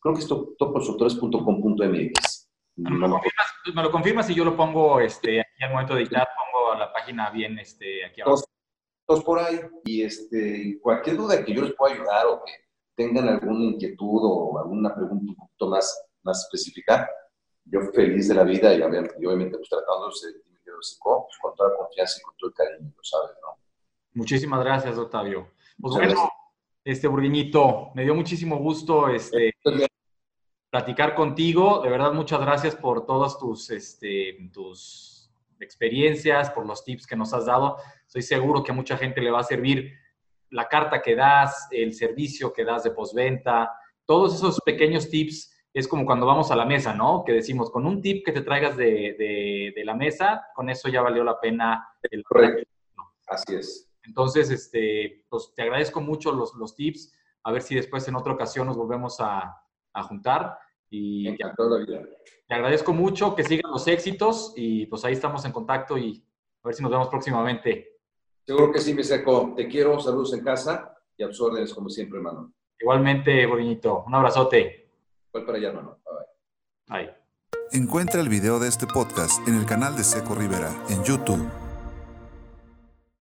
Creo 0.00 0.14
que 0.14 0.20
es 0.20 0.28
topoconsultores.com.mx. 0.28 2.50
¿Me, 2.76 2.90
lo 2.90 3.10
confirmas, 3.10 3.46
me 3.74 3.82
lo 3.82 3.90
confirmas 3.90 4.30
y 4.30 4.34
yo 4.34 4.44
lo 4.44 4.56
pongo 4.56 5.00
este, 5.00 5.40
aquí 5.40 5.64
al 5.64 5.72
momento 5.72 5.94
de 5.94 6.02
editar, 6.02 6.28
pongo 6.36 6.74
la 6.78 6.92
página 6.92 7.30
bien 7.30 7.58
este, 7.58 8.04
aquí 8.04 8.20
abajo. 8.20 8.44
Todos, 9.04 9.24
por 9.24 9.40
ahí. 9.40 9.58
Y 9.84 10.02
este, 10.02 10.78
cualquier 10.80 11.16
duda 11.16 11.44
que 11.44 11.52
yo 11.54 11.62
les 11.62 11.74
pueda 11.74 11.94
ayudar 11.94 12.26
o 12.26 12.44
que 12.44 12.52
tengan 12.94 13.28
alguna 13.28 13.64
inquietud 13.64 14.20
o 14.22 14.56
alguna 14.58 14.94
pregunta 14.94 15.32
un 15.32 15.36
poquito 15.36 15.66
más, 15.68 16.08
más 16.22 16.44
específica, 16.44 17.10
yo 17.64 17.80
feliz 17.94 18.28
de 18.28 18.34
la 18.34 18.44
vida 18.44 18.72
y, 18.74 18.82
obviamente 18.82 19.56
pues, 19.56 19.68
tratándose 19.68 20.28
de 20.28 20.40
pues, 20.64 20.96
con 21.00 21.24
toda 21.56 21.76
confianza 21.76 22.20
y 22.20 22.22
con 22.22 22.36
todo 22.36 22.50
el 22.50 22.54
cariño, 22.54 22.92
lo 22.96 23.02
sabes, 23.02 23.36
¿no? 23.42 23.58
Muchísimas 24.18 24.64
gracias, 24.64 24.98
Octavio. 24.98 25.52
Pues 25.80 25.94
bueno, 25.94 26.28
este 26.84 27.06
Burguiñito, 27.06 27.92
me 27.94 28.02
dio 28.02 28.16
muchísimo 28.16 28.56
gusto 28.56 29.08
este, 29.08 29.54
platicar 30.70 31.14
contigo. 31.14 31.80
De 31.84 31.88
verdad, 31.88 32.12
muchas 32.12 32.40
gracias 32.40 32.74
por 32.74 33.06
todas 33.06 33.38
tus, 33.38 33.70
este, 33.70 34.50
tus 34.52 35.30
experiencias, 35.60 36.50
por 36.50 36.66
los 36.66 36.84
tips 36.84 37.06
que 37.06 37.14
nos 37.14 37.32
has 37.32 37.46
dado. 37.46 37.76
Estoy 38.08 38.22
seguro 38.22 38.64
que 38.64 38.72
a 38.72 38.74
mucha 38.74 38.96
gente 38.96 39.20
le 39.20 39.30
va 39.30 39.38
a 39.38 39.44
servir 39.44 39.92
la 40.50 40.66
carta 40.66 41.00
que 41.00 41.14
das, 41.14 41.68
el 41.70 41.94
servicio 41.94 42.52
que 42.52 42.64
das 42.64 42.82
de 42.82 42.90
postventa, 42.90 43.70
todos 44.04 44.34
esos 44.34 44.58
pequeños 44.64 45.08
tips 45.10 45.54
es 45.72 45.86
como 45.86 46.04
cuando 46.04 46.26
vamos 46.26 46.50
a 46.50 46.56
la 46.56 46.64
mesa, 46.64 46.92
¿no? 46.92 47.22
Que 47.24 47.34
decimos, 47.34 47.70
con 47.70 47.86
un 47.86 48.02
tip 48.02 48.24
que 48.24 48.32
te 48.32 48.40
traigas 48.40 48.76
de, 48.76 49.72
la 49.84 49.94
mesa, 49.94 50.48
con 50.56 50.70
eso 50.70 50.88
ya 50.88 51.02
valió 51.02 51.22
la 51.22 51.38
pena 51.38 51.88
el 52.02 52.24
Correcto. 52.24 52.68
Así 53.28 53.54
es. 53.54 53.87
Entonces, 54.08 54.50
este, 54.50 55.26
pues 55.28 55.52
te 55.54 55.62
agradezco 55.62 56.00
mucho 56.00 56.32
los, 56.32 56.54
los 56.54 56.74
tips. 56.74 57.12
A 57.44 57.52
ver 57.52 57.62
si 57.62 57.74
después 57.74 58.08
en 58.08 58.16
otra 58.16 58.32
ocasión 58.32 58.66
nos 58.66 58.76
volvemos 58.76 59.18
a, 59.20 59.54
juntar. 60.08 60.58
Y 60.90 61.36
te, 61.36 61.44
la 61.44 61.78
vida. 61.78 62.02
te 62.46 62.54
agradezco 62.54 62.92
mucho, 62.94 63.34
que 63.34 63.44
sigan 63.44 63.70
los 63.70 63.86
éxitos 63.88 64.54
y 64.56 64.86
pues 64.86 65.04
ahí 65.04 65.12
estamos 65.12 65.44
en 65.44 65.52
contacto 65.52 65.98
y 65.98 66.24
a 66.62 66.68
ver 66.68 66.74
si 66.74 66.82
nos 66.82 66.90
vemos 66.90 67.08
próximamente. 67.08 67.98
Seguro 68.46 68.72
que 68.72 68.78
sí, 68.78 68.94
mi 68.94 69.04
seco. 69.04 69.52
Te 69.54 69.68
quiero, 69.68 70.00
saludos 70.00 70.32
en 70.32 70.42
casa 70.42 70.96
y 71.16 71.24
a 71.24 71.28
como 71.74 71.90
siempre, 71.90 72.18
hermano. 72.18 72.54
Igualmente, 72.80 73.44
Boniñito. 73.44 74.04
Un 74.06 74.14
abrazote. 74.14 74.90
Voy 75.32 75.44
para 75.44 75.58
allá, 75.58 75.68
hermano. 75.68 75.98
Bye. 76.88 77.06
Bye. 77.06 77.14
Encuentra 77.72 78.20
el 78.20 78.28
video 78.28 78.58
de 78.58 78.68
este 78.68 78.86
podcast 78.86 79.46
en 79.46 79.56
el 79.56 79.66
canal 79.66 79.96
de 79.96 80.04
Seco 80.04 80.34
Rivera 80.34 80.72
en 80.88 81.04
YouTube. 81.04 81.67